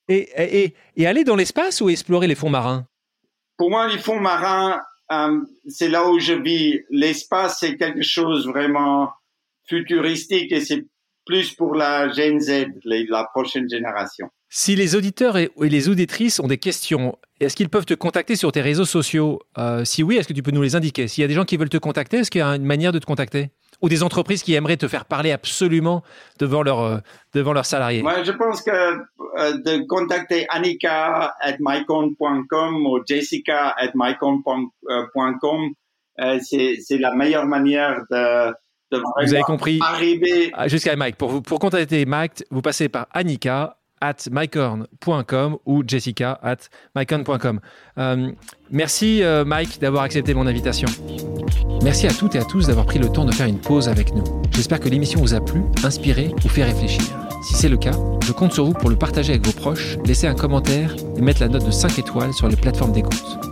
Et, 0.08 0.28
et, 0.36 0.74
et 0.96 1.06
aller 1.06 1.24
dans 1.24 1.36
l'espace 1.36 1.80
ou 1.80 1.88
explorer 1.90 2.26
les 2.26 2.34
fonds 2.34 2.50
marins? 2.50 2.86
Pour 3.56 3.70
moi, 3.70 3.88
les 3.88 3.98
fonds 3.98 4.20
marins, 4.20 4.80
euh, 5.12 5.40
c'est 5.68 5.88
là 5.88 6.08
où 6.08 6.18
je 6.18 6.32
vis. 6.32 6.80
L'espace, 6.90 7.58
c'est 7.60 7.76
quelque 7.76 8.02
chose 8.02 8.46
vraiment 8.46 9.10
futuristique 9.68 10.52
et 10.52 10.60
c'est 10.60 10.84
plus 11.24 11.54
pour 11.54 11.74
la 11.74 12.10
Gen 12.12 12.40
Z, 12.40 12.66
la 12.84 13.24
prochaine 13.32 13.68
génération. 13.68 14.28
Si 14.48 14.74
les 14.74 14.96
auditeurs 14.96 15.38
et, 15.38 15.50
et 15.62 15.68
les 15.68 15.88
auditrices 15.88 16.40
ont 16.40 16.48
des 16.48 16.58
questions, 16.58 17.16
est-ce 17.40 17.54
qu'ils 17.54 17.68
peuvent 17.68 17.86
te 17.86 17.94
contacter 17.94 18.34
sur 18.36 18.50
tes 18.52 18.60
réseaux 18.60 18.84
sociaux? 18.84 19.40
Euh, 19.56 19.84
Si 19.84 20.02
oui, 20.02 20.16
est-ce 20.16 20.26
que 20.28 20.32
tu 20.32 20.42
peux 20.42 20.50
nous 20.50 20.62
les 20.62 20.74
indiquer? 20.74 21.06
S'il 21.08 21.22
y 21.22 21.24
a 21.24 21.28
des 21.28 21.34
gens 21.34 21.44
qui 21.44 21.56
veulent 21.56 21.68
te 21.68 21.78
contacter, 21.78 22.18
est-ce 22.18 22.30
qu'il 22.30 22.40
y 22.40 22.42
a 22.42 22.48
une 22.48 22.64
manière 22.64 22.92
de 22.92 22.98
te 22.98 23.06
contacter? 23.06 23.50
Ou 23.82 23.88
des 23.88 24.02
entreprises 24.02 24.42
qui 24.42 24.54
aimeraient 24.54 24.76
te 24.76 24.88
faire 24.88 25.04
parler 25.04 25.32
absolument 25.32 26.02
devant, 26.38 26.62
leur, 26.62 26.80
euh, 26.80 26.98
devant 27.34 27.52
leurs 27.52 27.66
salariés? 27.66 28.02
Moi, 28.02 28.22
je 28.22 28.32
pense 28.32 28.62
que 28.62 28.70
euh, 28.70 29.52
de 29.59 29.84
contacter 29.86 30.46
Annika 30.50 31.34
at 31.40 31.56
mycon.com 31.59 32.86
ou 32.86 33.00
Jessica 33.06 33.74
at 33.76 33.90
mycon.com, 33.94 35.70
euh, 36.20 36.38
c'est 36.42 36.76
c'est 36.80 36.98
la 36.98 37.14
meilleure 37.14 37.46
manière 37.46 38.02
de, 38.10 38.52
de 38.92 39.02
Vous 39.24 39.34
avez 39.34 39.42
compris 39.42 39.80
arriver. 39.82 40.50
Ah, 40.54 40.68
Jusqu'à 40.68 40.94
Mike. 40.94 41.16
Pour, 41.16 41.30
vous, 41.30 41.42
pour 41.42 41.59
contacter 41.59 42.04
Mike, 42.06 42.44
vous 42.50 42.62
passez 42.62 42.88
par 42.88 43.09
Annika 43.12 43.78
at 44.02 44.28
mycorn.com 44.30 45.58
ou 45.64 45.82
Jessica 45.86 46.38
at 46.42 46.68
mycorn.com. 46.94 47.60
Euh, 47.98 48.32
merci 48.70 49.22
euh, 49.22 49.44
Mike 49.44 49.80
d'avoir 49.80 50.02
accepté 50.02 50.34
mon 50.34 50.46
invitation. 50.46 50.88
Merci 51.82 52.06
à 52.06 52.12
toutes 52.12 52.34
et 52.34 52.38
à 52.38 52.44
tous 52.44 52.66
d'avoir 52.66 52.84
pris 52.84 52.98
le 52.98 53.08
temps 53.08 53.24
de 53.24 53.32
faire 53.32 53.46
une 53.46 53.60
pause 53.60 53.88
avec 53.88 54.14
nous. 54.14 54.24
J'espère 54.50 54.80
que 54.80 54.88
l'émission 54.88 55.20
vous 55.20 55.34
a 55.34 55.40
plu, 55.40 55.62
inspiré 55.84 56.34
ou 56.44 56.48
fait 56.48 56.64
réfléchir. 56.64 57.04
Si 57.42 57.54
c'est 57.54 57.68
le 57.68 57.76
cas, 57.76 57.96
je 58.24 58.32
compte 58.32 58.52
sur 58.52 58.64
vous 58.64 58.74
pour 58.74 58.90
le 58.90 58.96
partager 58.96 59.32
avec 59.32 59.46
vos 59.46 59.52
proches, 59.52 59.96
laisser 60.04 60.26
un 60.26 60.34
commentaire 60.34 60.94
et 61.16 61.20
mettre 61.20 61.40
la 61.40 61.48
note 61.48 61.64
de 61.64 61.70
5 61.70 61.98
étoiles 61.98 62.32
sur 62.32 62.48
les 62.48 62.56
plateformes 62.56 62.92
d'écoute. 62.92 63.51